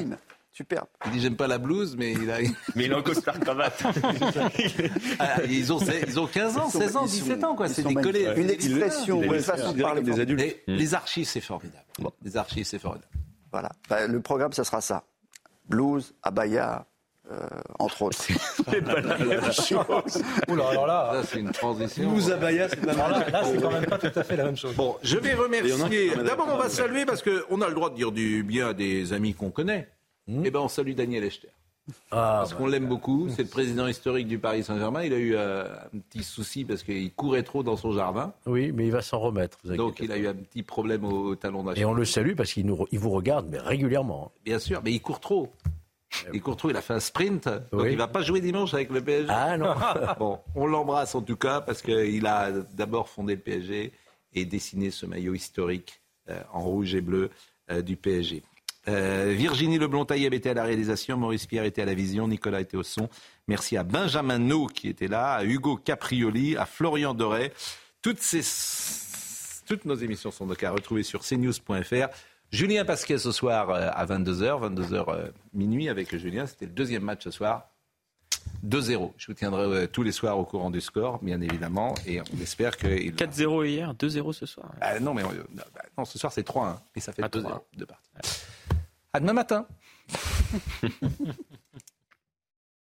Superbe. 0.52 0.86
Il 1.06 1.12
dit 1.12 1.20
j'aime 1.20 1.36
pas 1.36 1.46
la 1.46 1.58
blouse, 1.58 1.94
mais 1.96 2.12
il 2.12 2.30
a. 2.30 2.38
Mais 2.74 2.84
il 2.86 2.90
est 2.90 2.94
en 2.94 3.02
costard 3.02 3.38
cravate. 3.38 3.80
Ah, 5.18 5.42
ils, 5.48 5.72
ont, 5.72 5.78
ils 6.06 6.18
ont 6.20 6.26
15 6.26 6.56
ans, 6.58 6.64
Ils 6.68 6.72
sont- 6.72 6.78
16 6.80 6.96
ans, 6.96 7.04
ils 7.04 7.08
sont- 7.10 7.24
17 7.24 7.44
ans, 7.44 7.54
quoi. 7.56 7.68
C'est. 7.68 7.82
Une 7.82 8.50
expression, 8.50 9.22
une 9.22 9.40
façon 9.40 9.72
de 9.72 9.82
parler. 9.82 10.02
des 10.02 10.20
adultes. 10.20 10.40
Les, 10.40 10.62
les 10.76 10.94
archives, 10.94 11.26
c'est 11.26 11.40
formidable. 11.40 11.84
Les 12.22 12.36
archives, 12.36 12.66
c'est 12.66 12.78
formidable. 12.78 13.08
Voilà. 13.52 13.70
Bah, 13.88 14.06
le 14.06 14.20
programme, 14.20 14.52
ça 14.52 14.64
sera 14.64 14.80
ça. 14.80 15.04
Blues, 15.68 16.14
abaya, 16.22 16.86
euh, 17.30 17.46
entre 17.78 18.02
autres. 18.02 18.18
C'est 18.18 18.80
pas 18.84 19.00
la 19.00 19.18
même 19.18 19.52
chose. 19.52 20.22
Oula, 20.48 20.68
alors 20.70 20.86
là, 20.86 21.10
Ça, 21.14 21.22
c'est 21.24 21.40
une 21.40 21.50
transition. 21.52 22.10
Blues 22.10 22.30
abaya, 22.30 22.68
c'est 22.68 22.80
pas 22.80 22.92
là, 22.94 23.26
là, 23.30 23.42
c'est 23.44 23.60
quand 23.60 23.70
même 23.70 23.86
pas 23.86 23.98
tout 23.98 24.18
à 24.18 24.22
fait 24.24 24.36
la 24.36 24.44
même 24.44 24.56
chose. 24.56 24.74
Bon, 24.74 24.96
je 25.02 25.18
vais 25.18 25.34
remercier. 25.34 26.14
D'abord, 26.16 26.48
on 26.52 26.56
va 26.56 26.68
saluer 26.68 27.04
parce 27.04 27.22
qu'on 27.22 27.60
a 27.60 27.68
le 27.68 27.74
droit 27.74 27.90
de 27.90 27.96
dire 27.96 28.12
du 28.12 28.42
bien 28.42 28.68
à 28.68 28.74
des 28.74 29.12
amis 29.12 29.34
qu'on 29.34 29.50
connaît. 29.50 29.88
Eh 30.44 30.50
ben, 30.50 30.60
on 30.60 30.68
salue 30.68 30.92
Daniel 30.92 31.24
Echter. 31.24 31.48
Ah, 32.10 32.40
Parce 32.40 32.52
qu'on 32.52 32.66
l'aime 32.66 32.86
beaucoup. 32.86 33.28
C'est 33.30 33.42
le 33.44 33.48
président 33.48 33.86
historique 33.86 34.28
du 34.28 34.38
Paris 34.38 34.62
Saint-Germain. 34.62 35.04
Il 35.04 35.12
a 35.14 35.16
eu 35.16 35.34
euh, 35.36 35.64
un 35.64 35.98
petit 36.10 36.22
souci 36.22 36.64
parce 36.66 36.82
qu'il 36.82 37.10
courait 37.14 37.42
trop 37.42 37.62
dans 37.62 37.76
son 37.76 37.92
jardin. 37.92 38.34
oui, 38.46 38.72
mais 38.72 38.84
il 38.86 38.92
va 38.92 39.00
s'en 39.00 39.18
remettre. 39.18 39.56
vous 39.64 39.74
Donc, 39.74 40.00
il 40.00 40.12
a 40.12 40.18
eu 40.18 40.26
un 40.26 40.34
petit 40.34 40.62
problème 40.62 41.04
au, 41.04 41.28
au 41.30 41.34
talon 41.34 41.62
d'Achille. 41.64 41.82
Et 41.82 41.86
on 41.86 41.94
le 41.94 42.04
salue 42.04 42.34
parce 42.34 42.52
qu'il 42.52 42.66
nous, 42.66 42.86
il 42.92 42.98
vous 42.98 43.08
regarde, 43.10 43.48
mais 43.50 43.58
régulièrement. 43.58 44.32
Bien 44.44 44.58
sûr, 44.58 44.82
mais 44.84 44.92
il 44.92 45.00
court 45.00 45.20
trop. 45.20 45.50
Il 46.32 46.40
court 46.40 46.56
trop, 46.56 46.70
il 46.70 46.76
a 46.76 46.82
fait 46.82 46.94
un 46.94 47.00
sprint. 47.00 47.48
Donc 47.48 47.82
Oui. 47.82 47.92
il 47.92 47.98
va 47.98 48.08
pas 48.08 48.22
jouer 48.22 48.40
dimanche 48.40 48.72
avec 48.74 48.90
le 48.90 49.00
PSG. 49.02 49.26
Ah 49.30 49.56
non. 49.56 49.74
Bon, 50.18 50.40
on 50.54 50.66
l'embrasse 50.66 51.14
en 51.14 51.22
tout 51.22 51.36
cas 51.36 51.60
parce 51.60 51.82
qu'il 51.82 52.26
a 52.26 52.50
d'abord 52.72 53.08
fondé 53.08 53.34
le 53.34 53.40
PSG 53.40 53.92
et 54.34 54.44
dessiné 54.44 54.90
ce 54.90 55.06
maillot 55.06 55.34
historique 55.34 56.00
euh, 56.30 56.40
en 56.52 56.60
rouge 56.60 56.94
et 56.94 57.00
bleu 57.00 57.30
euh, 57.70 57.82
du 57.82 57.96
PSG. 57.96 58.42
Euh, 58.88 59.34
Virginie 59.36 59.78
Leblon-Tailleb 59.78 60.32
était 60.32 60.48
à 60.50 60.54
la 60.54 60.64
réalisation, 60.64 61.18
Maurice 61.18 61.44
Pierre 61.46 61.64
était 61.64 61.82
à 61.82 61.84
la 61.84 61.92
vision, 61.94 62.26
Nicolas 62.26 62.60
était 62.62 62.76
au 62.78 62.82
son. 62.82 63.10
Merci 63.46 63.76
à 63.76 63.82
Benjamin 63.82 64.38
No 64.38 64.66
qui 64.66 64.88
était 64.88 65.08
là, 65.08 65.34
à 65.34 65.44
Hugo 65.44 65.76
Caprioli, 65.76 66.56
à 66.56 66.64
Florian 66.64 67.12
Doré. 67.12 67.52
Toutes, 68.00 68.20
ces, 68.20 68.40
toutes 69.66 69.84
nos 69.84 69.94
émissions 69.94 70.30
sont 70.30 70.46
donc 70.46 70.62
à 70.62 70.70
retrouver 70.70 71.02
sur 71.02 71.20
cnews.fr. 71.22 72.08
Julien 72.50 72.84
Pasquet 72.84 73.18
ce 73.18 73.30
soir 73.32 73.70
euh, 73.70 73.88
à 73.92 74.06
22h, 74.06 74.74
22h 74.74 75.04
euh, 75.08 75.28
minuit 75.52 75.88
avec 75.88 76.16
Julien. 76.16 76.46
C'était 76.46 76.66
le 76.66 76.72
deuxième 76.72 77.02
match 77.02 77.24
ce 77.24 77.30
soir. 77.30 77.68
2-0. 78.66 79.12
Je 79.16 79.26
vous 79.26 79.34
tiendrai 79.34 79.62
euh, 79.64 79.86
tous 79.86 80.02
les 80.02 80.12
soirs 80.12 80.38
au 80.38 80.44
courant 80.44 80.70
du 80.70 80.80
score, 80.80 81.22
bien 81.22 81.40
évidemment, 81.40 81.94
et 82.06 82.20
on 82.20 82.40
espère 82.42 82.76
que. 82.76 82.86
4-0 82.86 83.66
hier, 83.66 83.94
2-0 83.94 84.32
ce 84.32 84.46
soir. 84.46 84.72
Ah, 84.80 84.98
non, 84.98 85.14
mais 85.14 85.22
bah, 85.22 85.64
non, 85.96 86.04
ce 86.04 86.18
soir 86.18 86.32
c'est 86.32 86.46
3-1, 86.46 86.76
et 86.96 87.00
ça 87.00 87.12
fait 87.12 87.22
Ah, 87.22 87.28
2-0 87.28 87.42
3-1. 87.42 87.60
de 87.76 87.84
partie. 87.84 88.10
À 89.12 89.20
demain 89.20 89.32
matin. 89.34 89.66